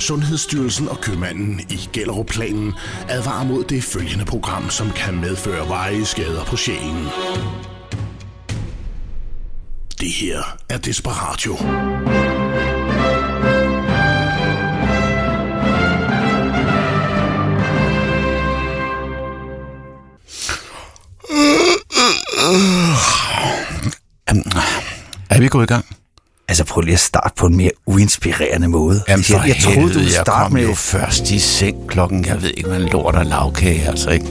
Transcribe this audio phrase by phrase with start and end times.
[0.00, 2.72] Sundhedsstyrelsen og købmanden i Gellerup-planen
[3.08, 7.06] advarer mod det følgende program, som kan medføre veje skader på sjælen.
[10.00, 11.56] Det her er Desperatio.
[25.30, 25.99] Er vi gået i gang?
[26.50, 29.02] Altså prøv lige at starte på en mere uinspirerende måde.
[29.08, 30.66] Jamen for jeg, jeg troede, du helvede, ville jeg starte med...
[30.66, 34.26] jo først i seng klokken, jeg ved ikke, hvad lort og lavkage, altså ikke?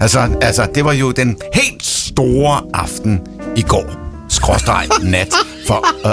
[0.00, 3.20] Altså, altså, det var jo den helt store aften
[3.56, 3.84] i går.
[4.28, 5.34] Skråstreg nat.
[5.66, 6.12] For, øh,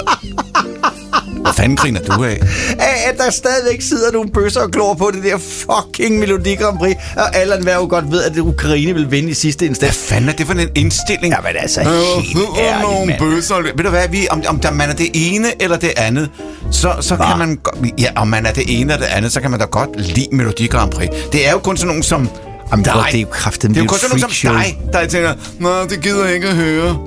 [1.46, 2.40] hvad fanden griner du af?
[2.80, 6.78] Af, at der stadigvæk sidder nogle bøsser og glor på det der fucking Melodi Grand
[6.78, 9.98] Prix, og alle hver jo godt ved, at Ukraine vil vinde i sidste Hvad instans.
[9.98, 11.34] fanden er det for en indstilling?
[11.34, 11.88] Jamen altså, Øh,
[12.24, 13.20] helt øh, ærligt, nogle mand.
[13.20, 13.56] bøsser.
[13.76, 16.30] Ved du hvad, vi, om, om der, man er det ene eller det andet,
[16.72, 17.60] så, så kan man...
[18.00, 20.28] Ja, om man er det ene eller det andet, så kan man da godt lide
[20.32, 21.10] Melodi Grand Prix.
[21.32, 22.30] Det er jo kun sådan nogen som
[22.72, 22.94] Jamen, dig.
[23.12, 25.08] det er jo kraften, Det er jo det kun er sådan nogen som dig, der
[25.08, 26.98] tænker, Nå, det gider jeg ikke at høre.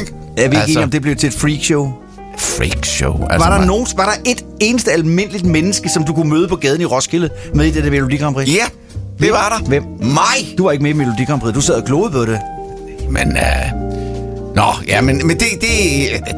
[0.00, 0.12] Ikke?
[0.36, 1.92] Er vi ikke Altså- om, det blev til et freakshow?
[2.38, 3.26] Freak show.
[3.30, 6.56] Altså, Var der, nogen, var der et eneste almindeligt menneske, som du kunne møde på
[6.56, 8.48] gaden i Roskilde med i det der Melodi Grand Prix?
[8.48, 8.64] Ja,
[9.20, 9.68] det var der.
[9.68, 9.82] Hvem?
[10.00, 10.58] Mig!
[10.58, 12.40] Du var ikke med i Melodi Grand Prix, du sad og glodede på det.
[13.10, 14.03] Men, øh...
[14.54, 15.70] Nå, ja, men, men det, det,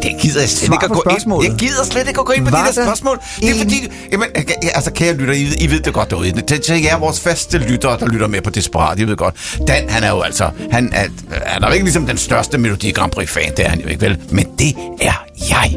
[0.03, 1.45] det gider jeg slet Svar ikke at gå ind.
[1.50, 3.19] Jeg gider slet ikke at gå ind på Var de der spørgsmål.
[3.41, 4.28] Det er fordi, jamen,
[4.62, 6.42] ja, altså kære lytter, I, ved- I ved det godt derude.
[6.42, 9.34] Til, til jer, vores faste lyttere, der lytter med på Desperat, I ved godt.
[9.69, 11.06] Dan, han er jo altså, han er,
[11.47, 13.89] han er jo ikke ligesom den største Melodi Grand Prix fan, det er han jo
[13.89, 14.19] ikke, vel?
[14.31, 15.77] Men det er jeg.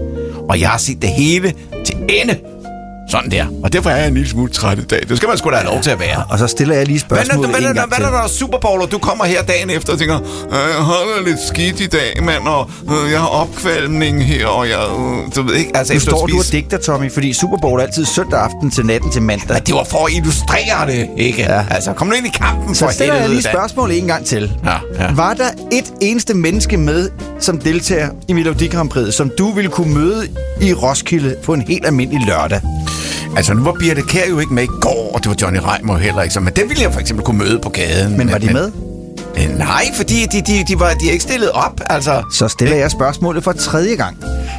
[0.49, 1.53] Og jeg har set det hele
[1.85, 2.37] til ende.
[3.09, 3.45] Sådan der.
[3.63, 5.01] Og derfor er jeg en lille smule træt i dag.
[5.09, 6.23] Det skal man sgu da have lov til at være.
[6.29, 7.87] Og så stiller jeg lige Hvad spørgsmålet hvad, hvad, til.
[7.87, 10.19] hvad er der, der er Super Bowl, og du kommer her dagen efter og tænker,
[10.19, 10.25] "Øh,
[10.77, 14.69] jeg har det lidt skidt i dag, mand, og øh, jeg har opkvalmning her, og
[14.69, 17.79] jeg, øh, du ved ikke, altså Nu står du og digter, Tommy, fordi Super Bowl
[17.79, 19.53] er altid søndag aften til natten til mandag.
[19.53, 21.41] Men det var for at illustrere det, ikke?
[21.41, 21.63] Ja.
[21.71, 24.51] Altså, kom nu ind i kampen Så for stiller jeg lige spørgsmålet en gang til.
[24.65, 25.13] Ja, ja.
[25.13, 27.09] Var der et eneste menneske med
[27.39, 30.27] som deltager i Melodi Grand Prix, som du ville kunne møde
[30.61, 32.61] i Roskilde på en helt almindelig lørdag?
[33.37, 35.97] Altså, nu var Birte Kær jo ikke med i går, og det var Johnny Reimer
[35.97, 38.17] heller ikke, så, men den ville jeg for eksempel kunne møde på gaden.
[38.17, 38.71] Men var de med?
[39.39, 42.23] Øh, nej, fordi de, de, de, var, de er ikke stillet op, altså.
[42.33, 44.17] Så stiller jeg spørgsmålet for tredje gang.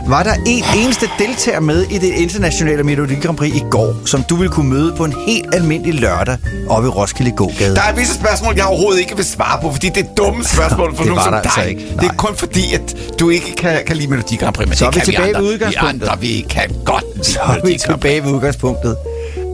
[0.08, 4.22] Var der en eneste deltager med i det internationale Melodi Grand Prix i går, som
[4.22, 6.36] du ville kunne møde på en helt almindelig lørdag
[6.68, 7.74] oppe i Roskilde gågade?
[7.74, 10.96] Der er visse spørgsmål, jeg overhovedet ikke vil svare på, fordi det er dumme spørgsmål
[10.96, 11.40] for Det nogen som dig.
[11.44, 11.80] altså ikke.
[12.00, 14.84] Det er kun fordi, at du ikke kan, kan lide Melodi Grand Prix, men Så
[14.84, 15.42] det er vi kan tilbage vi andre.
[15.46, 16.00] ved udgangspunktet.
[16.00, 17.82] Vi andre, vi kan godt lide Så er vi Melodi Grand Prix.
[17.82, 18.96] tilbage ved udgangspunktet.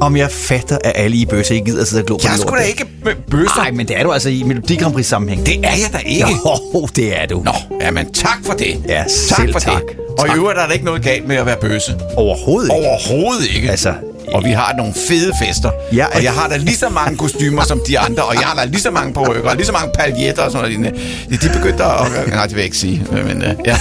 [0.00, 2.38] Om jeg fatter, at alle i bøsser ikke gider at sidde og glo på Jeg
[2.38, 3.56] skulle da ikke med bøsser.
[3.56, 5.46] Nej, men det er du altså i Melodi Grand Prix sammenhæng.
[5.46, 6.26] Det er jeg da ikke.
[6.74, 7.42] Jo, det er du.
[7.44, 8.84] Nå, jamen tak for det.
[8.88, 9.82] Ja, tak selv for tak.
[9.88, 9.96] det.
[10.18, 11.92] Og i øvrigt er der ikke noget galt med at være bøse.
[12.16, 12.88] Overhovedet ikke.
[12.88, 13.70] Overhovedet ikke.
[13.70, 13.94] Altså,
[14.34, 15.70] og vi har nogle fede fester.
[15.92, 18.54] Ja, og jeg har da lige så mange kostymer som de andre, og jeg har
[18.60, 20.94] da lige så mange perukker, og lige så mange paljetter og sådan noget.
[21.30, 22.28] De, de begyndte at...
[22.28, 23.06] Nej, det vil jeg ikke sige.
[23.12, 23.76] Men uh, ja.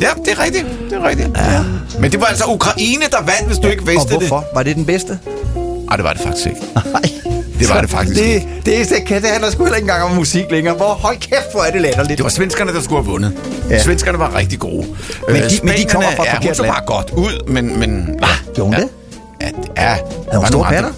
[0.00, 0.66] ja, det er rigtigt.
[0.90, 1.28] Det er rigtigt.
[1.36, 1.62] Ja.
[2.00, 4.18] Men det var altså Ukraine, der vandt, hvis du ikke Og vidste det.
[4.18, 4.44] hvorfor?
[4.54, 5.18] Var det den bedste?
[5.88, 6.60] Nej, det var det faktisk ikke.
[6.92, 7.02] Nej.
[7.58, 10.10] Det var det faktisk Det, det, det, kan, det handler sgu heller ikke engang om
[10.16, 10.74] musik længere.
[10.74, 12.18] Hvor hold kæft, hvor er det latterligt.
[12.18, 13.32] Det var svenskerne, der skulle have vundet.
[13.70, 13.82] Ja.
[13.82, 14.86] Svenskerne var rigtig gode.
[15.28, 16.74] Men de- Øh, men de kommer fra ja, forkert så land.
[16.74, 17.78] bare godt ud, men...
[17.80, 18.88] men ja, Gjorde hun ja, det?
[19.40, 19.98] Ja, ja, Havde
[20.34, 20.92] hun store andre-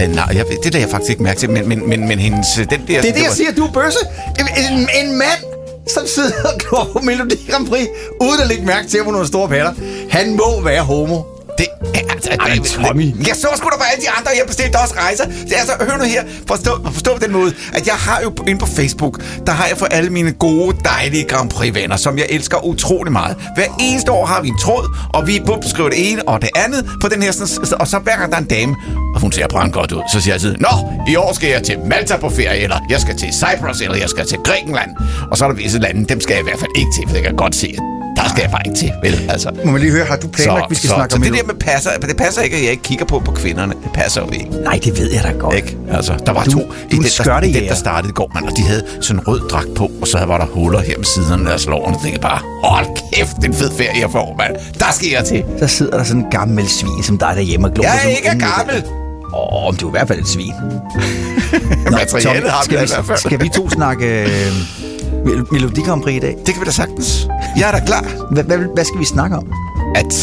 [0.00, 2.58] Øh, nej, jeg, det lader jeg faktisk ikke mærke til, men, men, men, men hendes...
[2.58, 3.98] øh, Den der, Det er det, jeg var- siger, du er bøsse.
[4.40, 5.40] En, en, en mand,
[5.86, 7.86] som sidder og glor på Melodi Grand Prix,
[8.20, 9.72] uden at lægge mærke til, at hun har nogle store patter.
[10.10, 11.20] Han må være homo.
[11.58, 12.30] Det er altså...
[12.30, 13.28] Ej, Tommy.
[13.28, 15.24] Jeg så sgu da på alle de andre, jeg bestilte også rejser.
[15.24, 18.32] Det er altså, hør nu her, forstå, forstå på den måde, at jeg har jo
[18.46, 22.26] inde på Facebook, der har jeg for alle mine gode, dejlige Grand Prix-venner, som jeg
[22.30, 23.36] elsker utrolig meget.
[23.54, 26.50] Hver eneste år har vi en tråd, og vi bum, skriver det ene og det
[26.56, 28.76] andet på den her, sådan, og så hver gang der er en dame,
[29.14, 30.68] og hun ser brand godt ud, så siger jeg altid, Nå,
[31.08, 34.08] i år skal jeg til Malta på ferie, eller jeg skal til Cyprus, eller jeg
[34.08, 34.90] skal til Grækenland.
[35.30, 37.14] Og så er der visse lande, dem skal jeg i hvert fald ikke til, for
[37.14, 39.26] det kan jeg godt se, at der skal jeg bare ikke til, vel?
[39.28, 39.50] Altså.
[39.64, 41.30] Må man lige høre, har du planlagt, at vi skal så, snakke så om det
[41.32, 43.72] Melodi- der med passer, det passer ikke, at jeg ikke kigger på på kvinderne.
[43.84, 44.46] Det passer jo ikke.
[44.64, 45.54] Nej, det ved jeg da godt.
[45.56, 45.76] Ikke?
[45.92, 47.02] Altså, der var Du- to du er den,
[47.54, 49.90] der, den, der startede i går, mand, og de havde sådan en rød dragt på,
[50.00, 52.40] og så var der huller her med siderne af deres lår, og jeg tænkte bare,
[52.64, 54.56] hold kæft, det er en fed ferie, jeg får, mand.
[54.78, 55.44] Der skal jeg til.
[55.58, 58.28] Så sidder der sådan en gammel svin som dig derhjemme og glor Jeg er ikke
[58.28, 58.84] en ung gammel.
[59.34, 60.52] Åh, men du er i hvert fald et svin.
[61.90, 63.18] Materialet har vi skal, da i hvert vi, fald.
[63.18, 64.52] skal vi to snakke øh,
[65.26, 66.36] Mel- Melodi Grand Prix i dag?
[66.46, 67.28] Det kan vi da sagtens.
[67.58, 68.04] Jeg er da klar.
[68.32, 69.52] Hvad, hvad, hvad skal vi snakke om?
[69.94, 70.14] At,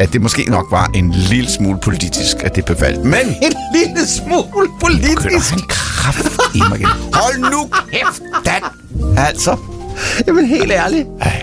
[0.00, 3.04] at det måske nok var en lille smule politisk, at det blev valgt.
[3.04, 5.66] Men En lille smule politisk.
[5.68, 6.88] kraft i mig igen.
[7.12, 8.62] Hold nu kæft, Dan.
[9.18, 9.56] Altså.
[10.26, 11.08] Jamen helt ærligt.
[11.20, 11.42] Ej.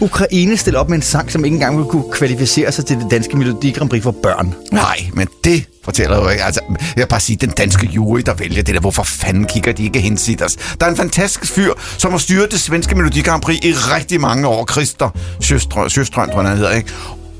[0.00, 3.10] Ukraine stille op med en sang, som ikke engang ville kunne kvalificere sig til det
[3.10, 4.54] danske Melodi Grand Prix for børn.
[4.72, 6.44] Nej, men det fortæller jo ikke.
[6.44, 9.72] Altså, jeg vil bare sige, den danske jury, der vælger det der, hvorfor fanden kigger
[9.72, 10.56] de ikke hensidt os?
[10.80, 14.20] Der er en fantastisk fyr, som har styret det svenske Melodi Grand Prix i rigtig
[14.20, 14.66] mange år.
[14.72, 15.10] Christer
[15.40, 16.92] Sjøstrøm, Sjøstrøm tror jeg, han hedder, ikke?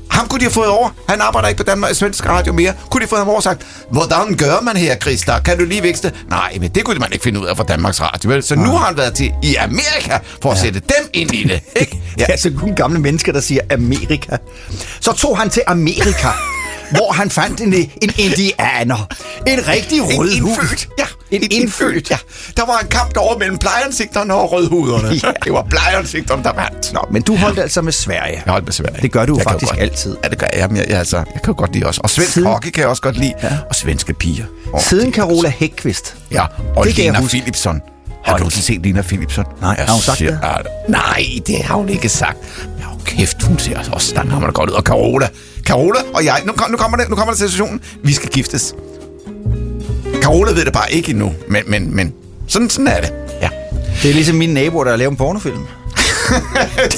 [0.09, 0.89] Ham kunne de have fået over.
[1.09, 2.73] Han arbejder ikke på Danmark Svensk Radio mere.
[2.89, 3.61] Kunne de have fået ham over og sagt,
[3.91, 5.39] hvordan gør man her, Christer?
[5.39, 6.11] Kan du lige vækste?
[6.29, 8.29] Nej, men det kunne man ikke finde ud af fra Danmarks Radio.
[8.29, 8.43] Vel?
[8.43, 10.61] Så nu har han været til i Amerika for at ja.
[10.61, 11.61] sætte dem ind i det.
[11.75, 11.97] Ikke?
[12.17, 12.23] Ja.
[12.23, 14.37] Det er altså kun gamle mennesker, der siger Amerika.
[14.99, 16.27] Så tog han til Amerika,
[16.95, 19.07] hvor han fandt en, en indianer.
[19.47, 20.87] En rigtig rød En indfødt.
[20.99, 22.09] Ja, en, indfødt.
[22.09, 22.17] Ja.
[22.57, 25.07] Der var en kamp derovre mellem blejansigterne og rødhuderne.
[25.23, 25.31] Ja.
[25.43, 26.93] Det var blejansigterne, der vandt.
[26.93, 28.41] Nå, men du holdt altså med Sverige.
[28.45, 29.01] Jeg holdt med Sverige.
[29.01, 29.81] Det gør du jeg faktisk godt.
[29.81, 30.17] altid.
[30.23, 30.67] Ja, det gør jeg.
[30.67, 32.01] Men jeg, altså, jeg kan godt lide også.
[32.03, 33.33] Og svensk Siden- hockey kan jeg også godt lide.
[33.43, 33.57] Ja.
[33.69, 34.45] Og svenske piger.
[34.73, 36.15] Oh, Siden Carola Hækvist.
[36.31, 36.45] Ja,
[36.75, 37.21] og Det Lena.
[37.21, 37.81] Philipsson.
[38.25, 39.45] Har du nogensinde set Lena Philipsson?
[39.61, 40.39] Nej, Jeg har hun sagt siger- det?
[40.43, 40.55] Ja,
[40.87, 42.37] Nej, det har hun ikke sagt.
[42.63, 44.75] Men oh, kæft, hun ser også stand hammer godt ud.
[44.75, 45.27] Og Carola,
[45.65, 47.81] Carola og jeg, nu, nu, kommer det, nu kommer det til situationen.
[48.03, 48.73] Vi skal giftes.
[50.27, 52.13] Carola ved det bare ikke endnu, men, men, men
[52.47, 53.11] sådan, sådan er det.
[53.41, 53.49] Ja.
[54.03, 55.57] Det er ligesom mine naboer, der laver en pornofilm.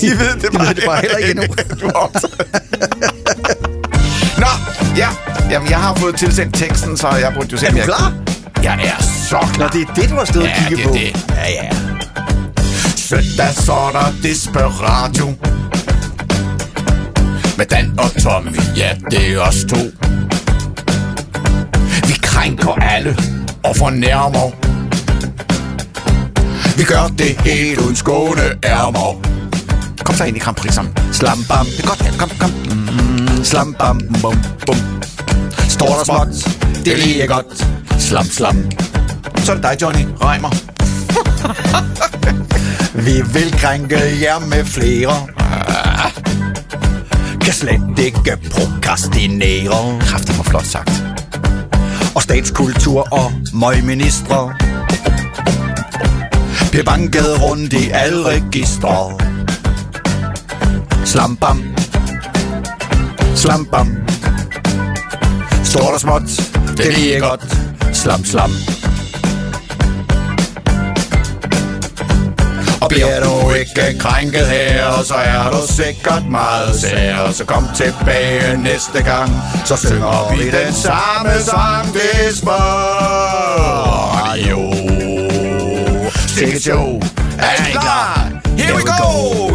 [0.01, 1.45] De ved det de ved det bare heller ikke endnu.
[1.81, 2.11] Du har
[4.43, 4.47] Nå,
[4.97, 5.07] ja.
[5.51, 8.13] Jamen, jeg har fået tilsendt teksten, så jeg burde jo se, Er du jeg- klar?
[8.63, 9.67] Jeg er så Nå, klar.
[9.67, 11.23] det er det, du har stået og Ja, kigget det er på.
[11.27, 11.35] det.
[11.35, 11.69] Ja, ja.
[12.95, 15.27] Søndag så er der Desperatio
[17.57, 19.75] Med Dan og Tommy, ja, det er os to
[22.29, 23.17] krænker alle
[23.63, 24.45] og fornærmer.
[26.77, 29.21] Vi gør det helt uden skåne ærmer.
[30.05, 30.93] Kom så ind i Grand Prix sammen.
[31.11, 32.11] Slam bam, Det er godt, ja.
[32.17, 32.49] kom, kom.
[32.49, 34.77] Mm, slam bam, bum, bum.
[35.69, 36.27] Stort og småt,
[36.85, 37.67] det er lige godt.
[37.99, 38.71] Slam, slam.
[39.37, 40.49] Så er det dig, Johnny Reimer.
[43.05, 45.27] Vi vil krænke jer med flere.
[47.41, 49.99] Kan slet ikke prokrastinere.
[49.99, 51.08] Kræfter mig flot sagt.
[52.15, 54.53] Og statskultur og møgministre.
[56.71, 59.17] Bliver banket rundt i alle registre.
[61.05, 61.63] Slam bam.
[63.35, 63.97] Slam bam.
[65.63, 66.21] Stort og småt,
[66.77, 67.57] det er lige godt.
[67.93, 68.51] Slam slam.
[72.89, 77.31] Bliver du ikke krænket her, så er du sikkert meget sær.
[77.31, 79.31] Så kom tilbage næste gang,
[79.65, 81.93] så synger vi den samme sang.
[81.93, 82.37] Det
[84.49, 84.73] jo.
[86.27, 87.01] Stikket Joe.
[87.39, 88.31] Er I klar?
[88.57, 89.48] Here we go!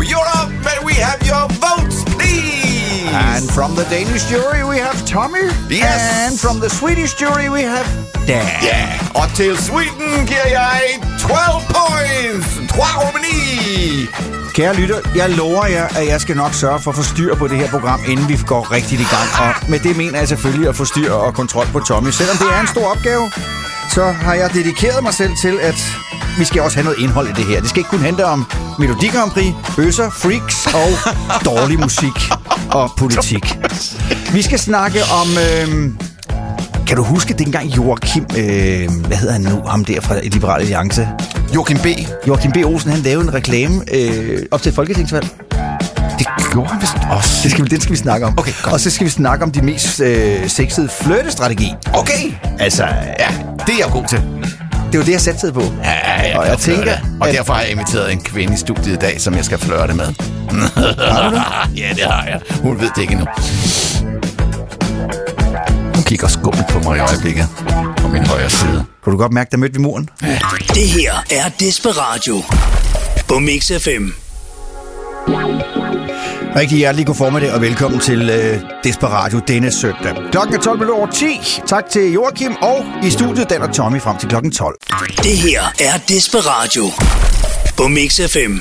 [3.14, 5.46] And from the Danish jury we have Tommy.
[5.70, 6.00] Yes.
[6.26, 7.86] And from the Swedish jury we have
[8.28, 8.46] Dan.
[8.62, 10.80] Ja, og til Sweden giver jeg
[11.20, 11.38] 12
[11.74, 12.48] points.
[12.70, 14.06] 3 Romani.
[14.54, 17.48] Kære lytter, jeg lover jer, at jeg skal nok sørge for at få styr på
[17.48, 19.28] det her program, inden vi går rigtigt i gang.
[19.40, 22.10] Og med det mener jeg selvfølgelig at få styr og kontrol på Tommy.
[22.10, 23.30] Selvom det er en stor opgave,
[23.90, 25.76] så har jeg dedikeret mig selv til, at
[26.38, 27.60] vi skal også have noget indhold i det her.
[27.60, 28.46] Det skal ikke kun handle om
[28.78, 30.88] Melodi Grand Prix, bøsser, freaks og
[31.44, 32.30] dårlig musik
[32.74, 33.58] og politik.
[34.32, 35.28] Vi skal snakke om...
[35.28, 35.90] Øh,
[36.86, 41.08] kan du huske dengang Joachim, øh, hvad hedder han nu, ham der fra Liberal Alliance?
[41.54, 41.86] Joachim B.
[42.28, 42.56] Joachim B.
[42.56, 45.28] Olsen, han lavede en reklame øh, op til et folketingsvalg.
[46.18, 47.40] Det gjorde han vist også.
[47.42, 48.38] Det skal vi, den skal vi snakke om.
[48.38, 48.74] Okay, godt.
[48.74, 51.72] Og så skal vi snakke om de mest øh, sexede flyttestrategi.
[51.94, 52.32] Okay.
[52.58, 52.84] Altså,
[53.18, 53.28] Ja,
[53.66, 54.22] det er jeg god til.
[54.94, 55.60] Det er jo det, jeg satte på.
[55.84, 55.90] Ja,
[56.28, 56.96] jeg Og jeg tænker.
[57.20, 59.58] Og at- derfor har jeg inviteret en kvinde i studiet i dag, som jeg skal
[59.58, 60.04] flørte med.
[61.10, 61.42] Har du det?
[61.82, 62.40] ja, det har jeg.
[62.62, 63.26] Hun ved det ikke endnu.
[65.94, 67.48] Hun kigger skummelt på mig i øjeblikket.
[67.98, 68.84] På min højre side.
[69.04, 70.08] Kunne du godt mærke, der mødte vi muren?
[70.74, 72.42] Det her er Desperatio
[73.28, 74.08] på Mix FM.
[76.56, 80.14] Rigtig hjertelig god formiddag og velkommen til øh, Desperatio denne søndag.
[80.32, 81.26] Klokken er 12 minutter over 10.
[81.66, 84.76] Tak til Joachim og i studiet Dan og Tommy frem til klokken 12.
[85.22, 86.84] Det her er Desperatio
[87.76, 88.58] på Mix FM.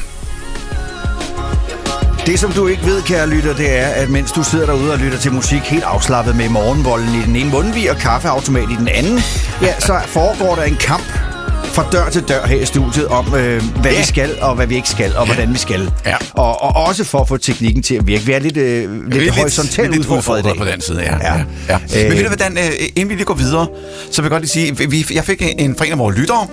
[2.26, 5.00] Det, som du ikke ved, kære lytter, det er, at mens du sidder derude og
[5.00, 8.88] lytter til musik helt afslappet med morgenvolden i den ene mundvig og kaffeautomat i den
[8.88, 9.20] anden,
[9.62, 11.23] ja, så foregår der en kamp
[11.74, 13.98] fra dør til dør her i studiet om, øh, hvad Ja.
[14.00, 15.92] vi skal og hvad vi ikke skal, og hvordan vi skal.
[16.06, 16.16] Ja.
[16.34, 18.24] Og, og også for at få teknikken til at virke.
[18.26, 20.58] Vi er lidt, øh, lidt, lidt horisontalt lidt udfordret i dag.
[20.58, 21.16] på den side, ja.
[21.18, 21.34] Ja.
[21.38, 21.44] ja.
[21.70, 22.04] ja.
[22.04, 22.10] Øh.
[22.10, 22.64] Men ved du hvordan, øh,
[22.96, 23.68] inden vi lige går videre,
[24.12, 26.18] så vil jeg godt lige sige, vi, jeg fik en, en fra en af vores
[26.18, 26.48] lyttere,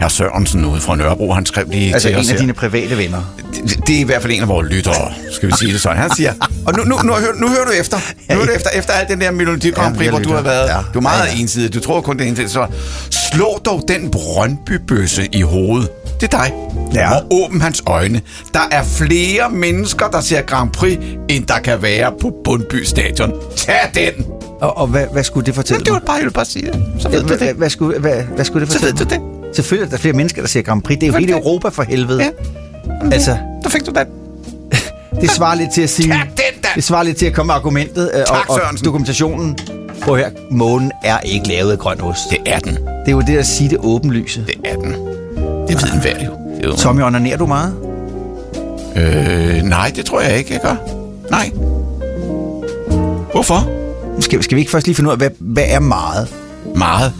[0.00, 2.40] Herr Sørensen ude fra Nørrebro, han skrev lige Altså til en os af her.
[2.40, 3.34] dine private venner.
[3.54, 5.96] Det, det er i hvert fald en af vores lyttere, skal vi sige det sådan.
[5.98, 6.32] Han siger,
[6.66, 7.96] og nu, nu, nu, hører, nu hører du efter.
[8.30, 10.32] Nu hører du efter, efter alt den der Melodi Grand Ja, Prix, jeg hvor du
[10.32, 10.68] har været.
[10.68, 10.78] Ja.
[10.94, 11.40] Du er meget Ja, ja.
[11.40, 11.74] ensidig.
[11.74, 12.52] Du tror kun det er ensidigt.
[12.52, 12.66] Så
[13.10, 15.88] slå dog den Brøndby-bøsse i hovedet.
[16.20, 16.52] Det er dig.
[16.94, 17.14] Ja.
[17.16, 18.20] og åbn hans øjne.
[18.54, 23.32] Der er flere mennesker, der ser Grand Prix, end der kan være på Bundby Stadion.
[23.56, 24.26] Tag den!
[24.60, 26.66] Og, og hvad, hvad skulle det fortælle Men det var bare, jeg vil bare sige
[26.66, 26.82] det.
[26.98, 27.56] Så ved Hvad, du hvad, det.
[27.56, 29.37] hvad, skulle, hvad, hvad skulle det Så fortælle ved du det.
[29.54, 30.98] Selvfølgelig er der flere mennesker, der ser Grand Prix.
[31.00, 31.32] Det er jo hele?
[31.32, 32.22] Europa for helvede.
[32.22, 32.30] Ja.
[33.12, 34.06] Altså, Der fik du den.
[35.20, 36.08] det svarer lidt til at sige...
[36.08, 36.68] Tag den da!
[36.74, 38.84] Det svarer lidt til at komme med argumentet øh, og, Tak, og Sørensen.
[38.84, 39.58] dokumentationen.
[40.02, 42.20] Prøv her, månen er ikke lavet af grøn ost.
[42.30, 42.74] Det er den.
[42.74, 44.44] Det er jo det at sige det åbenlyse.
[44.46, 44.92] Det er den.
[45.68, 46.30] Det ved enhver jo.
[46.56, 46.76] Det er jo.
[46.76, 47.74] Tommy, onanerer du meget?
[48.96, 50.76] Øh, nej, det tror jeg ikke, jeg gør.
[51.30, 51.50] Nej.
[53.32, 53.70] Hvorfor?
[54.20, 56.28] Skal, skal vi ikke først lige finde ud af, hvad, hvad er meget?
[56.76, 57.12] Meget.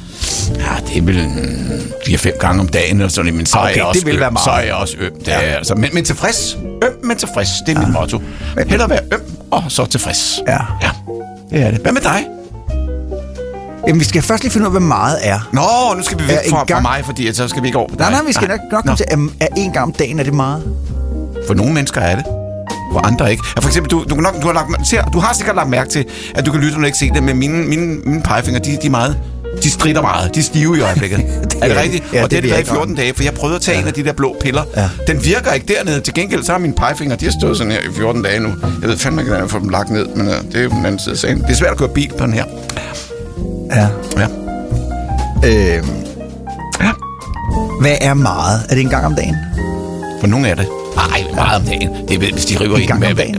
[0.57, 3.75] Ja, det er vel en 4-5 gange om dagen eller sådan, men så Okay, er
[3.76, 4.21] jeg også det vil øm.
[4.21, 4.45] være meget.
[4.45, 5.12] Så er jeg også øm.
[5.25, 5.75] Det er, jeg altså.
[5.75, 6.55] men, men tilfreds.
[6.85, 7.49] Øm, men tilfreds.
[7.67, 8.21] Det er mit motto.
[8.69, 10.40] Hellere være øm, og så tilfreds.
[10.49, 10.59] Ja.
[10.83, 10.90] Ja,
[11.50, 11.81] det er det.
[11.81, 12.26] Hvad med dig?
[13.87, 15.49] Jamen, vi skal først lige finde ud af, hvad meget er.
[15.52, 17.78] Nå, nu skal vi væk Ja, fra, fra gang- mig, fordi så skal vi ikke
[17.78, 18.00] over på dig.
[18.00, 20.19] Nej, nej, vi skal nok, nok Nå, komme til, at, at en gang om dagen
[20.19, 20.62] er det meget.
[21.47, 22.25] For nogle mennesker er det.
[22.93, 23.43] For andre ikke.
[23.57, 25.69] Ja, for eksempel, du, du, kan nok, du, har lagt, ser, du har sikkert lagt
[25.71, 28.23] mærke til, at du kan lytte, når du ikke se det, men mine, mine, mine
[28.23, 29.17] pegefinger, de, de er meget...
[29.62, 30.35] De strider meget.
[30.35, 31.19] De er stive i øjeblikket.
[31.50, 32.05] det er det rigtigt?
[32.12, 33.83] Ja, og det, det er det i 14 dage, for jeg prøvede at tage ja.
[33.83, 34.62] en af de der blå piller.
[34.76, 34.88] Ja.
[35.07, 36.00] Den virker ikke dernede.
[36.00, 38.49] Til gengæld så har mine pegefinger, de har stået sådan her i 14 dage nu.
[38.81, 40.69] Jeg ved fandme ikke, hvordan jeg får dem lagt ned, men uh, det er jo
[40.71, 41.38] den anden side af sagen.
[41.40, 42.45] Det er svært at køre bil på den her.
[43.75, 43.87] Ja.
[44.17, 44.26] Ja.
[45.45, 45.88] Øhm,
[46.81, 46.90] ja.
[47.81, 48.61] hvad er meget?
[48.69, 49.37] Er det en gang om dagen?
[50.21, 50.67] For nogle er det.
[50.97, 51.90] Ej, meget om dagen.
[52.09, 53.35] Det er, hvis de river En gang den om dagen?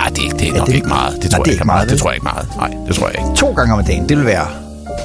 [0.00, 1.14] Ej, det, er ikke- det er nok det- ikke meget.
[1.22, 1.90] Det Nej, tror det jeg ikke meget, meget.
[1.90, 2.48] Det tror jeg ikke meget.
[2.56, 3.36] Nej, det tror jeg ikke.
[3.36, 4.46] To gange om dagen, det vil være,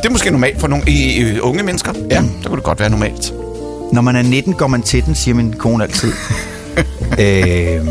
[0.02, 1.94] Det er måske normalt for nogle i, i, unge mennesker.
[2.12, 3.34] Ja, der kunne det godt være normalt.
[3.94, 6.12] når man er 19, går man til den, siger min kone altid.
[7.20, 7.88] øhm,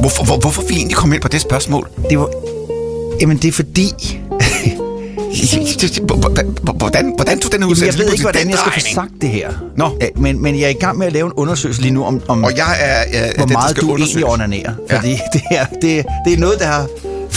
[0.00, 1.88] Hvorfor, hvor, hvorfor vi egentlig kom ind på det spørgsmål?
[2.10, 2.28] det var,
[3.20, 3.88] jamen, det er fordi...
[6.78, 9.10] Hvordan, hvordan tog den her Jamen, jeg udsendelse ved ikke, hvordan jeg skal få sagt
[9.20, 9.50] det her.
[9.76, 9.90] Nå.
[10.00, 12.22] Ja, Men, men jeg er i gang med at lave en undersøgelse lige nu om,
[12.28, 14.10] om Og jeg er, jeg, hvor den, meget du undersøges.
[14.14, 14.72] egentlig onanerer.
[14.90, 14.96] Ja.
[14.96, 16.86] Fordi det, er, det, det er noget, der har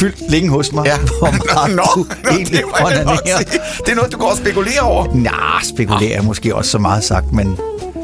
[0.02, 0.86] fyldt længe hos mig.
[0.86, 0.98] Ja.
[0.98, 2.64] Hvor meget Nå, du nå, egentlig
[3.40, 5.06] det, det er noget, du går og spekulerer over.
[5.14, 7.58] Nej, spekulerer er måske også så meget sagt, men...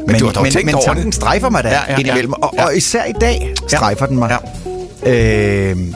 [0.06, 1.14] Men, du har dog men, tænkt men over det.
[1.14, 2.46] strejfer mig da Ja, ja, ja, ja, indimellem, ja.
[2.46, 2.64] og, Ja.
[2.64, 4.38] og især i dag strejfer den mig.
[5.04, 5.70] Ja.
[5.70, 5.94] Øhm,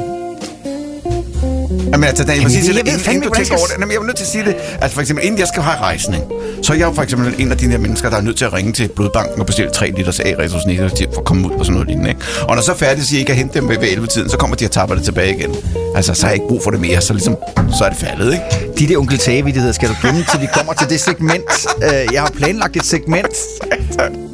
[1.93, 3.75] Jamen, altså, Dan, jeg, Jamen, sige, jeg til ved fandme du tænker jeg over det,
[3.81, 4.55] jamen, jeg er nødt til at sige det.
[4.81, 6.25] Altså, for eksempel, inden jeg skal have rejsning,
[6.62, 8.45] så er jeg jo for eksempel en af de der mennesker, der er nødt til
[8.45, 11.65] at ringe til blodbanken og bestille 3 liters A-resus negativ for at komme ud på
[11.65, 12.09] sådan noget lignende.
[12.11, 12.21] Ikke?
[12.43, 14.65] Og når så færdigt, siger, at I kan hente dem ved 11-tiden, så kommer de
[14.65, 15.55] og tapper det tilbage igen.
[15.97, 17.37] Altså, så har jeg ikke brug for det mere, så, ligesom,
[17.79, 18.45] så er det faldet, ikke?
[18.79, 21.45] de der onkel tage skal du gemme, til vi kommer til det segment.
[21.83, 23.27] Øh, jeg har planlagt et segment.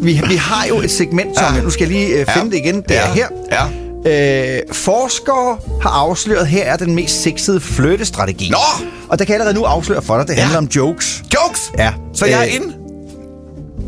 [0.01, 1.63] Vi, vi har jo et segment, som Ja.
[1.63, 2.57] nu skal jeg lige øh, finde Ja.
[2.57, 2.83] det igen.
[2.89, 3.13] Det er Ja.
[3.15, 3.27] her.
[3.53, 3.88] Ja.
[4.07, 8.51] Øh, forskere har afsløret, her er den mest sexede flyttestrategi.
[8.51, 8.85] Nå!
[9.09, 10.41] Og der kan jeg allerede nu afsløre for dig, det Ja.
[10.41, 11.23] handler om jokes.
[11.35, 11.73] Jokes!
[11.79, 11.93] Ja.
[12.15, 12.75] Så jeg er Øh, inde?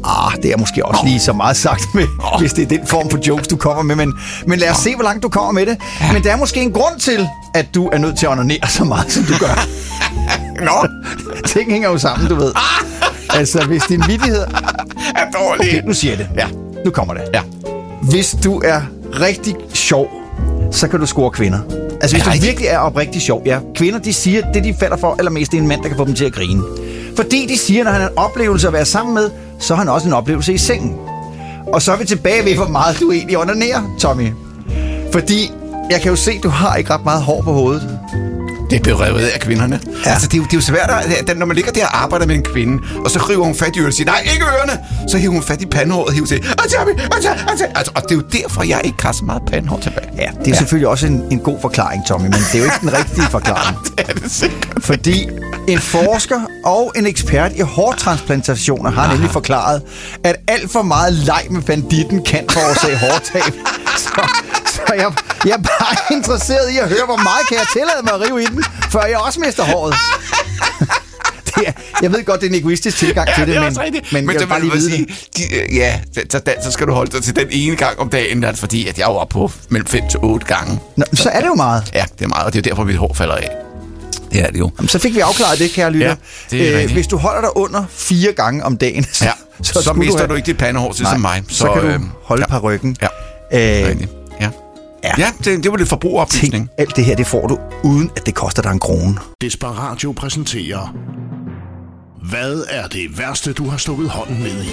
[0.05, 2.07] Ah, det er måske også lige så meget sagt, med,
[2.38, 3.97] hvis det er den form for jokes, du kommer med.
[3.97, 4.12] Men,
[4.47, 5.76] men lad os se, hvor langt du kommer med det.
[6.12, 8.85] Men der er måske en grund til, at du er nødt til at onanere så
[8.85, 9.67] meget, som du gør.
[10.64, 10.87] Nå,
[11.47, 12.52] Ting hænger jo sammen, du ved.
[13.35, 14.43] Altså, hvis din vidighed...
[15.17, 15.69] er dårlig.
[15.69, 16.29] Okay, nu siger jeg det.
[16.37, 16.47] Ja.
[16.85, 17.23] Nu kommer det.
[17.35, 17.40] Ja.
[18.02, 18.81] Hvis du er
[19.21, 20.11] rigtig sjov,
[20.71, 21.59] så kan du score kvinder.
[22.00, 23.43] Altså, hvis du virkelig er oprigtig sjov.
[23.47, 25.88] Ja, kvinder, de siger, at det, de falder for allermest, det er en mand, der
[25.88, 26.62] kan få dem til at grine.
[27.17, 29.88] Fordi de siger, når han har en oplevelse at være sammen med, så har han
[29.88, 30.97] også en oplevelse i sengen.
[31.73, 34.33] Og så er vi tilbage ved, hvor meget du egentlig onanerer, Tommy.
[35.12, 35.50] Fordi
[35.90, 37.99] jeg kan jo se, du har ikke ret meget hår på hovedet.
[38.70, 39.80] Det er berevet af kvinderne.
[40.04, 40.10] Ja.
[40.10, 40.90] Altså, det er, jo, det er jo svært,
[41.28, 43.76] at, når man ligger der og arbejder med en kvinde, og så river hun fat
[43.76, 44.78] i ørerne og siger, nej, ikke ørerne!
[45.08, 47.00] Så hiver hun fat i pandehåret og hiver til, Tommy,
[47.74, 50.08] altså, og det er jo derfor, jeg ikke har så meget pandehår tilbage.
[50.16, 50.56] Ja, det er ja.
[50.56, 53.76] selvfølgelig også en, en god forklaring, Tommy, men det er jo ikke den rigtige forklaring.
[53.84, 54.84] Det er det sikkert.
[54.84, 55.28] Fordi
[55.68, 59.82] en forsker og en ekspert i hårtransplantationer har nemlig forklaret,
[60.24, 63.54] at alt for meget leg med banditten kan forårsage hårtab.
[63.96, 64.20] Så,
[64.88, 65.12] så jeg,
[65.44, 68.42] jeg er bare interesseret i at høre, hvor meget kan jeg tillade mig at rive
[68.42, 69.94] i den, før jeg også mister håret.
[71.56, 71.72] Det er,
[72.02, 74.12] jeg ved godt, det er en egoistisk tilgang til det, er men, rigtigt.
[74.12, 75.50] men, men jeg så vil bare lige vide sige, det.
[75.50, 78.08] de, øh, ja, så, så, så skal du holde dig til den ene gang om
[78.08, 80.80] dagen, altså, fordi at jeg er jo oppe på mellem 5 til 8 gange.
[80.96, 81.90] Nå, så er det jo meget.
[81.94, 83.49] Ja, det er meget, og det er jo derfor, mit hår falder af.
[84.32, 84.70] Det er det jo.
[84.78, 86.06] Jamen, Så fik vi afklaret det, kære lytter.
[86.08, 86.16] Ja,
[86.56, 86.92] det er rigtigt.
[86.92, 89.32] hvis du holder dig under fire gange om dagen, så, Ja,
[89.62, 91.42] så, så, så mister have- du ikke dit pandehår til som mig.
[91.49, 92.58] så, så kan du øhm, holde ja.
[92.58, 92.96] på ryggen.
[93.02, 93.08] Ja,
[93.90, 93.96] Øh.
[95.04, 95.12] Ja.
[95.19, 95.33] ja.
[95.45, 96.52] Det, det var lidt forbrugeroplysning.
[96.52, 99.16] Tænk, alt det her, det får du, uden at det koster dig en krone.
[99.40, 100.95] Desperatio præsenterer
[102.30, 104.71] Hvad er det værste, du har stukket hånden ned i?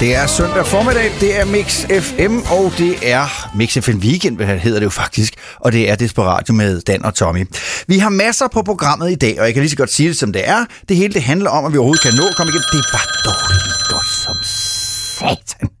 [0.00, 4.46] Det er søndag formiddag, det er Mix FM, og det er Mix FM Weekend, hvad
[4.46, 7.46] hedder det jo faktisk, og det er Desperatio med Dan og Tommy.
[7.86, 10.18] Vi har masser på programmet i dag, og jeg kan lige så godt sige det,
[10.18, 10.64] som det er.
[10.88, 12.64] Det hele det handler om, at vi overhovedet kan nå at komme igennem.
[12.72, 15.73] Det er bare dårligt godt satan.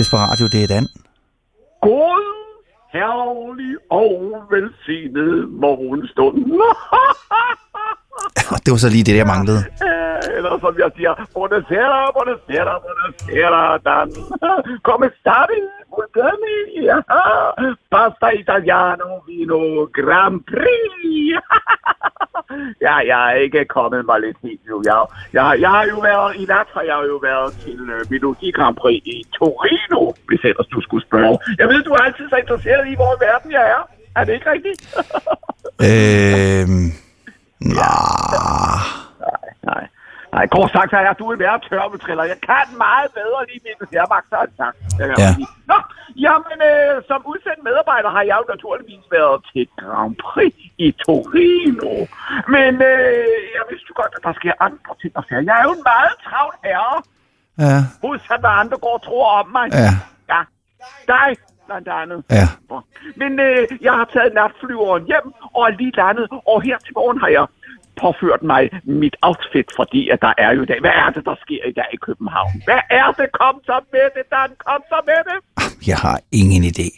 [0.00, 0.86] Desperatio, det er Dan.
[1.86, 2.24] God,
[2.92, 4.12] herlig og
[4.50, 5.32] velsignet
[5.64, 6.36] morgenstund.
[8.64, 9.62] Det var så lige det, jeg manglede.
[10.36, 14.08] Eller som jeg siger, buonasera, buonasera, buonasera, Dan.
[14.86, 15.60] Come stavi?
[15.92, 17.02] Buongiorno.
[17.92, 19.60] Pasta italiano, vino,
[19.98, 21.40] Grand Prix.
[22.86, 24.82] ja, jeg er ikke kommet mig lidt helt nu.
[24.84, 24.98] Jeg,
[25.32, 28.76] jeg, jeg har jo været, i nat har jeg jo været til uh, Melodi Grand
[28.76, 31.38] Prix i Torino, hvis ellers du skulle spørge.
[31.58, 33.82] Jeg ved, du er altid så interesseret i, hvor i verden jeg er.
[34.16, 34.80] Er det ikke rigtigt?
[35.88, 36.88] Øhm...
[37.60, 38.84] Nej.
[39.68, 39.84] Nej.
[40.34, 42.24] Nej, kort sagt, så er du en værre tørvetriller.
[42.32, 44.76] Jeg kan meget bedre lige min hermagt, han sagt.
[44.98, 45.30] Det kan jeg Ja.
[45.38, 45.48] sige.
[45.70, 45.78] Nå,
[46.16, 51.92] jamen, øh, som udsendt medarbejder har jeg jo naturligvis været til Grand Prix i Torino.
[52.54, 55.42] Men øh, jeg vidste godt, at der sker andre ting og sager.
[55.48, 56.96] Jeg er jo en meget travl herre,
[57.64, 59.66] Ja, modsat hvad andre går og tror om mig.
[59.72, 59.90] ja,
[60.32, 60.40] Ja,
[61.12, 61.28] dig
[61.66, 62.24] blandt andet.
[62.30, 62.46] ja.
[63.16, 67.18] Men øh, jeg har taget natflyveren hjem og er lige landet, og her til morgen
[67.20, 67.46] har jeg
[68.00, 70.80] påført mig mit outfit, fordi at der er jo i dag.
[70.80, 72.52] Hvad er det, der sker i dag i København?
[72.64, 73.32] Hvad er det?
[73.32, 74.50] Kom så med det, Dan.
[74.66, 75.38] Kom så med det.
[75.88, 76.88] Jeg har ingen idé.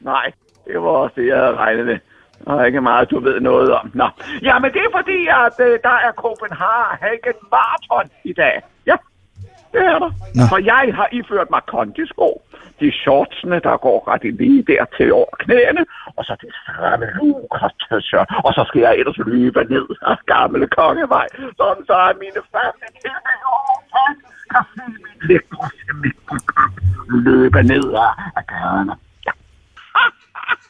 [0.00, 0.32] Nej,
[0.66, 1.98] det var også det, jeg havde regnet med.
[2.46, 3.90] Og ikke meget, du ved noget om.
[3.94, 4.08] Nå.
[4.42, 8.62] Ja, men det er fordi, at øh, der er Copenhagen Marathon i dag.
[8.86, 8.96] Ja,
[9.72, 10.12] det er der.
[10.34, 10.42] Nå.
[10.48, 12.42] For jeg har iført mig kondisko.
[12.80, 15.82] De shortsene, der går ret lige der til over knæene.
[16.20, 17.74] Og så det stramme lukas
[18.46, 21.26] Og så skal jeg ellers løbe ned af gamle kongevej.
[21.58, 23.80] Sådan så er mine faste tilhængere
[24.52, 25.68] kan se min lækre
[27.26, 27.86] løbe ned
[28.38, 28.94] af gaderne.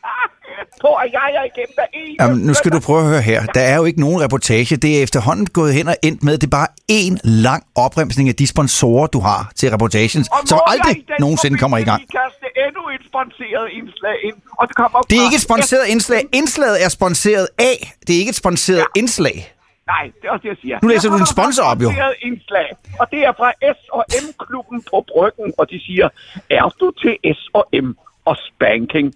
[0.05, 0.41] Ja.
[0.81, 2.17] Tror jeg igennem en.
[2.21, 3.47] Jamen, nu skal du prøve at høre her.
[3.47, 4.77] Der er jo ikke nogen reportage.
[4.77, 8.35] Det er efterhånden gået hen og endt med, det er bare en lang opremsning af
[8.35, 12.01] de sponsorer, du har til reportagen, Og som aldrig nogensinde kommer i gang.
[12.01, 16.21] kaste endnu et sponsoreret indslag ind, og det kommer Det er ikke et sponsoreret indslag.
[16.33, 17.93] Indslaget er sponsoreret af.
[18.07, 19.55] Det er ikke et sponsoreret indslag.
[19.87, 20.79] Nej, det er også det, jeg siger.
[20.83, 21.91] Nu læser du kommer sponsor op, jo.
[22.23, 22.69] Indslag,
[23.01, 26.09] og det er fra S&M-klubben på Bryggen, og de siger,
[26.51, 27.89] er du til S&M
[28.25, 29.07] og spanking,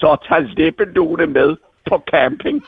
[0.00, 1.50] så tag læbelåne med
[1.88, 2.58] på camping.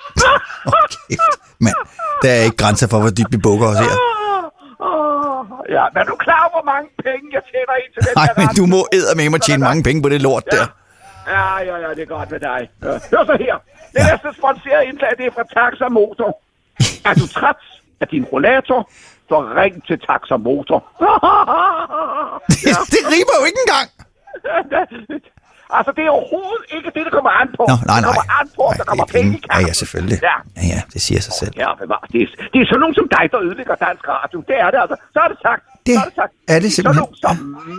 [0.93, 1.79] Kæft, mand.
[2.23, 3.95] Der er ikke grænser for, hvor dybt vi bukker os her.
[5.77, 8.29] Ja, men er du klar over, hvor mange penge jeg tjener ind til den Nej,
[8.41, 10.67] men du må eddermame at tjene mange penge på det lort der.
[11.35, 12.61] Ja, ja, ja, det er godt med dig.
[12.83, 12.93] Ja.
[13.11, 13.57] Hør så her.
[13.95, 16.31] Det næste sponsorerede indslag, det er fra Taxa Motor.
[17.09, 17.61] Er du træt
[18.01, 18.91] af din rollator,
[19.29, 20.79] så ring til Taxa Motor.
[22.65, 23.89] Det, det rimer jo ikke engang.
[25.77, 27.63] Altså, det er overhovedet ikke det, der kommer an på.
[27.71, 28.09] Nå, nej, Det nej.
[28.09, 29.41] kommer an på, at der Nej, kommer det er penge i.
[29.53, 30.19] Ja, ja, selvfølgelig.
[30.29, 30.37] Ja.
[30.59, 31.53] Ja, ja, det siger sig selv.
[31.63, 31.69] Ja.
[32.15, 34.37] Det er, det er sådan nogen som dig, der ødelægger dansk radio.
[34.51, 34.97] Det er det altså.
[35.15, 35.63] Så er det sagt.
[35.87, 36.33] Det så er det sagt.
[36.55, 37.03] er det Sådan simpelthen.
[37.03, 37.35] nogen som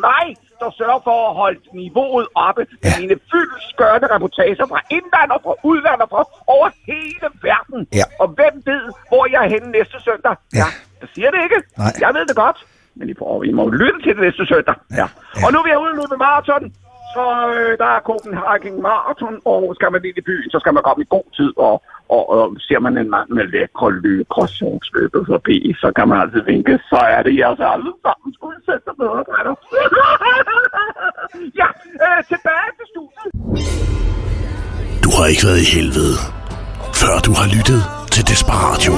[0.09, 0.25] mig,
[0.61, 2.99] der sørger for at holde niveauet oppe med Ja.
[3.01, 6.21] mine fyldskørende reportager fra indland og fra udland og fra
[6.55, 7.79] over hele verden.
[7.99, 8.05] Ja.
[8.21, 10.35] Og hvem ved, hvor jeg er henne næste søndag?
[10.61, 10.67] Ja.
[11.01, 11.59] Jeg siger det ikke.
[11.81, 11.93] Nej.
[12.03, 12.57] Jeg ved det godt.
[12.97, 14.75] Men I, får, I må lytte til det næste søndag.
[14.91, 14.95] Ja.
[15.01, 15.05] Ja.
[15.45, 16.63] Og nu vil jeg løbe maraton.
[17.15, 20.83] Så øh, der er Copenhagen Marathon, og skal man ind i byen, så skal man
[20.87, 21.75] komme i god tid, og,
[22.15, 26.73] og, og ser man en mand med lækre lykrossionsløbet forbi, så kan man altid vinke,
[26.91, 29.53] så er det jeres alle sammen skulle sætte medarbejder.
[31.61, 31.69] ja,
[32.05, 33.31] øh, tilbage til studiet.
[35.03, 36.15] Du har ikke været i helvede,
[37.01, 37.81] før du har lyttet
[38.13, 38.93] til Desperatio.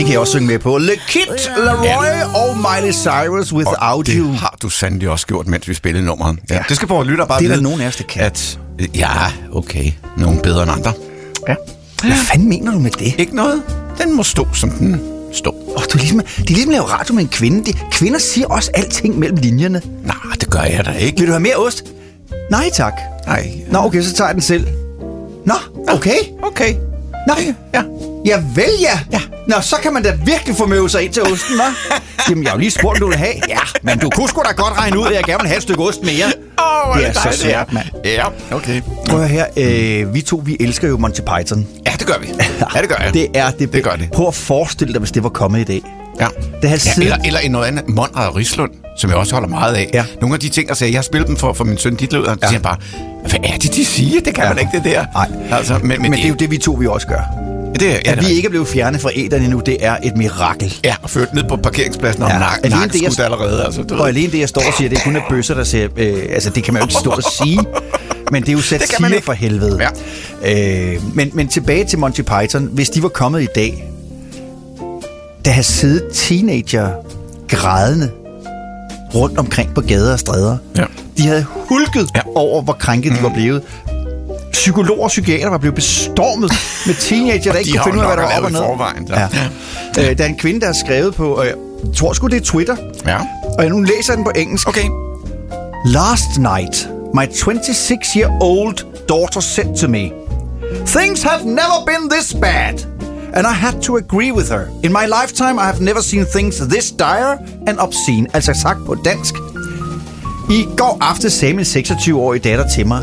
[0.00, 0.78] Det kan jeg også synge med på.
[0.78, 1.20] Le Kid,
[1.56, 4.32] Leroy og Miley Cyrus Without det You.
[4.32, 6.38] har du sandelig også gjort, mens vi spillede nummeret.
[6.50, 6.54] Ja.
[6.54, 6.62] Ja.
[6.68, 8.22] Det skal vores lytter bare Det er der nogen af os, der kan.
[8.22, 8.58] At,
[8.94, 9.08] ja,
[9.52, 9.92] okay.
[10.16, 10.92] Nogle bedre end andre.
[11.48, 11.54] Ja.
[12.02, 13.14] Hvad fanden mener du med det?
[13.18, 13.62] Ikke noget.
[14.02, 15.00] Den må stå, som den
[15.32, 15.54] står.
[15.76, 17.72] Oh, du er ligesom, det er ligesom at lave radio med en kvinde.
[17.72, 19.82] De, kvinder siger også alting mellem linjerne.
[20.04, 21.18] Nej, det gør jeg da ikke.
[21.18, 21.84] Vil du have mere ost?
[22.50, 22.94] Nej tak.
[23.26, 23.52] Nej.
[23.70, 24.66] Nå, okay, så tager jeg den selv.
[25.46, 25.54] Nå,
[25.88, 26.18] okay.
[26.42, 26.74] Okay.
[27.26, 27.34] Nå,
[27.74, 27.82] Ja.
[28.26, 28.98] Ja vel ja.
[29.12, 29.20] ja.
[29.48, 32.00] Nå, så kan man da virkelig få møve sig ind til osten, hva'?
[32.30, 33.34] Jamen, jeg har jo lige spurgt, om du vil have.
[33.48, 35.62] Ja, men du kunne sgu da godt regne ud, at jeg gerne vil have et
[35.62, 36.26] stykke ost mere.
[36.86, 37.86] Åh, det er så svært, mand.
[38.04, 38.82] Ja, okay.
[39.08, 39.46] Prøv her.
[39.56, 41.66] Øh, vi to, vi elsker jo Monty Python.
[41.86, 42.26] Ja, det gør vi.
[42.74, 43.14] Ja, det gør jeg.
[43.14, 43.72] Det er det.
[43.72, 44.08] Det gør det.
[44.12, 45.82] Prøv at forestille dig, hvis det var kommet i dag.
[46.20, 46.26] Ja.
[46.62, 47.88] Det har ja, siddet- eller, eller noget andet.
[47.88, 49.90] Monrad og Rislund, som jeg også holder meget af.
[49.94, 50.04] Ja.
[50.20, 52.38] Nogle af de ting, siger, jeg har spillet dem for, for min søn Ditlev, og
[52.42, 52.48] ja.
[52.48, 52.76] siger bare,
[53.28, 54.20] hvad er det, de siger?
[54.20, 54.48] Det kan ja.
[54.50, 55.04] man ikke, det der.
[55.14, 57.20] Nej, Altså, men, men, men det er jo det, vi to vi også gør.
[57.80, 60.16] det, er, ja, At vi ikke er blevet fjernet fra æderne endnu, det er et
[60.16, 60.74] mirakel.
[60.84, 63.64] Ja, og ført ned på parkeringspladsen og Ja, ja, nak, alene det, jeg- allerede.
[63.64, 64.06] Altså, du Og ved.
[64.06, 65.88] alene det, jeg står og siger, det er kun er bøsser, der ser...
[65.96, 67.58] Øh, altså, det kan man jo ikke stå og sige.
[68.32, 69.88] Men det er jo satire for helvede.
[70.44, 70.92] Ja.
[70.94, 72.68] Øh, men, men tilbage til Monty Python.
[72.72, 73.84] Hvis de var kommet i dag,
[75.44, 76.90] der har siddet teenager
[77.48, 78.10] grædende
[79.14, 80.56] rundt omkring på gader og stræder.
[80.76, 80.84] Ja.
[81.16, 82.20] De havde hulket Ja.
[82.26, 82.36] ja.
[82.36, 83.18] over, hvor krænket mm.
[83.18, 83.62] de var blevet.
[84.52, 86.52] Psykologer og psykiater var blevet bestormet
[86.86, 88.52] med teenager, der ikke De kunne har finde ud af, hvad der var op og
[88.52, 88.60] ned.
[88.60, 89.14] forvejen, så.
[90.00, 90.10] Ja.
[90.10, 91.54] Øh, der er en kvinde, der har skrevet på, øh, jeg
[91.96, 93.16] tror sgu det er Twitter, Ja.
[93.58, 94.68] og jeg nu læser den på engelsk.
[94.68, 94.88] Okay.
[95.86, 100.10] Last night, my 26-year-old daughter said to me,
[100.86, 102.74] Things have never been this bad.
[103.34, 104.60] And I had to agree with her.
[104.84, 107.32] In my lifetime, I have never seen things this dire
[107.66, 108.26] and obscene.
[108.34, 109.34] Altså sagt på dansk.
[110.50, 113.02] I går aftes sagde min 26-årige datter til mig,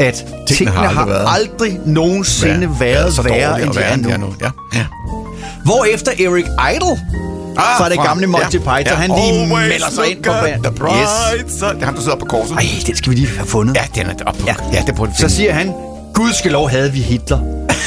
[0.00, 3.96] at tingene, har har aldrig været- aldrig nogensinde ja, været så værre, end de er
[3.96, 4.08] nu.
[4.10, 4.34] er nu.
[4.40, 4.50] Ja.
[4.74, 4.86] ja.
[5.64, 7.00] Hvorefter Eric Idle
[7.60, 10.64] Ah, fra det gamle Monty Python, han lige melder sig ind på banen.
[11.48, 11.68] Side.
[11.74, 12.52] Det er ham, der sidder på korset.
[12.52, 13.76] Ej, den skal vi lige have fundet.
[13.76, 14.46] Ja, den er oppe på.
[14.46, 14.78] Ja, Ja.
[14.78, 15.72] ja det burde vi Så siger han,
[16.14, 17.38] Gud skal lov havde vi Hitler.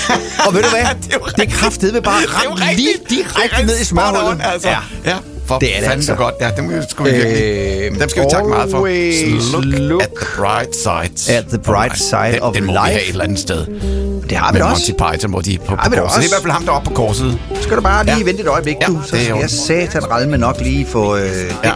[0.48, 0.82] og ved du hvad?
[1.04, 4.42] Det er det er kraftedeme bare ramt lige direkte ned i smørhullet.
[4.54, 4.70] Altså.
[4.70, 4.78] Ja.
[5.06, 5.16] ja.
[5.46, 6.08] For Det er det altså.
[6.08, 6.36] så godt.
[6.42, 7.44] Ja, dem skal vi virkelig...
[7.94, 8.78] Øh, dem skal vi takke meget for.
[9.52, 11.38] Look, look at the bright side.
[11.38, 12.92] at the bright side den, of den må vi life.
[12.92, 13.66] have et eller andet sted.
[14.30, 15.12] Det har vi Med da Monty også.
[15.14, 16.02] Python, hvor de er på, på vi da korset.
[16.02, 16.30] Det er i også.
[16.30, 17.40] hvert fald ham, der er oppe på korset.
[17.62, 18.24] Skal du bare lige Ja.
[18.24, 19.00] vente et øjeblik, Ja, du?
[19.04, 21.72] Så skal jeg satan ralme nok lige få øh, ja.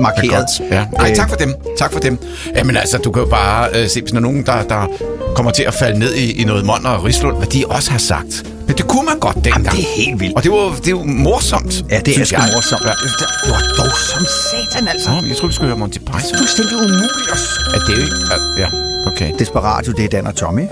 [0.00, 0.46] Markeret.
[0.70, 0.84] Ja.
[0.98, 1.54] Ej, tak for dem.
[1.78, 2.18] Tak for dem.
[2.56, 4.86] Jamen altså, du kan jo bare øh, se, hvis der er nogen, der, der
[5.34, 7.98] kommer til at falde ned i, i noget Monder og Rislund, hvad de også har
[7.98, 8.44] sagt.
[8.66, 9.64] Men det kunne man godt dengang.
[9.64, 10.36] Jamen, det er helt vildt.
[10.36, 11.84] Og det, var, det er jo morsomt.
[11.90, 12.84] Ja, det er sgu morsomt.
[12.84, 12.90] Ja.
[12.90, 15.10] Det var dog som satan, altså.
[15.10, 16.36] Nå, jeg tror vi skulle høre Monty Python.
[16.38, 17.38] Fuldstændig umuligt at
[17.74, 18.16] Er det jo ikke?
[18.58, 18.68] Ja,
[19.10, 19.30] okay.
[19.38, 20.62] Desperatio, det er Dan og Tommy.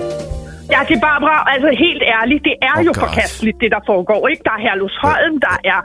[0.75, 3.01] Ja, det er Barbara, altså helt ærligt, det er Oh, jo God.
[3.05, 4.43] forkasteligt, det der foregår, ikke?
[4.49, 5.81] Der er Herlufsholm, der er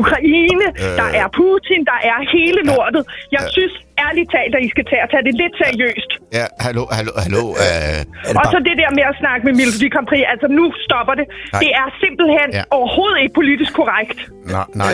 [0.00, 0.92] Ukraine, Øh.
[1.00, 3.02] der er Putin, der er hele lortet.
[3.36, 3.72] Jeg synes
[4.06, 6.10] ærligt talt, at I skal tage, tage det lidt seriøst.
[6.38, 7.42] Ja, hallo, hallo, hallo.
[7.64, 8.00] Øh,
[8.40, 11.26] Og så det der med at snakke med Melodi Grand Prix, altså nu stopper det.
[11.32, 11.60] Nej.
[11.62, 12.62] Det er simpelthen Ja.
[12.78, 14.18] overhovedet ikke politisk korrekt.
[14.56, 14.92] nej, nej.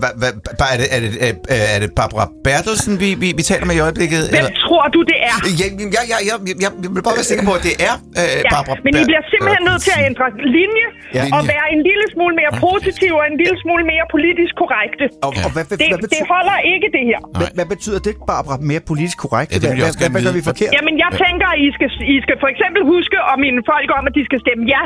[0.00, 1.32] Hva- er, det, er, det, er,
[1.74, 4.20] er det Barbara Bertelsen, vi, vi, vi taler med i øjeblikket?
[4.34, 5.36] Hvem tror du, det er?
[5.60, 8.36] Ja, ja, ja, ja, jeg, jeg vil bare være sikker på, at det er øh,
[8.46, 10.26] Ja, Barbara men I bliver simpelthen nødt til at ændre
[10.58, 10.86] linje
[11.18, 11.24] Ja.
[11.36, 15.04] og være en lille smule mere positiv og en lille smule mere politisk korrekte.
[15.26, 17.20] Og, og hvad, Det, hvad, det holder ikke, det her.
[17.40, 18.33] hvad, hvad betyder det, Barbara,
[18.70, 19.48] mere politisk korrekt?
[19.52, 20.70] Ja, det vil jeg hvad, også hvad, gerne hvad gør vi forkert?
[20.78, 24.02] Jamen, jeg tænker, at I skal, I skal for eksempel huske at minde folk om,
[24.08, 24.82] at de skal stemme ja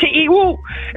[0.00, 0.42] til EU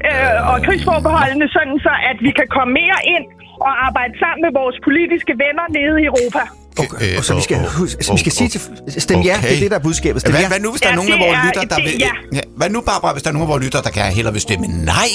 [0.09, 3.25] øh, og krigsforbeholdene, sådan så at vi kan komme mere ind
[3.67, 6.43] og arbejde sammen med vores politiske venner nede i Europa.
[6.83, 8.61] Okay, Øh, og så vi skal, huske, så vi skal sige til
[9.07, 9.47] stem ja, okay.
[9.49, 10.19] det er det, der er budskabet.
[10.21, 10.47] Stem Hvad, ja.
[10.53, 11.93] hvad nu, hvis der Ja, er nogen af vores er- lytter, der det- vil...
[12.07, 12.13] ja.
[12.37, 12.43] Ja.
[12.59, 14.65] Hvad nu, Barbara, hvis der er nogen af vores lytter, der kan hellere vil stemme
[14.93, 15.11] nej?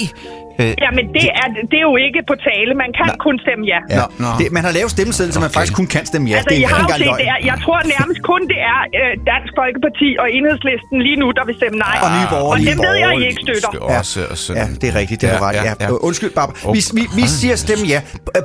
[0.63, 2.71] Øh, Jamen, det er, det er jo ikke på tale.
[2.85, 3.81] Man kan kun stemme ja.
[3.95, 3.97] Ja.
[4.01, 4.31] Nå, nå.
[4.41, 5.57] Det, man har lavet stemmesedlen, så man Okay.
[5.59, 6.35] faktisk kun kan stemme ja.
[6.37, 7.19] Altså, det er jeg har set løgn.
[7.23, 11.27] det er, jeg tror nærmest kun det er øh, Dansk Folkeparti og Enhedslisten lige nu,
[11.39, 11.97] der vil stemme nej.
[12.05, 12.69] Og Nye Borgerlige.
[12.69, 13.71] Og dem ved jeg, I ikke støtter.
[13.93, 13.99] Ja.
[13.99, 15.55] Også, også, Ja, det er rigtigt, det er Ja, ret.
[15.69, 15.91] ja, Ja.
[16.09, 16.57] Undskyld, Barbara.
[16.69, 18.01] Oh, Vi, vi, vi siger stemme ja.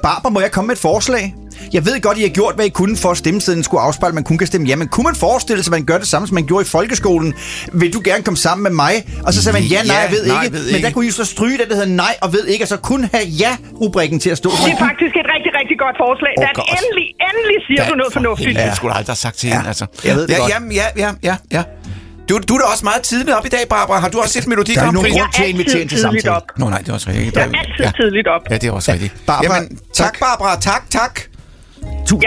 [0.08, 1.26] Barbara, må jeg komme med et forslag?
[1.74, 4.16] Jeg ved godt, I har gjort, hvad I kunne for at stemmesedlen skulle afspejle, at
[4.16, 4.76] man kun kan stemme ja.
[4.76, 7.34] Men kunne man forestille sig, at man gør det samme, som man gjorde i folkeskolen?
[7.74, 8.94] Vil du gerne komme sammen med mig?
[9.26, 10.58] Og så sagde man ja, nej, Ja, jeg ved nej, ikke.
[10.58, 12.70] ved Men der kunne I så stryge det, der hedder nej og ved ikke, og
[12.74, 14.50] så kun have ja-rubrikken til at stå.
[14.66, 16.34] Det er faktisk et rigtig, rigtig godt forslag.
[16.38, 16.68] Oh, Dan, godt.
[16.78, 18.58] endelig, endelig siger du noget fornuftigt.
[18.58, 18.66] Ja.
[18.70, 19.86] Jeg skulle aldrig have sagt til hende, altså.
[20.08, 20.52] jeg ved det ja, godt.
[20.54, 21.64] Jamen, ja, ja, ja, ja.
[22.30, 23.98] Du, du er da også meget tidligt op i dag, Barbara.
[24.04, 25.16] Har du også set Melodi Der er Grand nogen Prix?
[25.20, 26.36] grund til at invitere til samtale.
[26.38, 26.46] op.
[26.60, 27.36] Nå nej, det er også rigtigt.
[27.36, 27.92] Jeg er altid ja.
[28.02, 28.42] tidligt op.
[28.52, 29.14] Ja, det er også rigtigt.
[29.28, 30.14] Barbara, Jamen, tak, tak.
[30.26, 30.52] Barbara.
[30.72, 31.14] Tak, tak.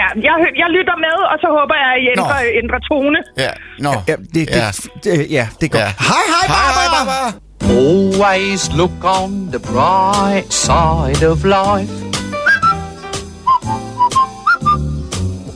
[0.01, 3.19] Ja, jeg, jeg lytter med, og så håber jeg, at I ændrer, ændrer tone.
[3.45, 3.51] Ja,
[3.85, 3.91] nå.
[4.09, 4.67] Ja, det, det, Ja.
[5.03, 5.83] det, ja, det er godt.
[5.83, 5.91] Ja.
[6.09, 6.79] Hej, hej, Hej, Barbara!
[6.79, 7.46] hej, Barbara.
[7.69, 11.89] Always look on the bright side of life.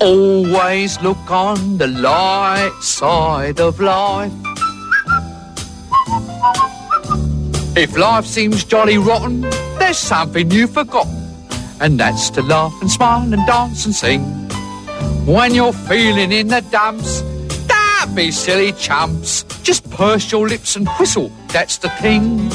[0.01, 4.33] Always look on the light side of life.
[7.77, 9.41] If life seems jolly rotten,
[9.79, 11.15] there's something you've forgotten,
[11.79, 14.21] and that's to laugh and smile and dance and sing.
[15.25, 17.21] When you're feeling in the dumps,
[18.11, 19.43] don't be silly chumps.
[19.63, 22.51] Just purse your lips and whistle, that's the thing.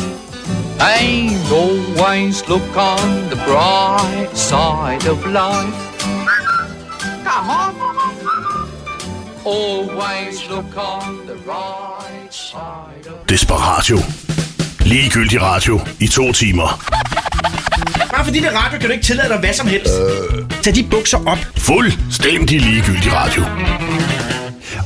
[0.80, 5.74] And always look on the bright side of life.
[7.24, 7.74] Come on.
[9.44, 13.98] Always look on the right side of Desperatio.
[14.84, 16.80] Ligegyldig radio i to timer.
[18.10, 19.94] Bare fordi det er radio, kan du ikke tillade dig hvad som helst.
[20.62, 21.38] Tag de bukser op.
[21.56, 23.44] Fuldstændig ligegyldig radio.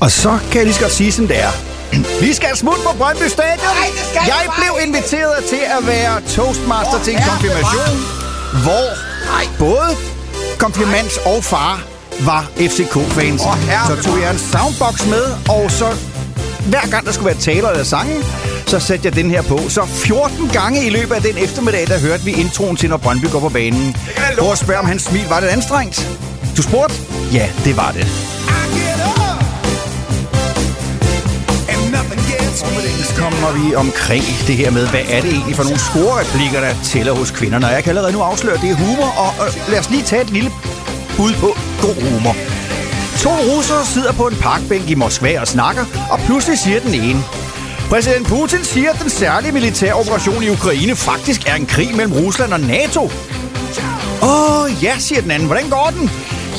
[0.00, 1.50] Og så kan jeg lige så godt sige, som det er.
[2.24, 3.76] Vi skal smutte på Brøndby Stadion.
[4.14, 7.96] jeg blev inviteret til at være toastmaster til en konfirmation,
[8.64, 8.86] hvor
[9.58, 9.96] både
[10.58, 11.82] konfirmands og far
[12.20, 13.40] var FCK-fans.
[13.88, 15.88] så tog jeg en soundbox med, og så
[16.66, 18.14] hver gang der skulle være taler eller sange,
[18.66, 19.58] så satte jeg den her på.
[19.68, 23.24] Så 14 gange i løbet af den eftermiddag, der hørte vi introen til, når Brøndby
[23.30, 23.96] går på banen.
[24.38, 26.08] Prøv at spørge, om hans smil var det anstrengt.
[26.56, 26.94] Du spurgte?
[27.32, 28.06] Ja, det var det.
[33.22, 37.12] Kommer vi omkring det her med, hvad er det egentlig for nogle scorereplikker, der tæller
[37.12, 37.66] hos kvinderne.
[37.66, 40.02] Og jeg kan allerede nu afsløre, at det er humor, og øh, lad os lige
[40.02, 40.50] tage et lille
[41.16, 41.48] bud på
[41.86, 42.34] god humor.
[43.24, 47.22] To russere sidder på en parkbænk i Moskva og snakker, og pludselig siger den ene,
[47.90, 52.12] Præsident Putin siger, at den særlige militære operation i Ukraine faktisk er en krig mellem
[52.12, 53.02] Rusland og NATO.
[54.22, 55.46] Åh, oh, ja, siger den anden.
[55.46, 56.10] Hvordan går den?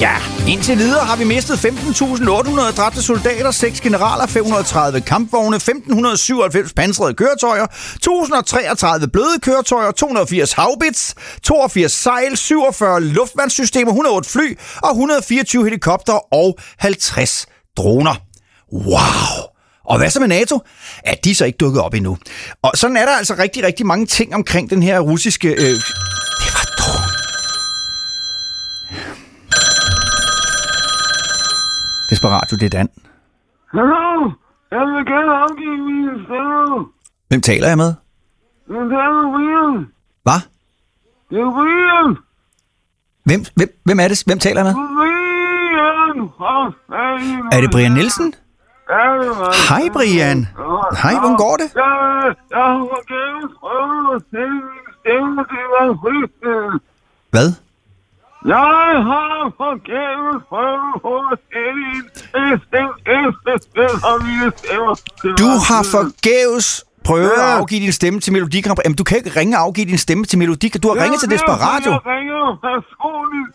[0.01, 0.15] Ja,
[0.47, 7.65] indtil videre har vi mistet 15.800 dræbte soldater, 6 generaler, 530 kampvogne, 1.597 pansrede køretøjer,
[9.01, 16.57] 1.033 bløde køretøjer, 280 havbits, 82 sejl, 47 luftvandssystemer, 108 fly og 124 helikopter og
[16.77, 17.45] 50
[17.77, 18.15] droner.
[18.73, 19.51] Wow!
[19.85, 20.59] Og hvad så med NATO?
[21.05, 22.17] Er de så ikke dukket op endnu?
[22.61, 25.47] Og sådan er der altså rigtig, rigtig mange ting omkring den her russiske...
[25.47, 25.75] Øh...
[26.43, 27.11] Det var dog...
[32.11, 32.89] Desperatio, det er Dan.
[33.73, 34.31] Hallo,
[34.71, 36.85] jeg vil gerne afgive min stemme.
[37.27, 37.93] Hvem taler jeg med?
[38.67, 39.87] Det er William.
[40.23, 40.39] Hvad?
[41.29, 42.17] Det er William.
[43.23, 44.23] Hvem, hvem, hvem er det?
[44.25, 44.75] Hvem taler jeg med?
[44.99, 45.11] William.
[47.51, 48.33] Er det Brian Nielsen?
[49.69, 50.47] Hej, Brian.
[51.03, 51.67] Hej, hvordan går det?
[51.75, 52.87] Jeg, jeg har
[53.59, 55.45] prøvet at stemme mig
[56.03, 56.33] frisk.
[57.29, 57.53] Hvad?
[58.45, 63.31] Jeg har forgæves prøvet på at sende en
[64.27, 64.93] mine stemmer
[65.41, 67.57] Du har forgæves prøvet at Ja.
[67.59, 68.83] afgive din stemme til Melodi Grand Prix.
[68.85, 71.29] Jamen, du kan ikke ringe og afgive din stemme til Melodi Du har ringet til
[71.29, 71.91] Desperatio.
[71.91, 73.47] Jeg ringer personligt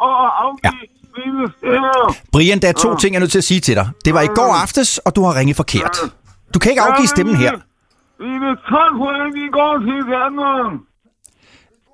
[0.00, 2.14] for at afgive mine stemmer.
[2.32, 3.88] Brian, der er to ting, jeg er nødt til at sige til dig.
[4.04, 5.96] Det var i går aftes, og du har ringet forkert.
[6.54, 7.52] Du kan ikke afgive stemmen her.
[8.20, 10.72] Mine 12 point, de går til Danmark.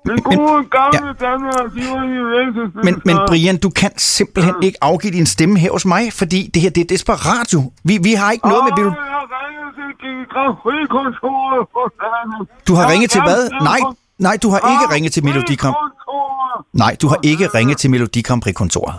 [0.09, 2.79] Den gode gamle Danmark, de var i væsentligste.
[2.87, 6.61] Men, men Brian, du kan simpelthen ikke afgive din stemme her hos mig, fordi det
[6.61, 7.71] her, det er Desperatio.
[7.83, 8.73] Vi, vi har ikke noget med
[10.63, 12.47] Prix-kontoret på Danmark.
[12.67, 13.49] Du har ringet til hvad?
[13.61, 13.79] Nej,
[14.19, 15.75] nej, du har ikke ringet til Melodi Grand...
[15.75, 16.65] Prix-kontoret.
[16.73, 18.95] Nej, du har ikke ringet til Melodi Grand Prix-kontoret.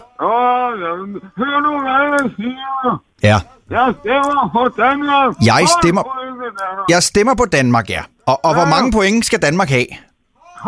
[1.40, 3.02] Hør nu, hvad jeg siger.
[3.22, 3.38] Ja.
[3.70, 5.34] Jeg stemmer på Danmark.
[5.44, 6.88] Jeg stemmer- Danmark.
[6.88, 8.02] Jeg stemmer på Danmark, ja.
[8.26, 9.86] Og, og hvor mange point skal Danmark have?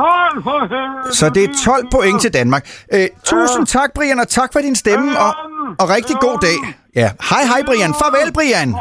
[0.02, 1.16] Hold for helvede.
[1.16, 2.68] Så det er 12 point til Danmark.
[2.94, 5.35] Øh, tusind tak, Brian, og tak for din stemme, og,
[5.78, 6.56] og rigtig god dag.
[6.96, 7.94] Ja, hej hej, Brian.
[7.94, 8.74] Farvel, Brian.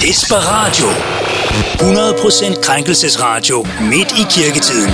[0.00, 0.88] Desperatio.
[0.88, 4.90] 100% krænkelsesradio midt i kirketiden.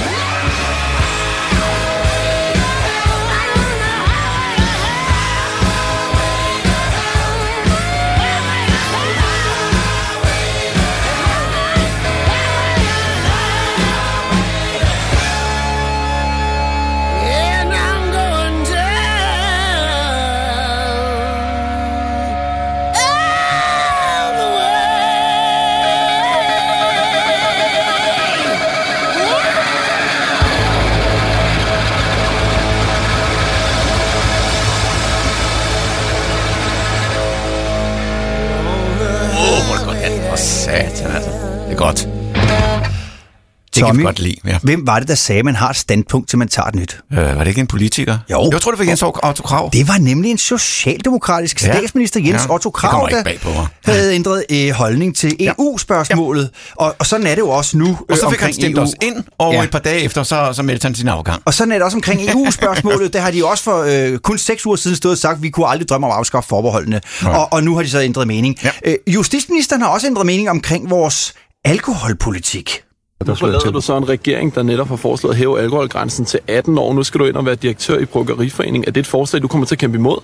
[43.81, 44.37] Det kan Tommy, vi godt lide.
[44.47, 44.59] Ja.
[44.63, 47.01] Hvem var det, der sagde, at man har et standpunkt, til man tager et nyt?
[47.13, 48.19] Øh, var det ikke en politiker?
[48.31, 48.49] Jo.
[48.53, 49.71] Jeg tror, det var Jens Otto Krav.
[49.73, 51.73] Det var nemlig en socialdemokratisk Ja.
[51.79, 56.51] statsminister, Jens Ja, Otto Krav, der havde ændret øh, holdning til EU-spørgsmålet.
[56.75, 58.83] Og, og sådan er det jo også nu Og så øh, fik han stemt EU.
[58.83, 59.63] os ind, og Ja.
[59.63, 61.43] et par dage efter, så, så meldte han sin afgang.
[61.45, 63.13] Og sådan er det også omkring EU-spørgsmålet.
[63.13, 65.51] Der har de også for øh, kun seks uger siden stået og sagt, at vi
[65.51, 67.01] kunne aldrig drømme om at afskaffe forbeholdene.
[67.25, 68.57] Og, og nu har de så ændret mening.
[68.65, 68.71] Ja.
[68.87, 72.83] Øh, justitsministeren har også ændret mening omkring vores alkoholpolitik.
[73.27, 76.79] Nu forlader du så en regering, der netop har foreslået at hæve alkoholgrænsen til 18
[76.79, 76.95] år.
[76.95, 78.85] Nu skal du ind og være direktør i Bryggeriforeningen.
[78.89, 80.19] Er det et forslag, du kommer til at kæmpe imod?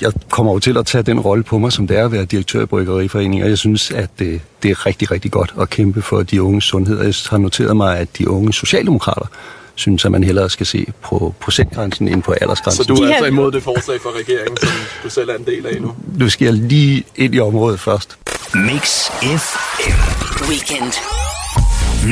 [0.00, 2.24] jeg kommer jo til at tage den rolle på mig, som det er at være
[2.24, 6.02] direktør i Bryggeriforeningen, og jeg synes, at det, det er rigtig, rigtig godt at kæmpe
[6.02, 7.02] for de unges sundhed.
[7.02, 9.26] Jeg har noteret mig, at de unge socialdemokrater
[9.74, 12.84] synes, at man hellere skal se på procentgrænsen end på aldersgrænsen.
[12.84, 14.68] Så du er altså imod det forslag fra regeringen, som
[15.02, 15.92] du selv er en del af nu?
[16.18, 18.18] Nu skal jeg lige ind i området først.
[18.54, 20.50] Mix FM.
[20.50, 20.92] Weekend.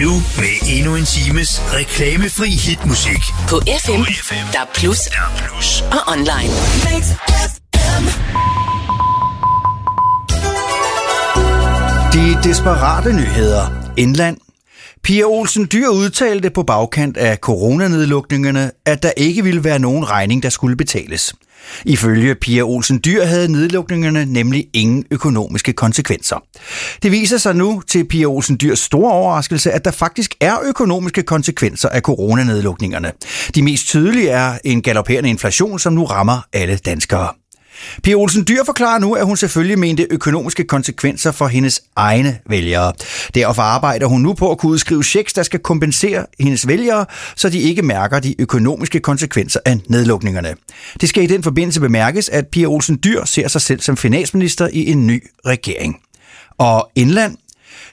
[0.00, 3.22] Nu med endnu en times reklamefri hitmusik.
[3.48, 3.92] På FM,
[4.52, 4.98] der er plus
[5.36, 5.80] plus.
[5.80, 6.52] og online.
[12.12, 13.92] De desperate nyheder.
[13.96, 14.36] Indland.
[15.02, 20.42] Pia Olsen Dyr udtalte på bagkant af coronanedlukningerne, at der ikke ville være nogen regning,
[20.42, 21.34] der skulle betales.
[21.84, 26.44] Ifølge Pia Olsen Dyr havde nedlukningerne nemlig ingen økonomiske konsekvenser.
[27.02, 31.22] Det viser sig nu til Pia Olsen Dyrs store overraskelse, at der faktisk er økonomiske
[31.22, 33.12] konsekvenser af coronanedlukningerne.
[33.54, 37.28] De mest tydelige er en galopperende inflation, som nu rammer alle danskere.
[38.02, 42.92] Pia Olsen Dyr forklarer nu, at hun selvfølgelig mente økonomiske konsekvenser for hendes egne vælgere.
[43.34, 47.48] Derfor arbejder hun nu på at kunne udskrive checks, der skal kompensere hendes vælgere, så
[47.48, 50.54] de ikke mærker de økonomiske konsekvenser af nedlukningerne.
[51.00, 54.68] Det skal i den forbindelse bemærkes, at Pia Olsen Dyr ser sig selv som finansminister
[54.72, 55.96] i en ny regering.
[56.58, 57.36] Og indland,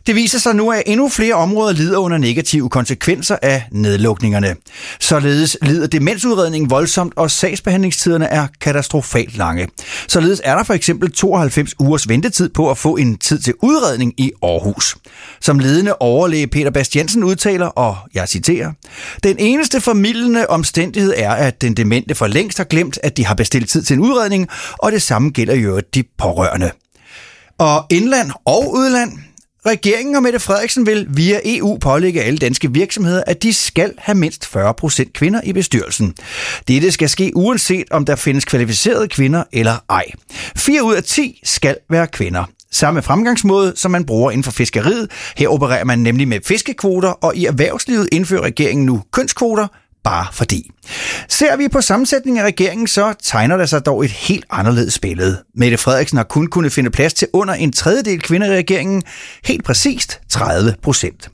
[0.07, 4.55] det viser sig nu, at endnu flere områder lider under negative konsekvenser af nedlukningerne.
[4.99, 9.67] Således lider demensudredningen voldsomt, og sagsbehandlingstiderne er katastrofalt lange.
[10.07, 14.13] Således er der for eksempel 92 ugers ventetid på at få en tid til udredning
[14.17, 14.97] i Aarhus.
[15.41, 18.71] Som ledende overlæge Peter Bastiansen udtaler, og jeg citerer,
[19.23, 23.35] Den eneste formidlende omstændighed er, at den demente for længst har glemt, at de har
[23.35, 26.71] bestilt tid til en udredning, og det samme gælder jo de pårørende.
[27.57, 29.11] Og indland og udland,
[29.65, 34.15] Regeringen og Mette Frederiksen vil via EU pålægge alle danske virksomheder, at de skal have
[34.15, 36.15] mindst 40% kvinder i bestyrelsen.
[36.67, 40.05] Dette skal ske uanset om der findes kvalificerede kvinder eller ej.
[40.55, 42.43] 4 ud af 10 skal være kvinder.
[42.71, 45.11] Samme fremgangsmåde, som man bruger inden for fiskeriet.
[45.37, 49.67] Her opererer man nemlig med fiskekvoter, og i erhvervslivet indfører regeringen nu kønskvoter,
[50.03, 50.71] bare fordi.
[51.29, 55.43] Ser vi på sammensætningen af regeringen, så tegner der sig dog et helt anderledes billede.
[55.55, 59.03] Mette Frederiksen har kun kunnet finde plads til under en tredjedel kvinder i regeringen,
[59.43, 61.29] helt præcist 30 procent.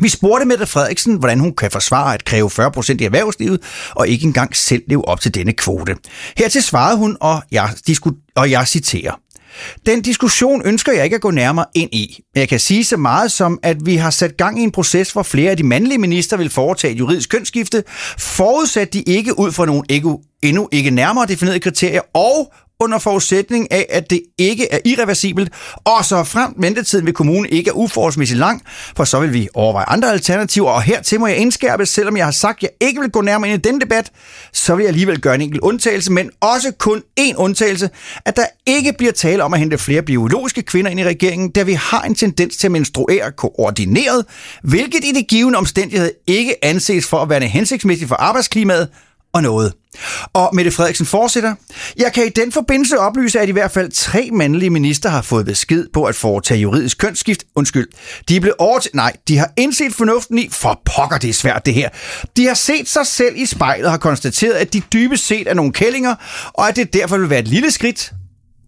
[0.00, 4.26] Vi spurgte Mette Frederiksen, hvordan hun kan forsvare at kræve 40% i erhvervslivet, og ikke
[4.26, 5.96] engang selv leve op til denne kvote.
[6.36, 9.21] Hertil svarede hun, og jeg, disku- og jeg citerer.
[9.86, 12.20] Den diskussion ønsker jeg ikke at gå nærmere ind i.
[12.34, 15.12] Men jeg kan sige så meget som, at vi har sat gang i en proces,
[15.12, 17.84] hvor flere af de mandlige minister vil foretage et juridisk kønsskifte,
[18.18, 20.08] forudsat de ikke ud fra nogle ikke,
[20.42, 25.52] endnu ikke nærmere definerede kriterier, og under forudsætning af, at det ikke er irreversibelt,
[25.84, 28.62] og så frem ventetiden ved kommunen ikke er uforholdsmæssigt lang,
[28.96, 32.32] for så vil vi overveje andre alternativer, og hertil må jeg indskærpe, selvom jeg har
[32.32, 34.10] sagt, at jeg ikke vil gå nærmere ind i den debat,
[34.52, 37.90] så vil jeg alligevel gøre en enkelt undtagelse, men også kun én undtagelse,
[38.24, 41.62] at der ikke bliver tale om at hente flere biologiske kvinder ind i regeringen, da
[41.62, 44.24] vi har en tendens til at menstruere koordineret,
[44.62, 48.88] hvilket i det givende omstændighed ikke anses for at være hensigtsmæssigt for arbejdsklimaet,
[49.32, 49.72] og noget.
[50.32, 51.54] Og Mette Frederiksen fortsætter.
[51.96, 55.46] Jeg kan i den forbindelse oplyse, at i hvert fald tre mandlige minister har fået
[55.46, 57.44] besked på at foretage juridisk kønsskift.
[57.54, 57.88] Undskyld.
[58.28, 58.90] De blev over til...
[58.94, 60.48] Nej, de har indset fornuften i...
[60.50, 61.88] For pokker, det er svært det her.
[62.36, 65.54] De har set sig selv i spejlet og har konstateret, at de dybest set er
[65.54, 66.14] nogle kællinger,
[66.52, 68.12] og at det derfor vil være et lille skridt,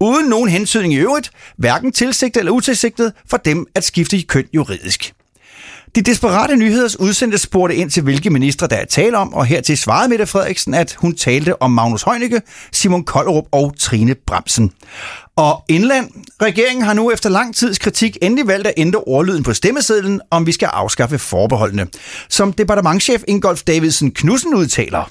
[0.00, 5.14] uden nogen hensyn i øvrigt, hverken tilsigtet eller utilsigtet, for dem at skifte køn juridisk.
[5.94, 9.78] De desperate nyheders udsendte spurgte ind til, hvilke ministre der er tale om, og hertil
[9.78, 14.72] svarede Mette Frederiksen, at hun talte om Magnus Heunicke, Simon Koldrup og Trine Bremsen.
[15.36, 16.10] Og indland.
[16.42, 20.46] Regeringen har nu efter lang tids kritik endelig valgt at ændre ordlyden på stemmesedlen, om
[20.46, 21.86] vi skal afskaffe forbeholdene.
[22.28, 25.10] Som departementchef Ingolf Davidsen Knudsen udtaler.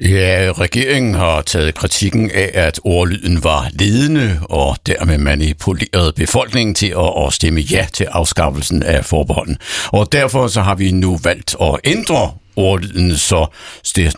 [0.00, 6.94] Ja, regeringen har taget kritikken af, at ordlyden var ledende og dermed manipulerede befolkningen til
[6.98, 9.56] at, at stemme ja til afskaffelsen af forbeholden.
[9.86, 13.46] Og derfor så har vi nu valgt at ændre ordlyden, så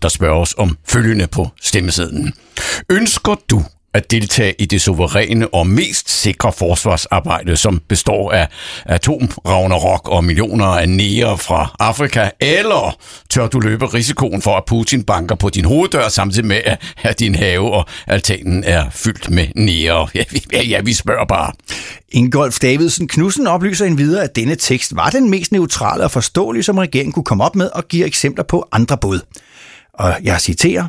[0.03, 2.33] der spørges om følgende på stemmesedlen.
[2.91, 8.49] Ønsker du at deltage i det suveræne og mest sikre forsvarsarbejde, som består af
[8.87, 12.97] atomravnerok og millioner af næger fra Afrika, eller
[13.31, 16.61] tør du løbe risikoen for, at Putin banker på din hoveddør, samtidig med,
[17.03, 20.07] at din have og altanen er fyldt med næger?
[20.15, 21.53] Ja, ja, ja, vi spørger bare.
[22.13, 26.79] Ingolf Davidsen Knudsen oplyser endvidere, at denne tekst var den mest neutrale og forståelige, som
[26.79, 29.21] regeringen kunne komme op med, og giver eksempler på andre bud.
[29.95, 30.85] Og jeg citerer,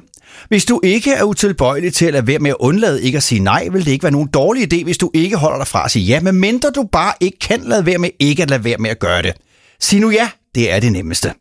[0.47, 3.39] hvis du ikke er utilbøjelig til at lade være med at undlade ikke at sige
[3.39, 5.91] nej, vil det ikke være nogen dårlig idé, hvis du ikke holder dig fra at
[5.91, 8.89] sige ja, medmindre du bare ikke kan lade være med ikke at lade være med
[8.89, 9.33] at gøre det.
[9.79, 11.33] Sig nu ja, det er det nemmeste.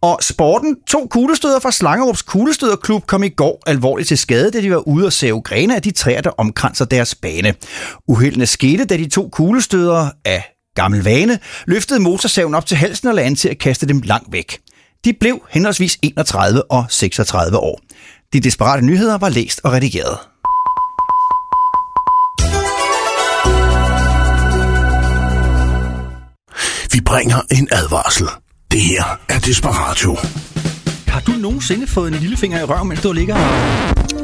[0.00, 4.70] Og sporten, to kuglestøder fra Slangerups Kuglestøderklub kom i går alvorligt til skade, da de
[4.70, 7.54] var ude og save grene af de træer, der omkranser deres bane.
[8.08, 13.14] Uheldene skete, da de to kuglestøder af gammel vane løftede motorsaven op til halsen og
[13.14, 14.58] lagde til at kaste dem langt væk.
[15.04, 17.80] De blev henholdsvis 31 og 36 år.
[18.34, 20.18] De desperate nyheder var læst og redigeret.
[26.92, 28.26] Vi bringer en advarsel.
[28.70, 30.16] Det her er Desperatio.
[31.08, 34.23] Har du nogensinde fået en lillefinger i røven, mens du ligger og...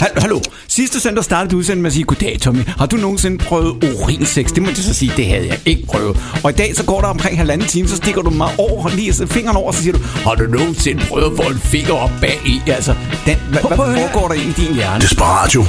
[0.00, 3.38] Hal- Hallo, sidste søndag startede du udsendelsen med at sige, goddag Tommy, har du nogensinde
[3.38, 4.48] prøvet urinsex?
[4.52, 6.16] Det må jeg så sige, det havde jeg ikke prøvet.
[6.44, 9.12] Og i dag så går der omkring halvanden time, så stikker du mig over, lige
[9.12, 12.10] så fingeren over, så siger du, har du nogensinde prøvet at få en finger op
[12.20, 12.60] bag i?
[12.66, 12.94] Altså,
[13.26, 15.00] den, hvad, hvad foregår der i din hjerne?
[15.00, 15.62] Desperatio.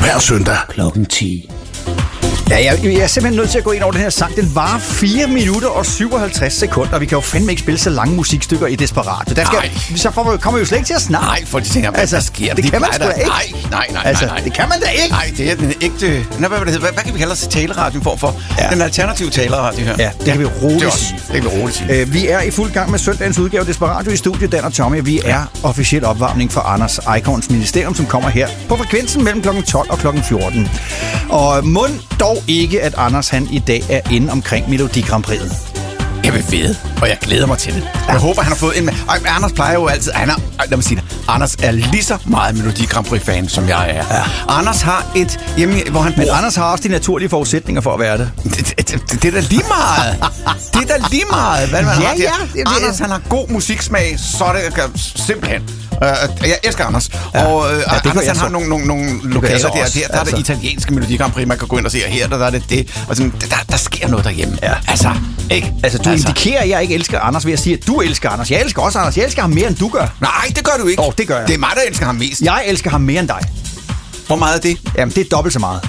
[0.00, 0.56] Hver søndag.
[0.68, 1.50] Klokken 10.
[2.50, 4.36] Ja, jeg, jeg er simpelthen nødt til at gå ind over den her sang.
[4.36, 7.90] Den varer 4 minutter og 57 sekunder, og vi kan jo fandme ikke spille så
[7.90, 9.36] lange musikstykker i Desperat.
[9.36, 9.96] Der skal, Nej.
[9.96, 11.26] så får vi, kommer vi jo slet ikke til at snakke.
[11.26, 12.54] Nej, for de tænker, hvad, Altså, hvad sker der?
[12.54, 13.28] det De kan man sgu da ikke.
[13.30, 14.44] Nej, nej, nej, Altså, nej, nej.
[14.44, 15.08] det kan man da ikke.
[15.10, 16.26] Nej, det er den ægte...
[16.38, 18.16] Nå, hvad, hvad, hvad, hvad kan vi kalde os taleradio for?
[18.16, 18.40] for?
[18.58, 18.68] Ja.
[18.70, 19.94] Den alternative taleradio her.
[19.98, 21.20] Ja, det kan vi roligt det er sige.
[21.32, 22.00] Det kan vi roligt sige.
[22.00, 24.72] Øh, vi er i fuld gang med søndagens udgave af Desperatio i studiet, Dan og
[24.72, 25.00] Tommy.
[25.04, 29.48] Vi er officiel opvarmning for Anders Eikons Ministerium, som kommer her på frekvensen mellem kl.
[29.62, 30.06] 12 og kl.
[30.22, 30.68] 14.
[31.28, 35.40] Og mund dog ikke, at Anders han i dag er inde omkring Melodi Grand Prix.
[36.24, 37.88] Jeg vil vide, og jeg glæder mig til det.
[38.08, 38.88] Jeg håber, han har fået en...
[38.88, 40.12] Og Anders plejer jo altid...
[40.12, 40.34] Han er,
[40.68, 41.18] lad mig sige det.
[41.28, 44.04] Anders er lige så meget Melodi Grand Prix-fan, som jeg er.
[44.16, 44.22] Ja.
[44.48, 46.34] Anders har et hjemme, hvor han Men bor...
[46.34, 48.30] Anders har også de naturlige forudsætninger for at være det.
[48.44, 50.16] Det, det, det, det er da lige meget.
[50.74, 52.76] Det er da lige meget, hvad man Ja, har ja, det er.
[52.76, 55.62] Anders, han har god musiksmag, så er det simpelthen.
[56.00, 57.10] Uh, jeg elsker Anders.
[57.34, 57.44] Ja.
[57.44, 57.74] Og uh, Ja,
[58.04, 59.70] det Anders, han har nogle, nogle, nogle lokaler der.
[59.70, 60.36] Der, der er altså.
[60.36, 62.46] det italienske Melodi Grand Prix, man kan gå ind og se, og her der, der
[62.46, 63.04] er det det.
[63.08, 64.58] Og sådan, der, der sker noget derhjemme.
[64.62, 64.72] Ja.
[64.88, 65.14] Altså,
[65.50, 65.72] ikke?
[65.82, 66.28] Altså, du altså.
[66.28, 68.50] indikerer, at jeg ikke elsker Anders ved at sige, at du elsker Anders.
[68.50, 69.16] Jeg elsker også Anders.
[69.16, 70.06] Jeg elsker ham mere, end du gør.
[70.20, 71.02] Nej, det gør du ikke.
[71.02, 71.48] Åh, det gør jeg.
[71.48, 72.40] Det er mig, der elsker ham mest.
[72.42, 73.40] Jeg elsker ham mere end dig.
[74.26, 74.76] Hvor meget er det?
[74.98, 75.80] Jamen, det er dobbelt så meget.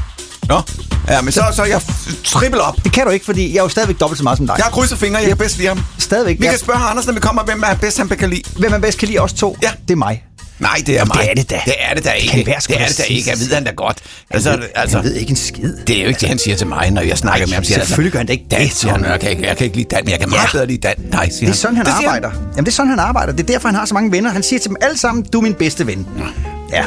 [0.51, 0.61] Nå.
[1.09, 1.81] Ja, men så, så jeg
[2.23, 2.75] trippel op.
[2.83, 4.55] Det kan du ikke, fordi jeg er jo stadigvæk dobbelt så meget som dig.
[4.57, 5.79] Jeg har krydset fingre, jeg kan bedst lide ham.
[5.97, 6.39] Stadigvæk.
[6.39, 8.41] Vi Jeg- kan spørge Anders, når vi kommer, hvem er bedst, han kan lide.
[8.59, 9.57] Hvem er bedst kan lide os to?
[9.63, 9.69] Ja.
[9.87, 10.23] Det er mig.
[10.59, 11.23] Nej, det er Jamen, mig.
[11.23, 11.59] det er det da.
[11.65, 12.27] Det er det da ikke.
[12.31, 13.29] kan være det er det da ikke.
[13.29, 13.97] Jeg ved han da godt.
[14.29, 15.77] Altså, Jeg ved, altså, jeg ved ikke en skid.
[15.87, 17.63] det er jo ikke det, han siger til mig, når jeg snakker med ham.
[17.63, 19.65] Siger, selvfølgelig gør han da ikke det, Dan, siger han, jeg kan, ikke, jeg kan
[19.65, 20.51] ikke lide Dan, men jeg kan meget Ja.
[20.51, 20.95] bedre lide Dan.
[21.11, 22.29] Nej, siger Det er sådan, han det arbejder.
[22.31, 23.31] Jamen, det er sådan, han arbejder.
[23.33, 24.29] Det er derfor, han har så mange venner.
[24.31, 26.07] Han siger til dem alle sammen, du er min bedste ven.
[26.17, 26.23] Ja.
[26.71, 26.83] Ja.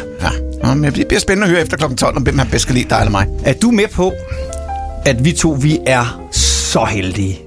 [0.62, 1.94] Nå, men det bliver spændende at høre efter kl.
[1.94, 3.26] 12, om hvem han bedst kan lide, dig eller mig.
[3.44, 4.12] Er du med på,
[5.06, 7.38] at vi to, vi er så heldige?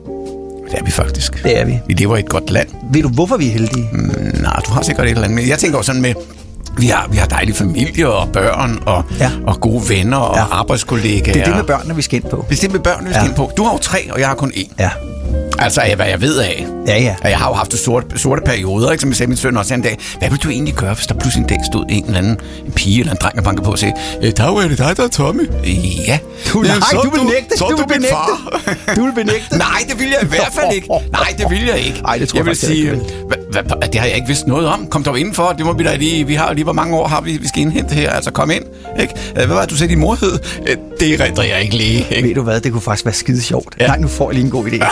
[0.72, 1.44] Det er vi faktisk.
[1.44, 1.80] Det er vi.
[1.88, 2.68] Vi lever i et godt land.
[2.94, 3.90] Ved du, hvorfor vi er heldige?
[4.42, 5.36] Nej, du har sikkert et eller andet.
[5.36, 6.14] Men jeg tænker også sådan med,
[6.78, 9.24] vi har, vi har dejlige familier og børn og, Ja.
[9.26, 9.32] ja.
[9.48, 10.42] og gode venner og Ja.
[10.42, 10.48] ja.
[10.52, 11.34] arbejdskollegaer.
[11.34, 12.46] Det er det med børnene, vi skal ind på.
[12.50, 13.28] Det er det med børnene, vi skal Ja.
[13.28, 13.52] ind på.
[13.58, 14.74] Du har jo tre, og jeg har kun én.
[14.80, 14.90] Ja.
[15.60, 16.68] Altså, hvad jeg ved af.
[16.88, 17.16] Ja, ja.
[17.24, 19.02] Og Jeg har jo haft sorte, sorte perioder, ikke?
[19.02, 19.98] som jeg sagde min søn også en dag.
[20.20, 22.72] Hvad vil du egentlig gøre, hvis der pludselig en dag stod en eller anden en
[22.72, 23.94] pige eller en dreng og bankede på og sagde,
[24.24, 25.50] "Øh, Dag, er det dig, der er Tommy?
[26.08, 26.20] Ja.
[26.54, 27.58] Du, nej, så du vil nægte.
[27.58, 28.62] Så du du vil far.
[28.96, 29.58] Du vil benægte.
[29.58, 30.88] Nej, det vil jeg i hvert fald ikke.
[31.12, 32.02] Nej, det vil jeg ikke.
[32.08, 32.92] Ej, det tror jeg jeg vil sige,
[33.92, 34.88] det har jeg ikke vidst noget om.
[34.88, 35.54] Kom dog indenfor.
[35.58, 36.28] Det må vi da lige...
[36.28, 38.10] Vi har lige, hvor mange år har vi, vi skal indhente her.
[38.12, 38.64] Altså, kom ind.
[39.00, 39.14] Ikke?
[39.30, 40.40] Øh, Hvad var det, du sagde, din mor hed?
[40.68, 42.06] Øh, Det redder jeg ikke lige.
[42.12, 42.28] Ikke?
[42.28, 43.76] Ved du hvad, det kunne faktisk være skide sjovt.
[43.80, 43.88] Ja.
[43.88, 44.86] Nej, nu får jeg lige en god idé.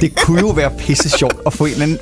[0.00, 1.98] Det kunne jo være pisse sjovt at få en eller anden...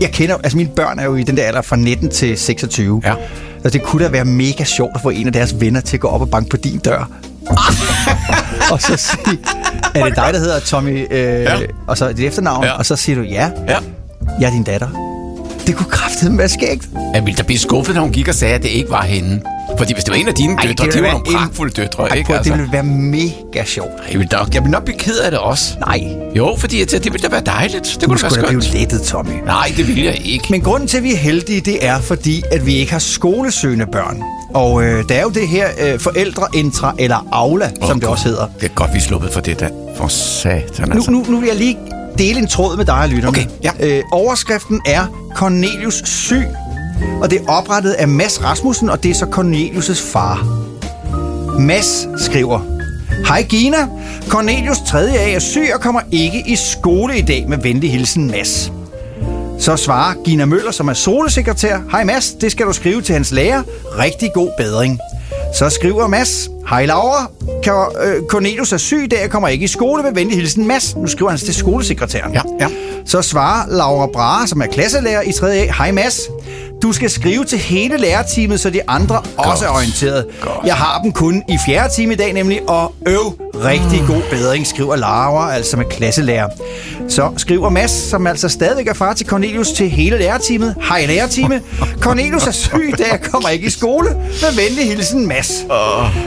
[0.00, 3.02] Jeg kender, altså mine børn er jo i den der alder fra 19 til 26.
[3.04, 3.14] Ja.
[3.62, 6.00] Så det kunne da være mega sjovt at få en af deres venner til at
[6.00, 7.10] gå op og banke på din dør.
[8.72, 9.38] og så sige,
[9.94, 11.56] er det dig, der hedder Tommy, øh, ja.
[11.86, 12.72] og så dit efternavn, Ja.
[12.72, 13.78] og så siger du, ja, Ja.
[14.40, 15.11] jeg er din datter.
[15.66, 16.88] Det kunne kraftedeme være skægt.
[17.14, 19.40] Jeg ville da blive skuffet, når hun gik og sagde, at det ikke var hende.
[19.78, 21.72] Fordi hvis det var en af dine Ej, døtre, det det, var nogle en- pragtfulde
[21.72, 22.26] døtre, Ej, ikke?
[22.26, 23.88] prøv, Altså, det ville være mega sjovt.
[24.12, 25.74] jeg, ville nok, jeg ville nok blive ked af det også.
[25.80, 26.00] Nej,
[26.36, 27.84] Jo, fordi jeg tænkte, det ville da være dejligt.
[27.84, 28.74] Det du kunne da være blive skønt.
[28.80, 29.32] lettet, Tommy.
[29.46, 30.44] Nej, det ville jeg ikke.
[30.50, 33.86] Men grunden til, at vi er heldige, det er fordi, at vi ikke har skolesøgende
[33.92, 34.22] børn.
[34.54, 38.24] Og øh, der er jo det her øh, forældreintra eller Aula, oh, som det også
[38.28, 38.46] hedder.
[38.60, 39.68] Det er godt, vi er sluppet for det der.
[39.96, 41.10] For satan, Nu, altså.
[41.10, 41.76] nu, nu vil jeg lige
[42.18, 43.28] dele en tråd med dig lytterne.
[43.28, 43.70] Okay, ja.
[43.80, 46.46] øh, overskriften er Cornelius syg,
[47.22, 50.46] og det er oprettet af Mads Rasmussen, og det er så Cornelius' far.
[51.58, 52.60] Mads skriver,
[53.26, 53.88] Hej Gina,
[54.28, 54.98] Cornelius 3.
[55.18, 58.72] A er syg og kommer ikke i skole i dag med venlig hilsen Mads.
[59.58, 61.78] Så svarer Gina Møller, som er skolesekretær.
[61.90, 63.62] Hej Mads, det skal du skrive til hans lærer.
[63.98, 64.98] Rigtig god bedring.
[65.52, 66.50] Så skriver Mads.
[66.68, 70.68] Hej Laura, øh, Cornelius er syg dag og kommer ikke i skole med venlig hilsen
[70.68, 70.96] Mads.
[70.96, 72.32] Nu skriver han til skolesekretæren.
[72.34, 72.68] Ja, ja.
[73.04, 75.52] Så svarer Laura Brahe, som er klasselærer i 3.
[75.54, 75.72] A.
[75.72, 76.20] Hej Mads,
[76.82, 79.48] du skal skrive til hele lærerteamet, så de andre Godt.
[79.48, 80.26] også er orienteret.
[80.40, 80.66] Godt.
[80.66, 84.66] Jeg har dem kun i fjerde time i dag nemlig, og øv, rigtig god bedring,
[84.66, 86.48] skriver Laura, altså med klasselærer.
[87.08, 90.74] Så skriver Mads, som altså stadigvæk er far til Cornelius, til hele lærerteamet.
[90.88, 91.60] Hej lærertime.
[92.00, 94.08] Cornelius er syg i dag og kommer ikke i skole.
[94.14, 95.66] Med venlig hilsen, Mads.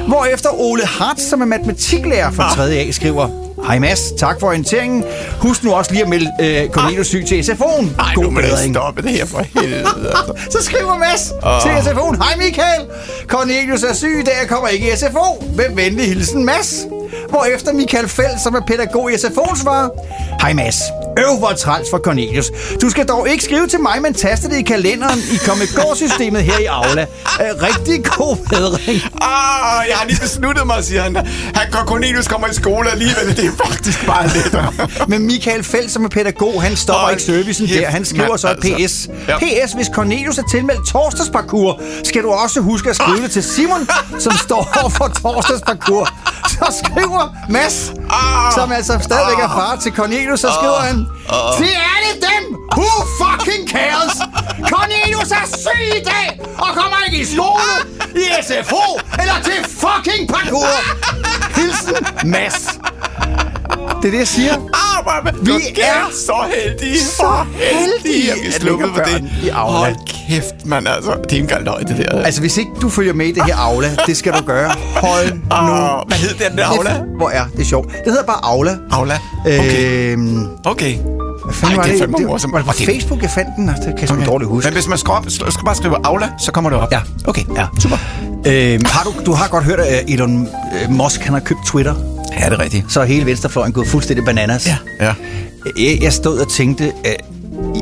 [0.08, 2.64] Hvorefter Ole Hart, som er matematiklærer fra 3.
[2.64, 3.45] A, skriver...
[3.68, 5.04] Hej Mads, tak for orienteringen.
[5.40, 8.02] Husk nu også lige at melde øh, Cornelius syg til SFO'en.
[8.02, 9.80] Ej, nu må det stoppe det her for helvede.
[9.80, 10.34] altså.
[10.60, 11.62] Så skriver Mads oh.
[11.62, 12.24] til SFO'en.
[12.24, 12.82] Hej Michael.
[13.28, 15.46] Cornelius er syg dag og kommer ikke i SFO.
[15.58, 16.88] Med venlig hilsen Mads.
[17.30, 19.90] Hvorefter Michael Feld, som er pædagog i SFO'en, svarer.
[20.42, 20.82] Hej Mads.
[21.20, 22.52] Øv, hvor træls for Cornelius.
[22.82, 26.58] Du skal dog ikke skrive til mig, men taste det i kalenderen i Comic-Go-systemet her
[26.58, 27.02] i Aula.
[27.02, 29.02] Øh, rigtig god bedring.
[29.22, 31.16] Ah, jeg har lige besluttet mig, siger han.
[31.56, 33.38] Han går Cornelius kommer i skole alligevel.
[33.38, 34.74] Det er faktisk bare lettere.
[35.08, 37.88] Men Michael Felt, som er pædagog, han stopper Hold ikke servicen kæft, der.
[37.90, 39.10] Han skriver så et altså.
[39.10, 39.10] PS.
[39.28, 39.66] Ja.
[39.66, 43.88] PS, hvis Cornelius er tilmeldt torsdagsparkour, skal du også huske at skrive det til Simon,
[44.20, 46.10] som står over for torsdagsparkour.
[46.50, 47.92] Så skriver Mads,
[48.56, 51.58] som altså stadigvæk er far til Cornelius, så skriver han, Uh-oh.
[51.58, 52.44] Til alle dem!
[52.78, 52.90] Who
[53.22, 54.16] fucking cares?
[54.72, 57.72] Cornelius er syg i dag, og kommer ikke i skole,
[58.16, 58.86] i SFO,
[59.22, 60.76] eller til fucking parkour.
[61.56, 62.80] Hilsen, Mads.
[64.02, 64.54] Det er det, jeg siger.
[65.42, 67.00] Vi er så heldige.
[67.00, 69.24] så heldige, at vi sluppet for det.
[69.44, 69.78] i Aula.
[69.78, 69.96] Hold
[70.28, 70.88] kæft, man.
[70.88, 72.22] Altså, det er ikke engang det der.
[72.22, 74.72] Altså, hvis ikke du følger med i det her Aula, det skal du gøre.
[74.96, 76.04] Hold nu.
[76.08, 77.02] Hvad hed den der Aula?
[77.18, 77.88] Hvor er det sjovt.
[77.92, 78.78] Det hedder bare Aula.
[78.92, 79.20] Aula.
[79.46, 80.12] Okay.
[80.14, 80.96] Øhm, Okay.
[80.96, 82.54] hvad fanden Ej, var det er fandme det, morsomt.
[82.54, 82.74] var det på.
[82.74, 83.70] Facebook, jeg fandt den?
[83.70, 84.26] og Det kan jeg okay.
[84.26, 84.68] dårligt huske.
[84.68, 86.92] Men hvis man skal, op, skal bare skrive Aula, så kommer det op.
[86.92, 87.00] Ja.
[87.28, 87.44] Okay.
[87.56, 87.98] Ja, super.
[88.48, 90.48] Øhm, har du, du har godt hørt, at Elon
[90.84, 91.94] øh, Musk han har købt Twitter.
[92.40, 92.86] Ja, det er rigtigt.
[92.92, 94.68] Så er hele venstrefløjen gået fuldstændig bananas.
[94.68, 94.78] Ja.
[95.02, 95.14] Ja.
[95.78, 97.16] Jeg, jeg stod og tænkte, at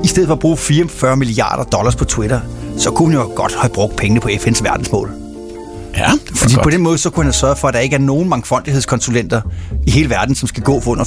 [0.04, 2.40] i stedet for at bruge 44 milliarder dollars på Twitter,
[2.78, 5.12] så kunne han jo godt have brugt pengene på FN's verdensmål.
[5.98, 8.30] Ja, Fordi på den måde, så kunne han sørge for, at der ikke er nogen
[8.30, 9.42] mangfoldighedskonsulenter
[9.88, 11.04] i hele verden, som skal gå for under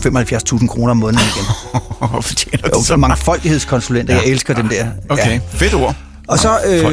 [0.58, 1.44] 75.000 kroner om måneden igen.
[2.22, 4.20] Fortjener Jo, det så mangfoldighedskonsulenter, ja.
[4.20, 4.86] jeg elsker dem der.
[5.08, 5.40] Okay, ja.
[5.50, 5.94] fedt ord.
[6.28, 6.84] Og så, øh,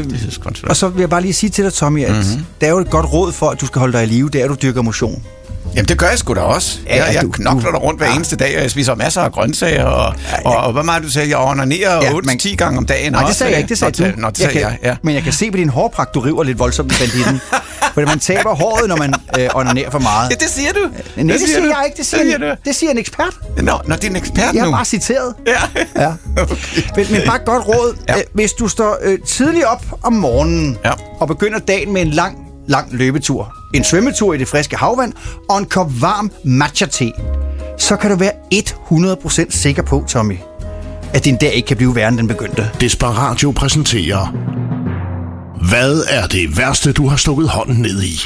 [0.70, 2.20] og så vil jeg bare lige sige til dig, Tommy, at Mhm.
[2.20, 2.46] mm-hmm.
[2.62, 4.42] der er jo et godt råd for, at du skal holde dig i live, det
[4.42, 5.24] er, at du dyrker motion.
[5.76, 6.80] Jamen, det gør jeg sgu da også.
[6.88, 8.16] Ja, jeg, jeg du- knokler der rundt hver ja.
[8.16, 10.50] eneste dag, og jeg spiser masser af grøntsager, og, ja, ja.
[10.50, 13.12] og, og hvad meget du sagde, jeg onanerer Ja, ja, 8-10 men- gange om dagen.
[13.12, 13.38] Nej, det også.
[13.38, 14.22] sagde jeg ikke, det sagde du.
[14.22, 14.96] Nå, det sagde jeg, kan, ja.
[15.02, 17.42] Men jeg kan se på din hårpragt, du river lidt voldsomt i banditten.
[17.94, 20.30] Fordi man taber håret, når man øh, onanerer for meget.
[20.30, 20.80] Ja, det siger du.
[21.24, 21.66] Nej, det, siger du.
[21.66, 21.98] jeg ikke.
[21.98, 22.62] Det siger, det en, siger du.
[22.66, 23.34] det siger en ekspert.
[23.58, 24.72] Nå, nå, det er en ekspert Jeg har nu.
[24.76, 25.34] bare citeret.
[25.48, 25.82] Ja.
[26.04, 26.12] Ja.
[26.96, 27.98] Men, men bare godt råd.
[28.10, 28.14] Ja.
[28.34, 30.92] Hvis du står øh, tidligt op om morgenen Ja.
[31.20, 32.38] og begynder dagen med en lang,
[32.68, 35.14] lang løbetur, en svømmetur i det friske havvand
[35.50, 37.12] og en kop varm matcha-te,
[37.80, 40.38] så kan du være 100% sikker på, Tommy,
[41.14, 42.70] at din dag ikke kan blive værre, end den begyndte.
[42.80, 44.34] Desperatio præsenterer...
[45.70, 48.20] Hvad er det værste, du har stukket hånden ned i?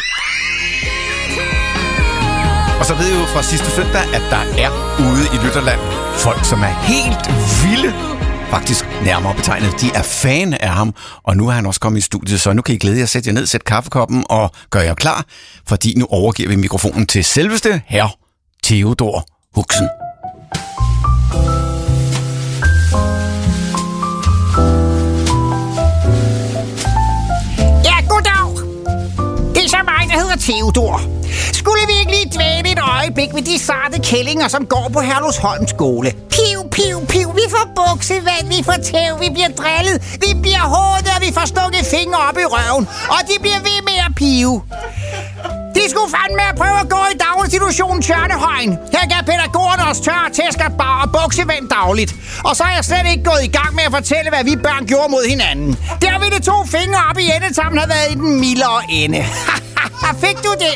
[2.80, 5.80] Og så ved jeg jo fra sidste søndag, at der er ude i Lytterland
[6.18, 7.24] folk, som er helt
[7.64, 8.17] vilde.
[8.50, 9.82] Faktisk nærmere betegnet.
[9.82, 10.94] De er fan af ham,
[11.24, 13.28] og nu er han også kommet i studiet, så nu kan I glæde jer, sætte
[13.28, 15.26] jer ned, sætte kaffekoppen og gøre jer klar,
[15.68, 18.16] fordi nu overgiver vi mikrofonen til selveste herr
[18.64, 19.26] Theodor
[19.56, 19.88] Huxen.
[27.86, 28.50] Ja, goddag.
[29.56, 31.02] Det er så mig, der hedder Theodor
[33.18, 36.10] øjeblik ved de sarte kællinger, som går på Herlufsholm skole?
[36.36, 37.28] Piv, piv, piv.
[37.42, 41.46] Vi får buksevand, vi får tæv, vi bliver drillet, vi bliver hårdt, og vi får
[41.54, 42.84] stukket fingre op i røven.
[43.16, 44.56] Og de bliver ved med at pive.
[45.78, 48.72] De skulle fandme at prøve at gå i daginstitutionen Tjørnehøjen.
[48.96, 52.12] Her gav pædagogerne os tør tæsk og bar og buksevand dagligt.
[52.48, 54.84] Og så er jeg slet ikke gået i gang med at fortælle, hvad vi børn
[54.92, 55.70] gjorde mod hinanden.
[56.06, 59.22] Der ville to fingre op i endetammen have været i den mildere ende.
[60.16, 60.76] Fik du det?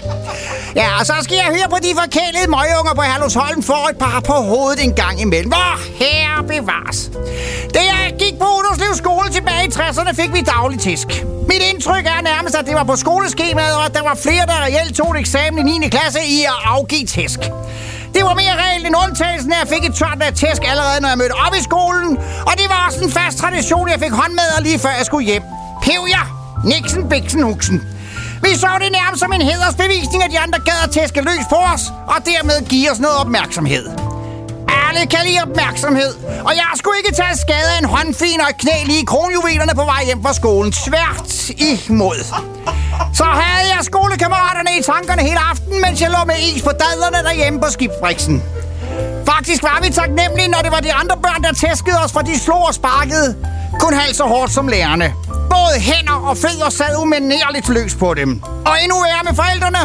[0.76, 4.20] Ja, og så skal jeg høre på de forkælede møgunger på Herlufsholm for et par
[4.20, 5.50] på hovedet en gang imellem.
[5.50, 7.00] Hvor herre bevares.
[7.76, 11.08] Da jeg gik på Uderslev skole tilbage i 60'erne, fik vi daglig tisk.
[11.50, 14.58] Mit indtryk er nærmest, at det var på skoleskemaet, og at der var flere, der
[14.68, 15.90] reelt tog et eksamen i 9.
[15.90, 17.40] klasse i at afgive tæsk.
[18.16, 21.10] Det var mere regel end undtagelsen, at jeg fik et tørt af tæsk allerede, når
[21.10, 22.18] jeg mødte op i skolen.
[22.50, 25.44] Og det var også en fast tradition, jeg fik håndmad lige før jeg skulle hjem.
[25.82, 26.26] Pev jer!
[26.66, 27.82] Nixon, Bixen, Huxen.
[28.44, 31.60] Vi så det nærmest som en hedersbevisning, at de andre gad at tæske løs på
[31.74, 33.86] os, og dermed give os noget opmærksomhed.
[34.84, 36.14] Alle kan lide opmærksomhed,
[36.48, 39.74] og jeg skulle ikke tage skade af en håndfin og et knæ lige i kronjuvelerne
[39.76, 40.74] på vej hjem fra skolen.
[40.74, 41.30] Svært
[41.70, 42.20] imod.
[43.14, 47.20] Så havde jeg skolekammeraterne i tankerne hele aftenen, mens jeg lå med is på dadlerne
[47.28, 48.44] derhjemme på skibsbriksen.
[49.26, 52.40] Faktisk var vi taknemmelige, når det var de andre børn, der tæskede os, for de
[52.40, 53.36] slog og sparkede.
[53.80, 55.14] Kun halvt så hårdt som lærerne.
[55.56, 58.42] Både hænder og fødder sad umanerligt løs på dem.
[58.66, 59.84] Og endnu værre med forældrene.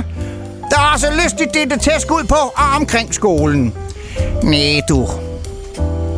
[0.70, 3.74] Der er også lystigt det, det tæsk ud på og omkring skolen.
[4.42, 5.08] Nej, du.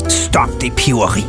[0.08, 1.26] Stop det piveri.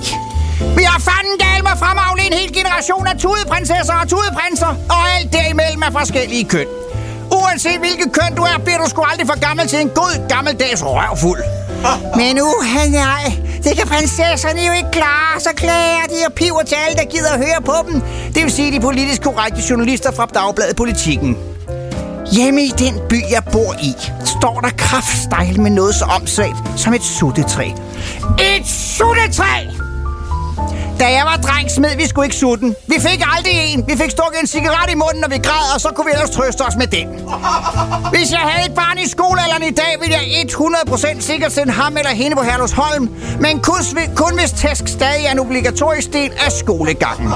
[0.78, 5.34] Vi har fanden gal med fremavle en hel generation af tudeprinsesser og tudeprinser, og alt
[5.34, 6.67] derimellem er forskellige køn.
[7.32, 10.84] Uanset hvilket køn du er, bliver du sgu aldrig for gammel til en god gammeldags
[10.86, 11.43] røvfuld.
[12.15, 13.24] Men uh, nej,
[13.64, 17.32] det kan prinsesserne jo ikke klare, så klager de og piver til alle, der gider
[17.34, 18.01] at høre på dem.
[18.34, 21.38] Det vil sige de politisk korrekte journalister fra Dagbladet Politikken.
[22.32, 23.93] Hjemme i den by, jeg bor i,
[24.26, 27.70] står der kraftstejl med noget så omsvagt som et suttetræ.
[28.39, 29.89] Et suttetræ!
[31.00, 32.76] Da jeg var dreng, smed vi sgu ikke sutten.
[32.88, 33.84] Vi fik aldrig en.
[33.88, 36.30] Vi fik stukket en cigaret i munden, når vi græd, og så kunne vi ellers
[36.30, 37.08] trøste os med den.
[38.14, 41.97] Hvis jeg havde et barn i skolealderen i dag, ville jeg 100% sikkert sende ham
[41.97, 43.10] eller hende på Herlufsholm.
[43.39, 43.82] Men kun,
[44.16, 47.30] kun hvis tæsk stadig er en obligatorisk del af skolegangen.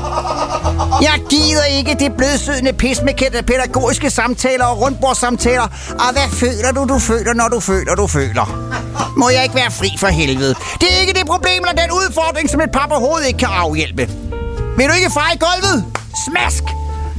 [1.01, 5.67] Jeg gider ikke det blødsødende pis med pædagogiske samtaler og rundbordssamtaler.
[5.89, 8.62] Og hvad føler du, du føler, når du føler, du føler?
[9.17, 10.55] Må jeg ikke være fri for helvede?
[10.81, 14.09] Det er ikke det problem eller den udfordring, som et pap overhovedet ikke kan afhjælpe.
[14.77, 15.85] Vil du ikke feje gulvet?
[16.27, 16.63] Smask!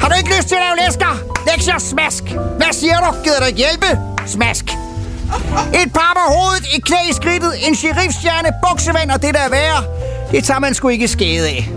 [0.00, 1.12] Har du ikke lyst til at lave læsker?
[1.50, 2.24] Lektier, smask!
[2.56, 3.14] Hvad siger du?
[3.24, 3.98] Gider du ikke hjælpe?
[4.26, 4.64] Smask!
[5.74, 9.48] Et par på hovedet, et knæ i skridtet, en sheriffstjerne, buksevand og det der er
[9.48, 9.84] værre.
[10.30, 11.70] Det tager man sgu ikke skade af.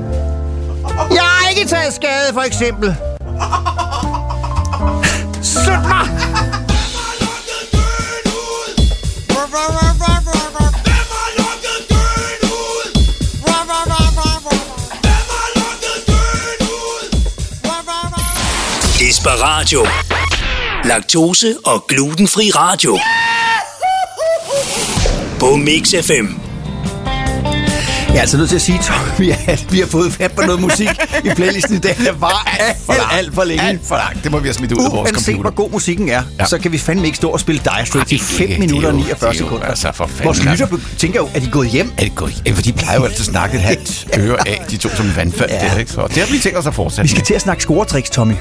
[1.11, 2.95] Jeg har ikke taget skade, for eksempel.
[5.41, 5.96] Sut mig!
[19.27, 19.85] Desperatio.
[20.83, 22.97] Laktose og glutenfri radio.
[25.39, 26.46] På Mix FM.
[28.17, 30.61] Jeg er altså nødt til at sige, Tommy, at vi har fået fat på noget
[30.61, 30.87] musik
[31.23, 31.95] i playlisten i dag.
[31.97, 33.63] Det var alt for, alt, alt for længe.
[33.63, 34.23] Alt for langt.
[34.23, 35.51] Det må vi have smidt ud af vores Uanset computer.
[35.51, 36.45] hvor god musikken er, ja.
[36.45, 38.59] så kan vi fandme ikke stå og spille Dire Straits i Ej, 5 det er
[38.59, 39.65] minutter og jo- 49 det er jo sekunder.
[39.67, 40.65] altså for fanden, Vores altså.
[40.65, 41.91] lytter tænker jo, at de gået hjem.
[41.97, 42.41] Er det gået?
[42.45, 45.15] Ja, for de plejer jo altid at snakke et halvt øre af, de to som
[45.15, 45.59] vandfald ja.
[45.69, 45.91] der, ikke?
[45.91, 48.33] Så det har vi tænkt os at fortsætte Vi skal til at snakke scoretricks, Tommy.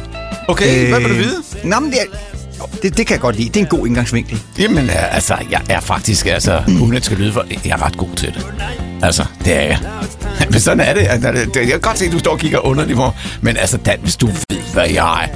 [0.49, 1.43] Okay, hvad vil du vide?
[1.64, 3.49] Nå, men det, er, det, det kan jeg godt lide.
[3.49, 4.43] Det er en god indgangsvinkel.
[4.59, 7.97] Jamen, øh, altså, jeg er faktisk, altså, uden at skal lyde for, jeg er ret
[7.97, 8.47] god til det.
[9.03, 9.78] Altså, det er jeg.
[10.51, 11.07] Men sådan er det.
[11.11, 13.76] Altså, det- Jeg kan godt se, at du står og kigger underligt på, men altså,
[13.76, 15.28] Dan, hvis du ved, hvad jeg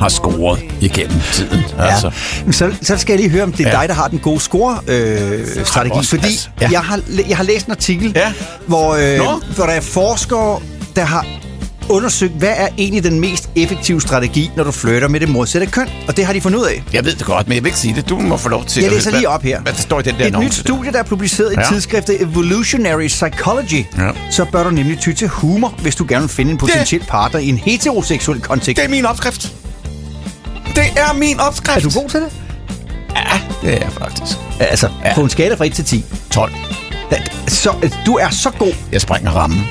[0.00, 1.64] har scoret igennem tiden.
[1.78, 2.10] Altså.
[2.46, 2.52] Ja.
[2.52, 3.80] Så, så skal jeg lige høre, om det er Ja.
[3.80, 5.98] dig, der har den gode score-strategi.
[5.98, 6.68] Øh, fordi altså, ja.
[6.70, 8.32] jeg, har, jeg har læst en artikel, Ja.
[8.66, 9.40] hvor, øh, Nå.
[9.54, 10.60] hvor der er forskere,
[10.96, 11.26] der har
[11.88, 15.88] undersøgt, hvad er egentlig den mest effektive strategi, når du flytter med det modsatte køn.
[16.08, 16.82] Og det har de fundet ud af.
[16.92, 18.08] Jeg ved det godt, men jeg vil ikke sige det.
[18.08, 19.60] Du må få lov til Jeg at- læser hvad- lige op her.
[19.60, 21.66] Hvad står i den der Et nyt studie, der er publiceret i Ja.
[21.68, 24.10] tidsskriftet Evolutionary Psychology, Ja.
[24.30, 27.40] så bør du nemlig ty til humor, hvis du gerne vil finde en potentiel partner
[27.40, 28.76] i en heteroseksuel kontekst.
[28.76, 29.52] Det er min opskrift.
[30.74, 31.84] Det er min opskrift.
[31.86, 32.28] Er du god til det?
[33.16, 34.36] Ja, det er jeg faktisk.
[34.60, 35.14] Altså, Ja.
[35.14, 36.04] på en skala fra 1 til 10.
[36.30, 36.52] 12.
[37.10, 37.72] Da- Så,
[38.06, 38.72] du er så god.
[38.92, 39.62] Jeg springer rammen.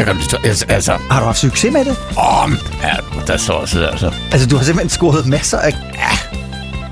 [0.00, 1.96] Der kan du altså, altså Har du haft succes med det?
[2.16, 2.94] om, ja,
[3.26, 4.12] der så også, altså.
[4.32, 5.76] Altså, du har simpelthen scoret masser af...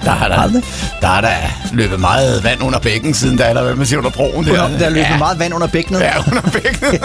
[0.05, 0.63] Der har der, Aldrig.
[1.01, 1.31] der er der
[1.73, 4.47] løbet meget vand under bækken, siden der er der, hvad man siger, under broen.
[4.47, 5.19] Der, Der er løbet ja.
[5.19, 6.01] meget vand under bækkenet.
[6.01, 6.93] Ja, under bækkenet.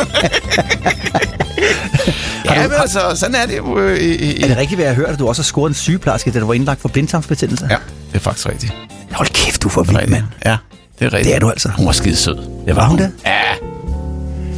[2.46, 3.80] ja, men altså, sådan er det jo.
[3.80, 5.76] øh, i, Er det rigtigt, hvad jeg har hørt, at du også har scoret en
[5.76, 7.68] sygeplejerske, da du var indlagt for blindtarmsbetændelse?
[7.70, 7.78] Ja,
[8.12, 8.74] det er faktisk rigtigt.
[9.12, 10.24] Hold kæft, du for vild, mand.
[10.46, 10.58] Ja,
[11.00, 11.26] det er rigtigt.
[11.26, 11.70] Det er du altså.
[11.78, 12.38] Hun var skide sød.
[12.68, 13.12] Det Var hun det?
[13.26, 13.40] Ja.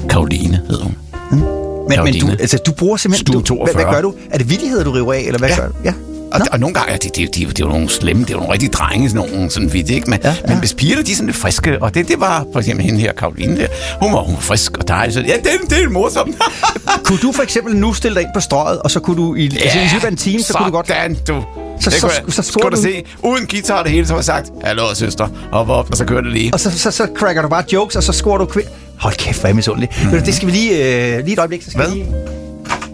[0.09, 0.95] Karoline hed hun.
[1.31, 3.27] Men, men du, altså, du bruger simpelthen...
[3.27, 3.83] Stue Du, hvad, 42.
[3.83, 4.13] hvad gør du?
[4.31, 5.55] Er det vildigheder, du river af, eller hvad Ja.
[5.55, 5.73] gør du?
[5.83, 5.93] Ja.
[6.31, 8.33] Og, og nogle gange, ja, det, det, det, det er jo nogle slemme, det er
[8.33, 10.09] jo nogle rigtige drenge, sådan nogle sådan vidt, ikke?
[10.09, 10.41] Men, Ja, ja, ja.
[10.47, 10.49] ja.
[10.53, 12.99] men hvis pigerne, de er sådan lidt friske, og det, det var for eksempel hende
[12.99, 13.67] her, Karoline der,
[14.01, 16.35] hun var, hun var frisk og dejlig, så ja, det, det er morsomt.
[17.05, 19.43] Kunne du for eksempel nu stille dig ind på strøget, og så kunne du i,
[19.45, 20.87] altså, i løbet af en time, så, kunne du godt...
[20.87, 21.43] Sådan, du.
[21.79, 24.21] Så- Det så- kunne så scorer skulle du se, uden guitar det hele, så var
[24.21, 26.53] sagt, hallo søster, hop op, og så kører det lige.
[26.53, 28.67] Og så, så, så cracker du bare jokes, og så scorer du kvind...
[28.99, 29.89] Hold kæft, hvor er jeg misundelig.
[30.03, 30.21] Mm.
[30.21, 30.71] Det skal vi lige...
[31.15, 31.91] Øh, lige et øjeblik, så skal Hvad?
[31.91, 32.13] vi lige...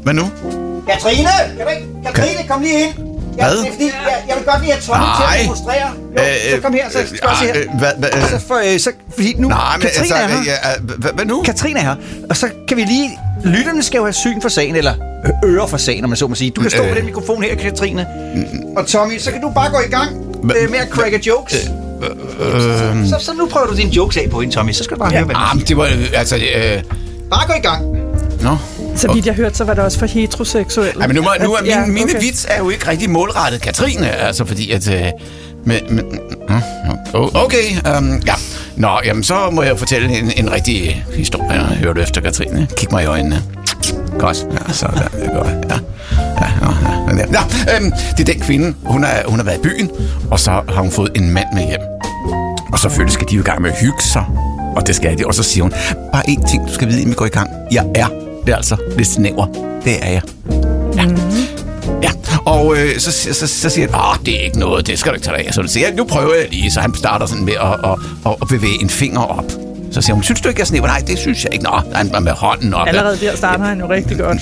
[0.03, 0.29] Hvad nu?
[0.89, 1.29] Katrine!
[1.57, 1.87] Kan du ikke?
[2.05, 2.93] Katrine, kom lige ind.
[3.37, 3.57] Jeg, Hvad?
[3.57, 5.87] Det er fordi, jeg, jeg vil godt lige have Tommy til at demonstrere.
[6.17, 7.53] Jo, Øh, så kom her, så øh, skal jeg se her.
[7.73, 8.29] øh, hvad- hvad- øh.
[8.29, 9.47] Så, for, øh, så, fordi nu...
[9.47, 10.51] Nej, men Katrine altså, er her.
[10.63, 11.41] ja, øh, hvad, hvad nu?
[11.41, 11.95] Katrine er her.
[12.29, 13.09] Og så kan vi lige...
[13.45, 14.93] Lytterne skal jo have syn for sagen, eller
[15.45, 16.51] ører for sagen, om man så må sige.
[16.51, 16.87] Du kan stå Øh.
[16.87, 18.07] med den mikrofon her, Katrine.
[18.77, 20.09] Og Tommy, så kan du bare gå i gang
[20.43, 21.53] øh, med at cracke jokes.
[21.55, 21.69] Øh,
[23.09, 24.71] Så, så nu prøver du dine jokes af på hende, Tommy.
[24.71, 26.83] Så skal du bare høre, hvad ah, det var, øh, altså, øh,
[27.29, 27.85] Bare gå i gang.
[28.41, 28.57] nå.
[28.95, 31.01] Så vidt jeg hørte, så var det også for heteroseksuelle.
[31.01, 32.21] Ej, men nu, må, nu er mine, ja, mine okay.
[32.21, 34.93] vits er jo ikke rigtig målrettet Katrine, altså fordi at...
[34.93, 35.03] Øh,
[35.65, 36.19] men, men,
[37.33, 38.33] okay, um, ja.
[38.75, 41.51] Nå, jamen så må jeg fortælle en, en rigtig historie.
[41.51, 42.67] Jeg hørte efter Katrine.
[42.77, 43.43] Kig mig i øjnene.
[44.19, 44.37] Godt.
[44.51, 45.47] Ja, så der, det er godt.
[45.69, 45.79] Ja.
[46.41, 46.71] Ja, ja,
[47.07, 47.25] ja, ja.
[47.25, 47.39] Nå,
[47.75, 49.91] øhm, det er den kvinde, hun, er, hun har været i byen,
[50.31, 51.90] og så har hun fået en mand med hjem.
[52.71, 54.25] Og selvfølgelig skal de jo i gang med at hygge sig.
[54.75, 55.25] Og det skal de.
[55.27, 55.73] Og så siger hun,
[56.11, 57.49] bare én ting, du skal vide, inden vi går i gang.
[57.71, 58.07] Jeg er,
[58.45, 59.45] det er altså lidt snæver.
[59.85, 60.21] Det er jeg.
[60.95, 61.05] Ja.
[62.03, 62.11] Ja,
[62.45, 65.11] og øh, så, så, så, så siger han, åh, det er ikke noget, det skal
[65.11, 65.53] du ikke tage dig af.
[65.53, 68.47] Så siger nu prøver jeg lige, så han starter sådan med at, at, at, at
[68.47, 69.45] bevæge en finger op.
[69.91, 70.87] Så siger hun, synes du ikke, jeg snæver?
[70.87, 71.65] Nej, det synes jeg ikke.
[71.65, 72.87] Nå, han var med hånden op.
[72.87, 74.37] Allerede der starter han jo rigtig godt.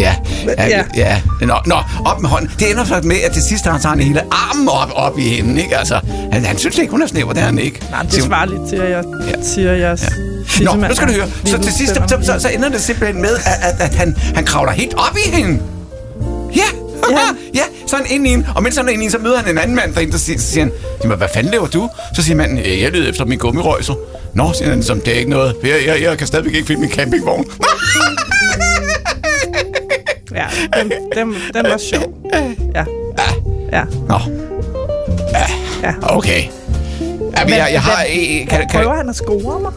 [0.00, 0.16] Ja,
[0.58, 0.84] ja, Ja.
[0.96, 1.20] ja.
[1.40, 1.46] ja.
[1.46, 2.50] Nå, nå, op med hånden.
[2.58, 5.62] Det ender så med, at til sidst har han hele armen op, op i hende,
[5.62, 5.76] ikke?
[5.76, 6.00] Altså,
[6.32, 7.80] han, han synes ikke, hun er snæver, det er han ikke.
[7.90, 9.04] Nej, det Siger svarer lidt til, at jeg
[9.42, 9.98] siger, at jeg...
[10.60, 11.26] Nå, nu skal du høre.
[11.46, 14.44] Så til sidst, så, så, så ender det simpelthen med, at, at, at han, han
[14.44, 15.60] kravler helt op i hende.
[16.56, 16.62] Ja,
[17.10, 17.16] ja.
[17.54, 18.46] ja, så er han inde i hende.
[18.54, 20.18] Og mens han er inde i hende, så møder han en anden mand derinde, der
[20.18, 20.72] siger, så siger han,
[21.04, 21.90] "Jamen, hvad fanden laver du?
[22.16, 23.94] Så siger manden, "Øh, jeg leder efter min gummirøjser.
[24.34, 25.56] Nå, siger han, som det er ikke noget.
[25.62, 27.44] Jeg, jeg, jeg kan stadigvæk ikke finde min campingvogn.
[30.34, 30.46] Ja,
[30.80, 32.14] den, den, den var sjov.
[32.74, 32.84] Ja.
[33.72, 33.82] Ja.
[34.08, 34.18] Nå.
[35.82, 35.92] Ja.
[36.02, 36.42] Okay.
[37.38, 38.04] Jamen, jeg, jeg har...
[38.08, 39.72] Men- Kan, kan, Prøver han at score mig?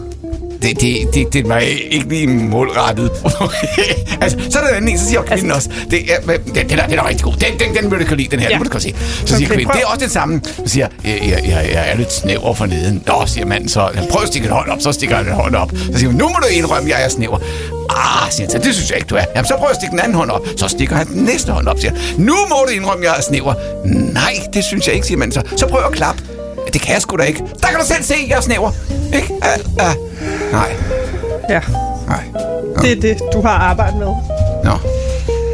[0.63, 3.11] Det, det, det, det var ikke lige målrettet.
[4.21, 6.99] altså, så er der en, så siger kvinden også, det er, den, den, er, den
[6.99, 7.33] er rigtig god.
[7.33, 8.47] Den, den, den vil du kunne lide, den her.
[8.47, 8.53] Ja.
[8.53, 8.95] Den må du kunne se.
[9.25, 9.75] Så siger Okay, kvinden, prøv.
[9.75, 10.41] det er også den samme.
[10.45, 13.03] Så siger jeg, jeg, jeg, jeg er lidt snæver for neden.
[13.07, 13.89] Nå, siger manden så.
[13.95, 15.71] Han prøver at stikke en hånd op, så stikker han en hånd op.
[15.93, 17.37] Så siger hun, nu må du indrømme, jeg er snæver.
[17.89, 19.23] Ah, siger han så, det synes jeg ikke, du er.
[19.35, 20.47] Jamen, så prøver jeg at stikke den anden hånd op.
[20.57, 21.93] Så stikker han den næste hånd op, siger.
[22.17, 23.53] Nu må du indrømme, jeg er snæver.
[24.13, 25.41] Nej, det synes jeg ikke, siger manden så.
[25.57, 26.23] Så prøv at klappe.
[26.73, 27.39] Det kan jeg sgu da ikke.
[27.61, 28.71] Der kan du selv se, jeg er snæver.
[29.15, 29.27] Ikke?
[29.31, 29.37] Uh,
[29.73, 30.51] uh.
[30.51, 30.71] Nej.
[31.49, 31.59] Ja.
[32.07, 32.23] Nej.
[32.81, 34.07] Det er det, du har arbejdet med.
[34.63, 34.71] Nå.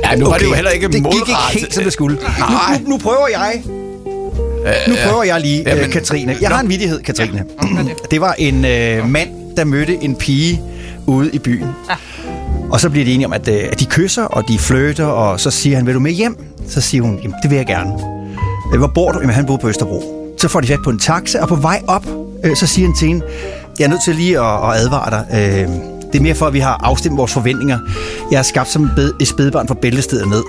[0.04, 0.32] Ja, nu okay.
[0.32, 2.18] var det jo heller ikke det gik ikke helt, som det skulle.
[2.40, 2.78] Nej.
[2.78, 3.62] Nu, nu, nu prøver jeg.
[4.88, 6.38] Nu prøver jeg lige, Ja, ja, men- Katrine.
[6.42, 7.44] Jeg har en vidighed, Katrine.
[8.12, 10.62] Det var en øh, mand, der mødte en pige
[11.08, 11.68] ude i byen.
[12.72, 15.40] Og så bliver de enige om, at, øh, at de kysser, og de flirter, og
[15.40, 16.38] så siger han, vil du med hjem?
[16.70, 17.92] Så siger hun, jamen, det vil jeg gerne.
[18.74, 19.20] "Øh, Hvor bor du?
[19.20, 20.19] Jamen, han bor på Østerbro.
[20.40, 22.06] Så får de fat på en taxa, og på vej op,
[22.44, 23.26] øh, så siger han til hende,
[23.80, 25.26] jeg er nødt til lige at, at advare dig.
[25.34, 25.68] Øh,
[26.14, 27.80] det er mere for, at vi har afstemt vores forventninger.
[28.32, 30.44] Jeg er skabt som et bed- et spædbarn fra bæltestedet ned.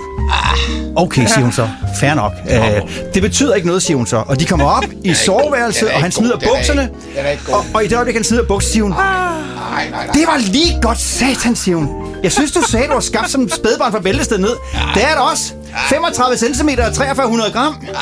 [0.97, 1.69] Okay, siger hun så.
[2.01, 2.33] Fair nok.
[2.51, 2.81] Øh,
[3.15, 4.17] det betyder ikke noget, siger hun så.
[4.27, 6.89] Og de kommer op i soveværelset, og han smider er bukserne.
[7.17, 7.37] er.
[7.53, 10.07] Og, og i det øjeblik, han smider bukserne, siger hun, nej.
[10.15, 11.89] det var lige godt satan, siger hun.
[12.23, 14.53] Jeg synes, du sagde, du var skabt som et spædbarn fra bæltestedet ned.
[14.95, 15.53] Det er det også.
[15.89, 17.73] 35 cm og 4300 gram.
[17.83, 17.93] Nej.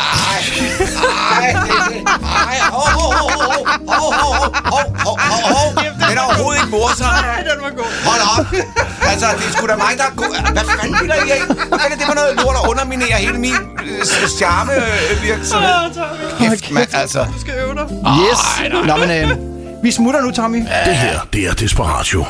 [1.30, 1.50] Nej.
[2.50, 3.30] ej, hov, hov, hov,
[3.86, 4.12] hov,
[4.66, 5.18] hov, hov,
[5.54, 5.68] hov,
[6.08, 7.06] Den er overhovedet ikke morsom.
[7.06, 7.90] Nej, den var god.
[8.08, 8.46] Hold op.
[9.10, 10.52] Altså, det er sgu da mig, der er god.
[10.52, 11.42] Hvad fanden vil jeg i af?
[11.68, 13.54] Hvad er det for noget lort, der underminerer hele min
[13.84, 15.68] øh, charme øh, virksomhed?
[16.38, 17.24] Kæft, mand, altså.
[17.34, 17.86] Du skal øve dig.
[18.24, 18.72] Yes.
[18.86, 19.36] Nå, men øh,
[19.84, 20.58] vi smutter nu, Tommy.
[20.86, 22.24] Det her, det er Desperatio.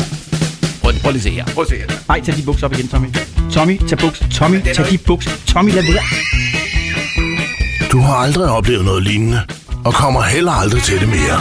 [0.89, 1.45] Prøv, prøv lige at se her.
[1.55, 1.87] Prøv at se her.
[2.09, 3.07] Nej, tag de bukser op igen, Tommy.
[3.53, 4.25] Tommy, tag bukser.
[4.35, 5.31] Tommy, tag de bukser.
[5.47, 6.03] Tommy, lad være.
[7.93, 9.41] Du har aldrig oplevet noget lignende,
[9.85, 11.41] og kommer heller aldrig til det mere.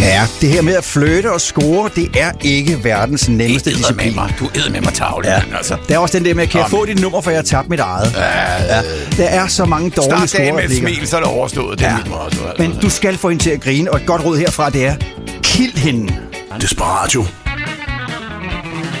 [0.00, 4.14] Ja, det her med at flytte og score, det er ikke verdens nemmeste med disciplin.
[4.14, 4.34] mig.
[4.38, 5.42] Du æder med mig tavle, Ja.
[5.56, 5.76] altså.
[5.88, 7.68] Der er også den der med, kan jeg få dit nummer, for jeg har tabt
[7.68, 8.14] mit eget?
[8.16, 8.82] Ja.
[9.22, 11.78] Der er så mange dårlige Start dagen med et smil, så er det overstået.
[11.78, 11.96] Det er Ja.
[11.96, 12.38] mit også.
[12.48, 12.62] altså.
[12.62, 14.94] Men du skal få hende til at grine, og et godt råd herfra, det er,
[15.42, 16.16] kild hende.
[16.60, 17.26] Desperatio.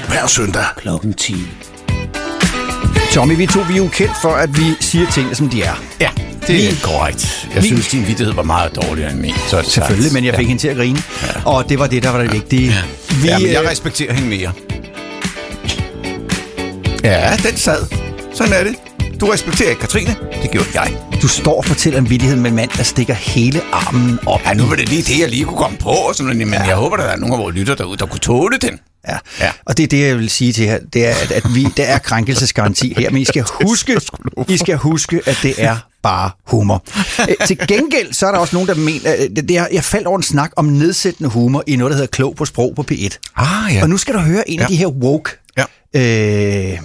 [0.08, 0.64] Hver søndag.
[0.76, 1.34] Klokken 10.
[3.12, 5.82] Tommy, vi to vi er jo kendt for, at vi siger tingene, som de er.
[6.00, 6.10] Ja,
[6.46, 7.48] det er korrekt.
[7.54, 9.34] Jeg vi- synes, din vittighed var meget dårligere end min.
[9.48, 10.14] Så Selvfølgelig, sagt.
[10.14, 10.48] men jeg fik ja.
[10.48, 11.02] hende til at grine.
[11.44, 12.74] Og det var det, der var det vigtige.
[13.22, 14.52] Vi, ja, men jeg øh, respekterer hende mere.
[17.04, 17.86] Ja, den sad.
[18.34, 18.74] Sådan er det.
[19.20, 20.16] Du respekterer ikke Katrine.
[20.42, 20.92] Det gjorde jeg.
[21.22, 24.40] Du står og fortæller en vittighed med en mand, der stikker hele armen op.
[24.44, 25.88] Ja, nu var det lige det, jeg lige kunne komme på.
[25.88, 28.20] Og sådan, noget, men jeg håber, der er nogle af vores lytter derude, der kunne
[28.20, 28.78] tåle den.
[29.08, 29.18] Ja.
[29.40, 29.50] Ja.
[29.66, 31.84] Og det er det, jeg vil sige til her, det er, at, at vi, der
[31.84, 33.96] er krænkelsesgaranti her, men I skal huske,
[34.48, 36.84] I skal huske, at det er bare humor.
[37.28, 39.84] Æ, til gengæld, så er der også nogen, der mener, øh, det, det er, jeg
[39.84, 42.84] faldt over en snak om nedsættende humor i noget, der hedder Klog på sprog på
[42.92, 43.32] P1.
[43.36, 43.82] Ah, ja.
[43.82, 44.64] Og nu skal du høre en ja.
[44.64, 44.74] af Ja.
[44.74, 45.64] de her woke, Ja.
[45.94, 46.78] øh, Ja.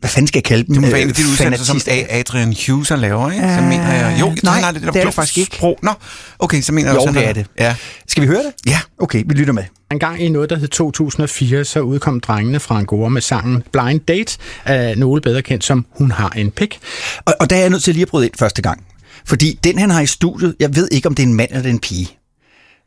[0.00, 0.74] Hvad fanden skal jeg kalde dem?
[0.74, 3.54] Det må være Øh, en af de udsendelser, som Adrian Hughes han laver, ikke?
[3.56, 4.16] Så mener jeg...
[4.20, 5.56] Jo, jeg nej, han har lidt det er det faktisk ikke.
[5.56, 5.78] Sprog.
[5.82, 5.90] Nå,
[6.38, 7.46] okay, så mener jeg Jo, også, det har- er det.
[7.58, 7.74] Ja.
[8.08, 8.52] Skal vi høre det?
[8.66, 8.78] Ja.
[8.98, 9.62] Okay, vi lytter med.
[9.92, 14.00] En gang i noget, der hed 2004, så udkom drengene fra Angora med sangen Blind
[14.00, 16.78] Date, af nogle bedre kendt som Hun har en pik.
[17.24, 18.84] Og, og der er jeg nødt til lige at bryde ind første gang.
[19.26, 21.62] Fordi den, han har i studiet, jeg ved ikke, om det er en mand eller
[21.62, 22.08] det er en pige.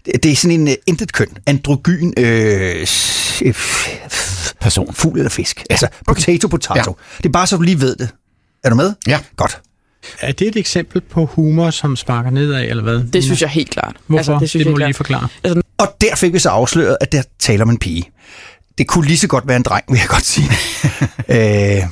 [0.06, 2.88] Det, det er sådan en uh, intet køn, androgyn, øh,
[3.42, 3.54] øh,
[4.62, 4.94] Person.
[4.94, 5.64] fugl eller fisk.
[5.70, 6.98] Altså, potato, potato.
[7.00, 7.18] Ja.
[7.18, 8.10] Det er bare så, du lige ved det.
[8.64, 8.94] Er du med?
[9.08, 9.20] Ja.
[9.36, 9.62] Godt.
[10.22, 13.04] Er det et eksempel på humor, som sparker nedad, eller hvad?
[13.04, 13.96] Det synes jeg helt klart.
[14.08, 14.18] Hvorfor?
[14.18, 15.30] Altså, det, synes det må jeg lige klart.
[15.42, 15.64] forklare.
[15.78, 18.12] Og der fik vi så afsløret, at der taler om en pige.
[18.78, 20.50] Det kunne lige så godt være en dreng, vil jeg godt sige.
[21.78, 21.84] øh,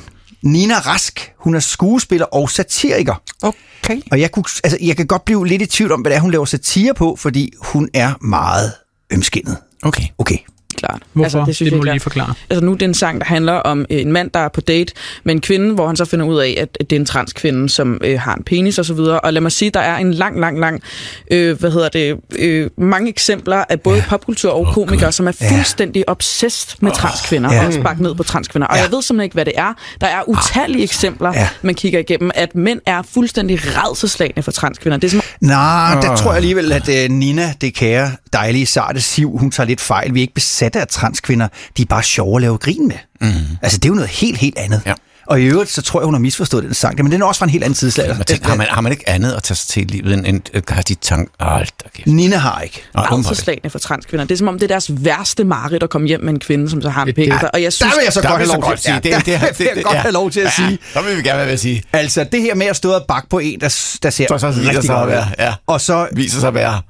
[0.42, 3.22] Nina Rask, hun er skuespiller og satiriker.
[3.42, 4.00] Okay.
[4.10, 6.20] Og jeg, kunne, altså, jeg kan godt blive lidt i tvivl om, hvad det er,
[6.20, 8.72] hun laver satire på, fordi hun er meget
[9.12, 9.56] ømskinnet.
[9.82, 10.04] Okay.
[10.18, 10.38] Okay.
[10.78, 11.02] Klart.
[11.12, 11.44] Hvorfor?
[11.44, 12.34] Altså, Det må jeg er du lige forklare.
[12.50, 14.60] Altså nu er det en sang, der handler om øh, en mand, der er på
[14.60, 14.92] date
[15.24, 18.00] med en kvinde, hvor han så finder ud af, at det er en transkvinde, som
[18.04, 19.20] øh, har en penis og så videre.
[19.20, 20.82] Og lad mig sige, der er en lang, lang, lang,
[21.30, 26.08] øh, hvad hedder det, øh, mange eksempler af både popkultur og komikere, som er fuldstændig
[26.08, 27.60] obsessed med transkvinder, Ja.
[27.60, 28.66] og også ned på transkvinder.
[28.68, 29.72] Og jeg ved simpelthen ikke, hvad det er.
[30.00, 31.48] Der er utallige eksempler, Ja.
[31.62, 34.98] man kigger igennem, at mænd er fuldstændig redselslagende for transkvinder.
[34.98, 36.16] Det er som Nej, der Åh.
[36.16, 40.14] tror jeg alligevel, at uh, Nina, det kære, dejlige, sarte siv, hun tager lidt fejl.
[40.14, 40.34] Vi er ikke
[40.70, 41.48] besatte af transkvinder.
[41.76, 42.96] De er bare sjove at lave grin med.
[43.20, 43.28] Mm.
[43.62, 44.82] Altså, det er jo noget helt, helt andet.
[44.86, 44.94] Ja.
[45.26, 47.02] Og i øvrigt, så tror jeg, hun har misforstået den sang.
[47.02, 47.92] Men den er også fra en helt anden.
[47.96, 50.26] Jeg tænker, har, man, har man ikke andet at tage sig til i livet end,
[50.26, 51.64] end end har de tanker?
[51.94, 52.06] Kæft.
[52.06, 52.82] Nina har ikke.
[52.94, 54.24] Nå, hun har for transkvinder.
[54.24, 56.70] Det er som om, det er deres værste mareridt at komme hjem med en kvinde,
[56.70, 57.32] som så har en pæk.
[57.54, 59.26] Og jeg synes, der vil jeg så Der godt have lov godt sige, ja, det-
[59.26, 60.00] det- der vil jeg det- godt ja.
[60.00, 60.78] have lov til at Ja, sige.
[60.94, 61.82] der vil vi gerne være ved at sige.
[61.92, 63.68] Altså, det her med at stå og bakke på en, der,
[64.02, 65.32] der ser Så- rigtig sig at godt ud.
[65.38, 65.54] ja.
[65.66, 66.80] Og så Viser sig at være...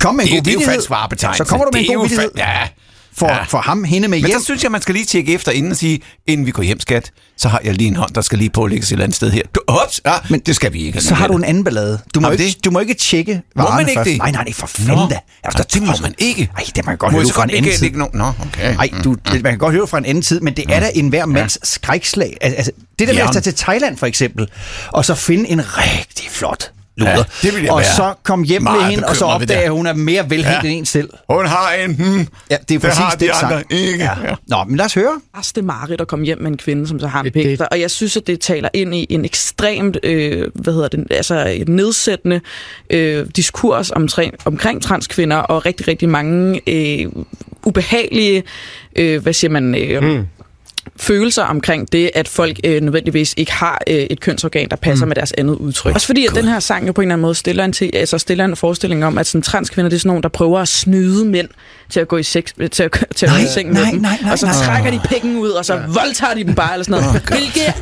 [0.00, 1.44] kom med en Det god det er jo falsk varebetegnelse.
[1.44, 2.68] Så kommer du med en god fa- ja.
[3.18, 3.42] For, Ja.
[3.44, 4.38] for ham hende med Men hjem.
[4.38, 6.80] så synes jeg, man skal lige tjekke efter inden og sige, inden vi går hjem,
[6.80, 9.30] skat, så har jeg lige en hånd, der skal lige pålægges et eller andet sted
[9.30, 9.42] her.
[9.54, 11.00] Du, ups, ja, men det skal vi ikke.
[11.00, 11.98] Så har du en anden ballade.
[12.14, 12.64] Du må, ikke, det?
[12.64, 14.08] du må ikke tjekke Må varerne man ikke først.
[14.10, 14.18] det?
[14.18, 15.18] Nej, nej, nej, for fanden da.
[15.44, 16.50] Nå, det må man ikke.
[16.54, 17.82] Nej, det man kan godt Må høre fra en anden tid.
[17.86, 18.74] ikke no- okay.
[18.74, 20.90] Nej, du, det, man kan godt høre fra en anden tid, men det er da
[20.94, 22.36] en hver mands skrækslag.
[22.40, 24.48] Al- Altså, det der med at tage til Thailand for eksempel,
[24.88, 28.44] og så finde en rigtig flot luder, Ja, det vil jeg og være så komme
[28.44, 29.64] hjem med hende, og så bekymret ved opdage, det.
[29.64, 30.68] at hun er mere velhængt Ja.
[30.68, 31.08] end en selv.
[31.30, 31.94] Hun har en...
[31.94, 33.52] Hmm, Ja, det er præcis har de den sang.
[33.52, 34.04] andre ikke.
[34.04, 34.10] Ja.
[34.24, 34.34] Ja.
[34.48, 35.20] Nå, men lad os høre.
[35.34, 37.60] værste mareridt at komme hjem med en kvinde, som så har en pæk.
[37.70, 41.46] Og jeg synes, at det taler ind i en ekstremt, øh, hvad hedder det, altså
[41.56, 42.40] et nedsættende
[42.90, 47.06] øh, diskurs omkring, omkring transkvinder, og rigtig, rigtig mange øh,
[47.64, 48.42] ubehagelige,
[48.96, 49.74] øh, hvad siger man...
[49.74, 50.26] Øh, mm
[51.00, 55.08] følelser omkring det, at folk øh, nødvendigvis ikke har øh, et kønsorgan, der passer mm.
[55.08, 55.94] med deres andet udtryk.
[55.94, 57.90] Også fordi, at den her sang jo på en eller anden måde stiller en, til,
[57.94, 60.68] altså stiller en forestilling om, at sådan, transkvinder, det er sådan nogen, der prøver at
[60.68, 61.48] snyde mænd
[61.90, 63.92] til at gå i, sex, til at, til at gå i Nej, seng nej, med
[63.92, 64.00] dem.
[64.00, 64.54] nej, nej, og så nej.
[64.64, 67.22] trækker de pikken ud, og så voldtager de dem bare, eller sådan noget.
[67.22, 67.74] Hvilket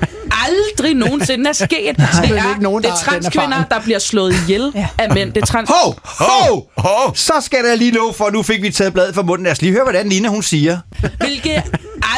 [0.46, 1.68] aldrig nogensinde er sket.
[1.98, 5.32] det vel er, ikke nogen, det der er transkvinder, der bliver slået ihjel af mænd.
[5.32, 5.70] Det er trans...
[5.82, 7.16] Hov, hov, hov.
[7.16, 9.44] Så skal der lige lov for, nu fik vi taget bladet fra munden.
[9.44, 10.78] Lad os lige høre, hvordan Nina hun siger.
[11.18, 11.62] Hvilket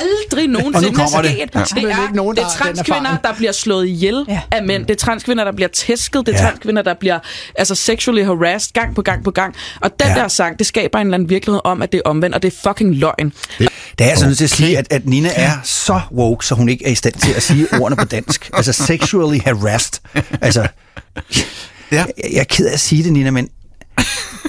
[0.00, 1.30] aldrig nogensinde er det.
[1.30, 1.38] sket.
[1.54, 1.60] Ja.
[1.60, 3.86] Det, Der er er, ikke nogen, det der er har den transkvinder, der bliver slået
[3.86, 4.40] ihjel ja.
[4.50, 4.82] af mænd.
[4.86, 6.26] Det er transkvinder, der bliver tæsket.
[6.26, 6.44] Det er Ja.
[6.44, 6.50] ja.
[6.50, 7.18] transkvinder, der bliver
[7.54, 9.54] altså sexually harassed gang på gang på gang.
[9.80, 10.14] Og den Ja.
[10.16, 10.20] ja.
[10.22, 12.52] der sang, det skaber en eller anden virkelighed om, at det er omvendt, og det
[12.52, 13.32] er fucking løgn.
[13.58, 13.68] Det
[14.04, 16.68] er jeg altså nødt til at sige, at, at Nina er så woke, så hun
[16.68, 18.50] ikke er i stand til at sige ordene på dansk.
[18.52, 19.92] Altså sexually harassed.
[20.42, 20.66] Altså,
[21.92, 21.96] Ja.
[21.96, 23.48] jeg, jeg er ked af at sige det, Nina, men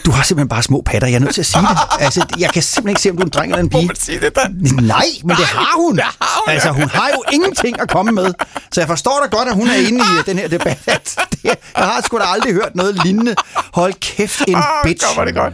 [0.06, 1.08] du har simpelthen bare små patter.
[1.08, 1.78] Jeg er nødt til at sige det.
[2.00, 3.82] Altså, jeg kan simpelthen ikke se, om du er en dreng eller en pige.
[3.82, 4.48] Må man sige det der?
[4.82, 5.96] Nej, men det har hun.
[5.96, 8.34] det har hun, Altså, hun har jo ingenting at komme med.
[8.72, 10.78] Så jeg forstår da godt, at hun er inde i den her debat.
[10.88, 13.36] At Det, jeg har sgu da aldrig hørt noget lignende.
[13.74, 15.08] Hold kæft, en bitch.
[15.08, 15.54] kommer det godt.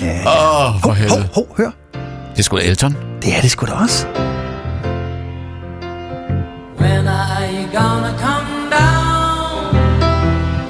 [0.00, 0.18] Ja.
[0.18, 1.28] Åh, for Hov, helvede.
[1.34, 1.70] hov, hør.
[2.32, 3.13] Det er sgu Elton.
[3.24, 4.06] Det er det sgu da også.
[6.80, 9.62] When are you gonna come down?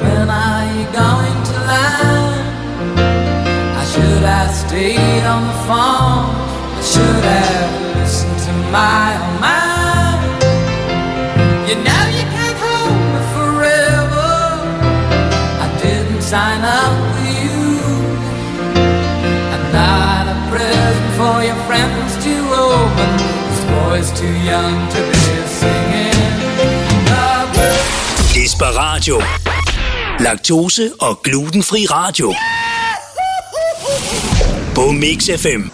[0.05, 2.45] When are you going to land?
[3.81, 6.31] I should have stayed on the phone.
[6.81, 10.19] I should have listened to my own man.
[11.69, 14.33] You know you can't hold me forever.
[15.65, 17.63] I didn't sign up with you.
[19.55, 22.14] I'm not a present for your friends
[22.83, 23.11] open.
[23.49, 25.25] This boy's too young to be
[25.61, 26.14] singing.
[28.35, 29.22] Desperatio.
[30.20, 32.33] Laktose og glutenfri radio.
[34.75, 35.70] På Mix FM.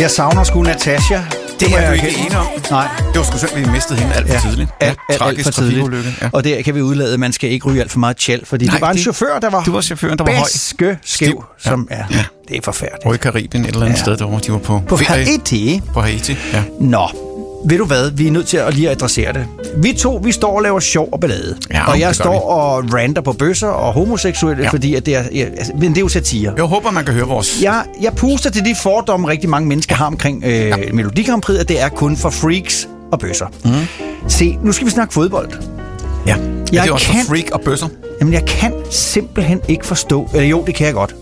[0.00, 1.39] Jeg savner sgu Natasha.
[1.60, 2.46] Det må er jeg ikke enige om.
[2.70, 2.88] Nej.
[3.12, 4.70] Det var sgu synd, at vi mistede hende alt for tidligt.
[4.80, 6.22] Alt, alt, alt Tragisk for tidligt.
[6.22, 6.28] ja.
[6.32, 8.74] Og det kan vi udlade, man skal ikke ryge alt for meget tjal, fordi Nej,
[8.74, 10.46] det var en det- chauffør, der var det var chaufføren, der var høj.
[10.54, 11.44] skæv, Stiv.
[11.58, 11.96] som Ja.
[11.96, 12.24] er, Ja.
[12.48, 13.06] det er forfærdeligt.
[13.06, 14.02] Røde Karibien, et eller andet Ja.
[14.02, 14.40] sted derovre.
[14.46, 15.24] De var på, På ferie.
[15.24, 15.80] Haiti.
[15.94, 16.62] På Haiti, ja.
[16.80, 17.08] Nå,
[17.64, 19.46] ved du hvad, vi er nødt til at lige adressere det.
[19.76, 21.56] Vi to, vi står og laver sjov og ballade.
[21.72, 22.38] Ja, og jeg står vi.
[22.42, 24.70] og ranter på bøsser og homoseksuelle, Ja.
[24.70, 25.22] fordi at det er,
[25.58, 26.52] altså, men det er jo satire.
[26.56, 27.62] Jeg håber, man kan høre vores...
[27.62, 30.76] Jeg, jeg puster til de fordomme, rigtig mange mennesker har omkring øh, ja.
[31.60, 33.46] At det er kun for freaks og bøsser.
[33.64, 33.70] Mm.
[34.28, 35.48] Se, nu skal vi snakke fodbold.
[36.26, 37.88] Ja, Jeg det er også kan- freak og bøsser.
[38.20, 40.28] Jamen, jeg kan simpelthen ikke forstå...
[40.34, 41.14] Eller jo, det kan jeg godt.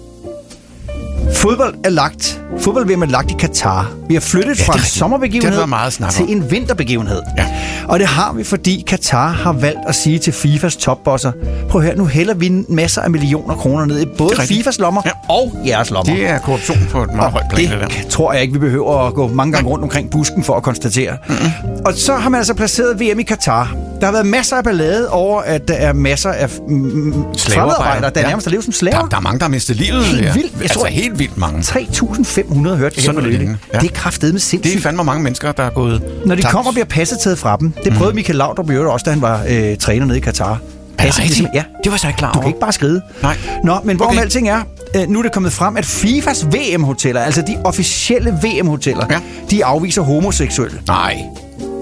[1.34, 2.40] Fodbold er lagt...
[2.60, 3.90] Fodbold er lagt i Katar.
[4.08, 7.22] Vi har flyttet Ja, fra en sommerbegivenhed der meget til en vinterbegivenhed.
[7.38, 7.46] Ja.
[7.88, 11.32] Og det har vi, fordi Katar har valgt at sige til FIFAs topbosser,
[11.70, 14.36] prøv her, nu hælder vi masser af millioner kroner ned i både.
[14.36, 15.10] FIFAs lommer Ja.
[15.28, 16.14] og jeres lommer.
[16.14, 17.86] Det er korruption på et meget højt plan, det der.
[17.86, 20.62] det tror jeg ikke, vi behøver at gå mange gange rundt omkring busken for at
[20.62, 21.16] konstatere.
[21.28, 21.50] Mm-hmm.
[21.86, 23.74] Og så har man altså placeret VM i Katar.
[24.00, 28.20] Der har været masser af ballade over, at der er masser af mm, fremmedarbejdere, der
[28.20, 28.26] ja.
[28.26, 28.98] nærmest har levet som slaver.
[29.00, 30.04] Der, der er mange, der har mistet livet.
[30.04, 30.32] Helt ja.
[30.32, 30.52] vildt.
[30.52, 31.60] Jeg Altså tror- helt vildt mange.
[31.60, 33.56] 3.500 hørte jeg her Sådan er det.
[33.74, 33.78] Ja.
[33.78, 34.76] Det er kraftedeme Det sindssygt.
[34.78, 36.52] er fandme mange mennesker, der er gået Når de tabt.
[36.52, 37.72] kommer, bliver passet taget fra dem.
[37.84, 40.58] Det prøvede Michael Laudrup i øvrigt også, da han var øh, træner nede i Katar.
[40.98, 41.38] Passet rigtigt?
[41.38, 43.02] ligesom- Ja, Det var så ikke klar du kan ikke bare skride.
[43.22, 43.36] Nej.
[43.64, 44.20] Nå, men hvorom Okay.
[44.22, 44.60] alting er,
[44.96, 49.18] øh, nu er det kommet frem, at FIFAs VM-hoteller, altså de officielle VM-hoteller, Ja.
[49.50, 50.80] de afviser homoseksuelle.
[50.86, 51.18] Nej.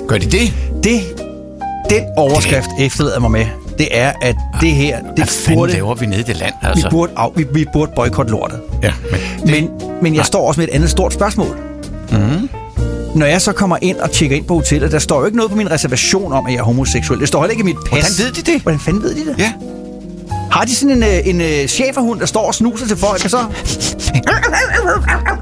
[0.09, 0.53] Gør de det?
[0.85, 1.01] Det,
[1.91, 3.47] den overskrift efterlader mig med,
[3.79, 6.55] det er, at det her, Hvad det fanden burde, laver vi nede i det land,
[6.63, 6.91] vi altså?
[6.91, 8.61] burde, af, vi, vi burde boykotte lortet.
[8.83, 9.71] Ja, men, Men,
[10.03, 11.57] men jeg står også med et andet stort spørgsmål.
[12.11, 12.49] Mhm.
[13.15, 15.51] Når jeg så kommer ind og tjekker ind på hotellet, der står jo ikke noget
[15.51, 17.21] på min reservation om, at jeg er homoseksuel.
[17.21, 17.89] Det står heller ikke i mit pas.
[17.91, 18.63] Hvordan ved de det?
[18.63, 19.35] Hvordan fanden ved de det?
[19.39, 19.53] Ja.
[20.51, 23.31] Har de sådan en, øh, en øh, cheferhund, der står og snuser til folk, og
[23.31, 23.39] så...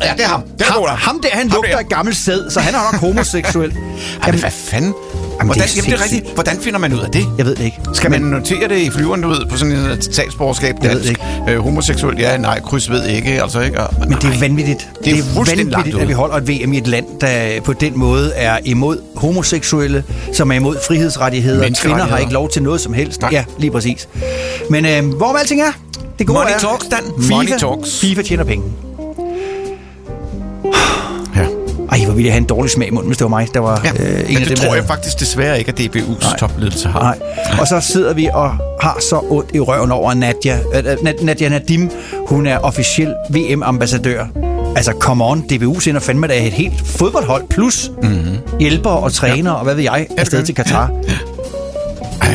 [0.03, 0.43] Ja, det er ham.
[0.59, 1.79] Det er ham, ham der, han Ham lugter der.
[1.79, 3.73] af gammel sæd, så han er nok homoseksuel.
[4.23, 4.95] Ej, men hvad fanden?
[5.37, 6.35] Hvordan, det er jamen, det er rigtigt.
[6.35, 7.27] Hvordan finder man ud af det?
[7.39, 7.79] Jeg ved det ikke.
[7.93, 10.75] Skal man notere det i flyveren, du ved, på sådan et statsborgerskab?
[10.83, 11.17] Jeg ved det
[11.49, 13.81] Øh, homoseksuel, ja, nej, kryds ved ikke, altså ikke?
[13.81, 14.89] Og, Men det er vanvittigt.
[15.05, 17.73] Det er fuldstændig langt vanvittigt, at vi holder et VM i et land, der på
[17.73, 21.71] den måde er imod homoseksuelle, som er imod frihedsrettigheder.
[21.83, 23.21] Kvinder har ikke lov til noget som helst.
[23.21, 23.31] Nej.
[23.33, 24.09] Ja, lige præcis.
[24.71, 25.73] Men øh, hvorom alting er,
[26.19, 26.59] det gode Money er...
[26.59, 26.99] talks, Dan.
[27.21, 28.01] FIFA, Money talks.
[28.01, 28.65] FIFA tjener penge.
[32.17, 33.91] Ville jeg have en dårlig smag i munden, hvis det var mig, der var Ja,
[33.91, 36.39] øh, en men af det dem, der tror jeg faktisk desværre ikke, at DBU's Nej.
[36.39, 37.01] topledelse har.
[37.01, 37.19] Nej.
[37.61, 38.51] Og så sidder vi og
[38.81, 40.59] har så ondt i røven over Nadia.
[40.75, 41.91] Øh, øh, Nad- Nadia Nadim,
[42.29, 44.27] hun er officiel VM-ambassadør.
[44.77, 48.37] Altså, come on, DBU sender fandme da et helt fodboldhold, plus mm-hmm.
[48.61, 49.57] hjælper og træner, ja.
[49.57, 50.55] og hvad ved jeg, afsted gør til.
[50.55, 50.91] Katar.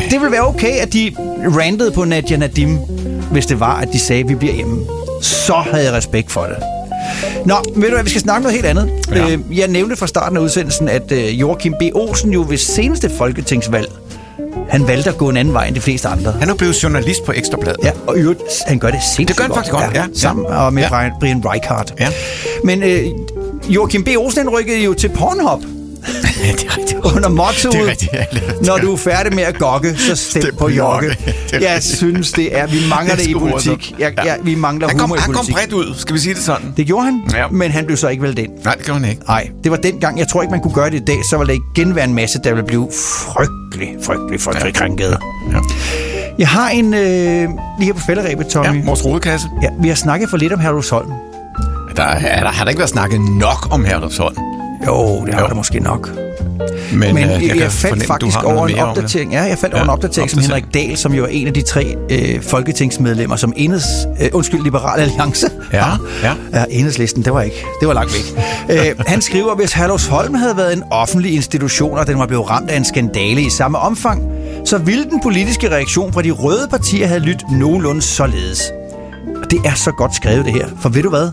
[0.10, 1.12] Det ville være okay, at de
[1.58, 2.78] randede på Nadia Nadim,
[3.32, 4.86] hvis det var, at de sagde, at vi bliver hjemme.
[5.22, 6.58] Så havde jeg respekt for det.
[7.46, 8.90] Nå, ved du hvad, vi skal snakke noget helt andet.
[9.12, 9.30] Ja.
[9.32, 11.82] Øh, jeg nævnte fra starten af udsendelsen, at øh, Joachim B.
[11.96, 13.88] Olsen jo ved seneste folketingsvalg,
[14.70, 16.32] han valgte at gå en anden vej end de fleste andre.
[16.32, 17.80] Han er blevet journalist på Ekstrabladet.
[17.84, 20.04] Ja, og øvrigt, han gør det sindssygt Det gør han faktisk godt, ja.
[20.14, 20.66] Sammen Ja.
[20.66, 21.10] og med Ja.
[21.20, 21.94] Brian, Reichardt.
[22.00, 22.08] Ja.
[22.64, 23.06] Men øh,
[23.70, 24.08] Joachim B.
[24.18, 25.79] Olsen rykkede jo til Pornhub Ja,
[26.44, 27.00] det er rigtigt.
[27.16, 28.24] under mottoet, Det er rigtigt, ja.
[28.66, 31.10] når du er færdig med at gokke, så stem, Stem på Jokke.
[31.52, 33.96] Det Jeg synes, det er, vi mangler Det det, i politik.
[34.00, 34.34] Jeg, ja.
[34.44, 35.56] vi mangler Han kom, humor i han kom politik.
[35.56, 36.74] bredt ud, skal vi sige det sådan?
[36.78, 37.48] Det gjorde han, Ja.
[37.48, 38.52] men han blev så ikke valgt ind.
[38.64, 39.22] Nej, det gjorde han ikke.
[39.28, 40.20] Nej, det var dengang.
[40.20, 41.18] Jeg tror ikke, man kunne gøre det i dag.
[41.30, 42.90] Så ville der igen være en masse, der ville blive
[43.28, 44.80] frygtelig, frygtelig, frygtelig ja.
[44.80, 45.18] krænket.
[45.52, 45.58] Ja.
[46.40, 48.80] Jeg har en øh, lige her på fælderæbet, Tommy.
[48.80, 49.48] Ja, vores rodekasse.
[49.64, 51.10] Ja, vi har snakket for lidt om Herlufsholm.
[51.96, 54.36] Der, er, der har der ikke været snakket nok om Herlufsholm.
[54.88, 55.48] Jo, det har Jo.
[55.48, 56.10] der måske nok.
[56.94, 58.84] Men, Men øh, jeg, jeg, jeg faldt faktisk over en det.
[58.84, 59.32] opdatering.
[59.34, 60.66] Ja, jeg faldt Ja, over en opdatering som opdatering.
[60.74, 63.84] Henrik Dahl, som jo er en af de tre øh, folketingsmedlemmer, som endes,
[64.22, 65.48] øh, undskyld, Liberal Alliance.
[65.74, 65.86] Ja,
[66.24, 66.34] ja.
[66.54, 66.64] ja.
[66.70, 67.56] enhedslisten, det var ikke.
[67.80, 68.44] Det var langt væk.
[68.78, 72.70] øh, han skriver, hvis Herlufsholm havde været en offentlig institution, og den var blevet ramt
[72.70, 74.24] af en skandale i samme omfang,
[74.66, 78.72] så ville den politiske reaktion fra de røde partier have lyttet nogenlunde således.
[79.44, 80.68] Og det er så godt skrevet, det her.
[80.82, 81.32] For ved du hvad?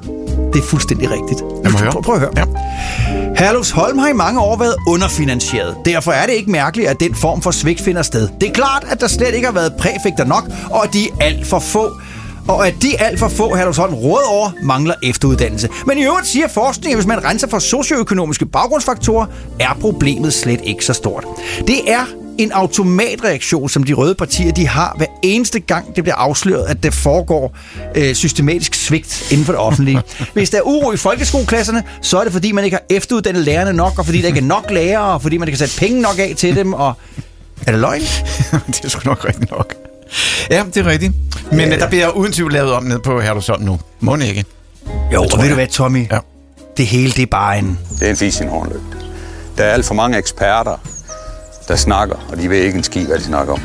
[0.52, 1.40] Det er fuldstændig rigtigt.
[1.64, 1.92] Lad mig høre.
[1.92, 2.30] Prøv, prøv at høre.
[2.36, 2.44] Ja.
[3.36, 5.76] Herlufsholm har i mange år været underfinansieret.
[5.84, 8.28] Derfor er det ikke mærkeligt, at den form for svigt finder sted.
[8.40, 11.24] Det er klart, at der slet ikke har været præfekter nok, og at de er
[11.24, 12.00] alt for få
[12.48, 15.68] og at de alt for få Herlufsholm råd over mangler efteruddannelse.
[15.86, 19.26] Men i øvrigt siger forskningen, at hvis man renser for socioøkonomiske baggrundsfaktorer,
[19.60, 21.24] er problemet slet ikke så stort.
[21.66, 26.14] Det er en automatreaktion, som de røde partier de har hver eneste gang, det bliver
[26.14, 27.56] afsløret, at der foregår
[27.94, 30.02] øh, systematisk svigt inden for det offentlige.
[30.34, 33.72] Hvis der er uro i folkeskoleklasserne, så er det fordi, man ikke har efteruddannet lærerne
[33.72, 36.02] nok, og fordi der ikke er nok lærere, og fordi man ikke kan sætte penge
[36.02, 36.72] nok af til dem.
[36.74, 36.94] Og...
[37.66, 38.02] Er det løgn?
[38.66, 39.74] det er sgu nok rigtigt nok.
[40.50, 41.12] Ja, det er rigtigt.
[41.52, 43.80] Men øh, der bliver uden tvivl lavet om ned på Herlufsholm nu.
[44.00, 44.44] Må ikke?
[45.12, 45.50] Jo, og ved jeg.
[45.50, 46.10] du hvad, Tommy?
[46.10, 46.18] Ja.
[46.76, 47.78] Det hele, det er bare en...
[47.98, 48.96] Det er en fis i en hornlygte.
[49.58, 50.76] Der er alt for mange eksperter,
[51.68, 53.60] der snakker, og de ved ikke en ski, hvad de snakker om.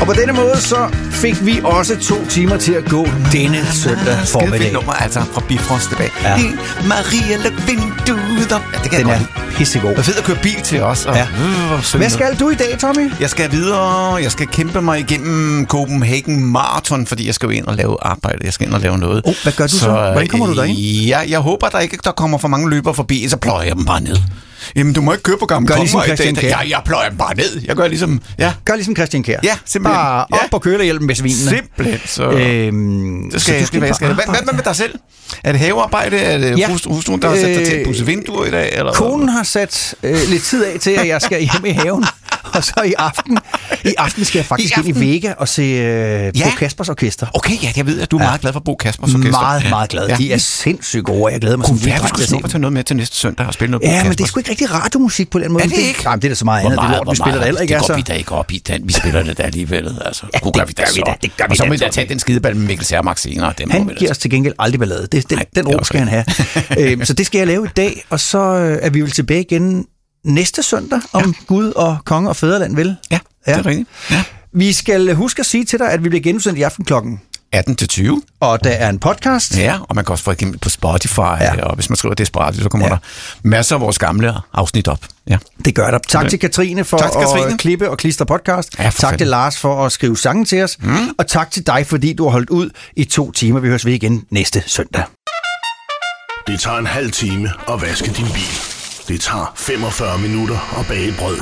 [0.00, 0.76] Og på denne måde så
[1.10, 4.72] fik vi også to timer til at gå denne søndag Skide formiddag.
[4.72, 6.10] nummer, altså fra Bifrost tilbage.
[6.22, 6.30] Ja.
[6.30, 6.36] Ja.
[6.88, 8.60] Maria, luk vinduet op.
[8.74, 9.56] Ja, det kan Den jeg er godt lide.
[9.56, 9.90] pissegod.
[9.90, 11.06] Det er fedt at køre bil til os.
[11.06, 11.22] Og, Ja.
[11.22, 13.10] øh, Hvad skal du i dag, Tommy?
[13.20, 14.14] Jeg skal videre.
[14.14, 18.38] Jeg skal kæmpe mig igennem Copenhagen Marathon, fordi jeg skal jo ind og lave arbejde.
[18.44, 19.22] Jeg skal ind og lave noget.
[19.24, 19.90] Oh, hvad gør du så?
[19.90, 20.78] Hvordan kommer du derind?
[20.78, 23.76] øh, Ja, jeg håber, der ikke der kommer for mange løbere forbi, så pløjer jeg
[23.76, 24.16] dem bare ned.
[24.76, 26.34] Jamen, du må ikke køre på gamle Gør ligesom kommer i Christian.
[26.36, 26.48] Kjær.
[26.48, 27.60] Ja, jeg pløjer dem bare ned.
[27.64, 28.20] Jeg gør ligesom...
[28.38, 29.38] Ja, Gør ligesom Christian Kjær.
[29.42, 29.96] Ja, simpelthen.
[29.96, 30.48] Bare op Ja.
[30.50, 31.48] på kølehjælpen med svinene.
[31.56, 32.00] simpelthen.
[32.06, 34.94] Så, Øhm, så skal jeg, skal, hvad, skal, hvad, hvad, hvad med dig selv?
[35.44, 36.16] Er det havearbejde?
[36.18, 36.56] Er det Ja.
[36.56, 36.68] ja.
[36.88, 38.72] hustruen, der har sat dig til at Øh, pusse vinduer i dag?
[38.78, 38.92] Eller?
[38.92, 42.04] Konen har sat øh, lidt tid af til, at jeg skal hjem i haven.
[42.56, 43.38] Og så i aften,
[43.84, 45.12] I aften skal jeg faktisk I ind i?
[45.14, 46.44] Vega og se øh, Ja.
[46.44, 47.26] Bo Kaspers Orkester.
[47.34, 49.40] Okay, ja, jeg ved, at du er meget glad for Bo Kaspers Orkester.
[49.40, 50.08] Meget, meget glad.
[50.08, 50.16] Ja.
[50.16, 52.50] De er sindssygt gode, og jeg glæder mig Kunne sådan være, til skulle dem.
[52.50, 54.40] til noget med til næste søndag og spille noget Bo Ja, men det er sgu
[54.40, 55.64] ikke rigtig radiomusik på den måde.
[55.64, 56.02] Er det ikke?
[56.04, 56.78] Nej, men det er da så meget Hvor andet.
[56.82, 57.96] Det er meget, lort, hvor vi spiller det heller ikke, det går altså.
[57.96, 58.88] vi da ikke op i den.
[58.88, 60.26] Vi spiller det da alligevel, altså.
[60.34, 60.82] Ja, det gør vi da,
[61.22, 63.52] det gør vi Og så må vi da tage den skideball med Mikkel Sermark senere.
[63.58, 65.06] Det Han vi giver os til gengæld aldrig ballade.
[65.12, 66.24] Det, den, den det ro skal han have.
[66.92, 69.40] øhm, så det skal jeg lave i dag, og så øh, er vi vel tilbage
[69.42, 69.86] igen
[70.26, 72.96] næste søndag om Gud og konge og fædreland vil.
[73.10, 73.88] Ja, det er rigtigt.
[74.10, 74.22] Ja.
[74.52, 77.20] Vi skal huske at sige til dig, at vi bliver genudsendt i aften klokken
[77.52, 78.22] 18 til 20.
[78.40, 79.56] Og der er en podcast.
[79.58, 81.62] Ja, og man kan også få det på Spotify, ja.
[81.62, 82.92] og hvis man skriver Desperatio, så kommer ja.
[82.92, 82.98] der
[83.42, 84.98] masser af vores gamle afsnit op.
[85.28, 85.38] Ja.
[85.64, 85.98] Det gør der.
[86.08, 87.52] Tak til Katrine for Tak til Katrine.
[87.52, 88.78] at klippe og klistre podcast.
[88.78, 89.18] Ja, tak fanden.
[89.18, 90.78] til Lars for at skrive sangen til os.
[90.80, 90.96] Mm.
[91.18, 93.60] Og tak til dig, fordi du har holdt ud i to timer.
[93.60, 95.02] Vi høres ved igen næste søndag.
[96.46, 98.75] Det tager en halv time at vaske din bil.
[99.08, 101.38] Det tager 45 minutter at bage et brød.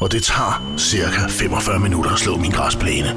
[0.00, 3.08] Og det tager cirka 45 minutter at slå min græsplæne.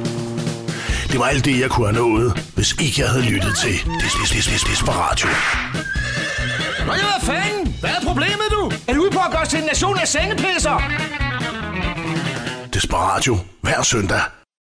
[1.12, 4.18] Det var alt det, jeg kunne have nået, hvis ikke jeg havde lyttet til Des-
[4.22, 5.30] Des- Des- Desperatio.
[6.88, 7.76] Nå ja, hvad fanden?
[7.80, 8.72] Hvad er problemet, du?
[8.88, 10.82] Er du ude på at gøre os til en nation af sengepisser?
[12.74, 14.22] Desperatio hver søndag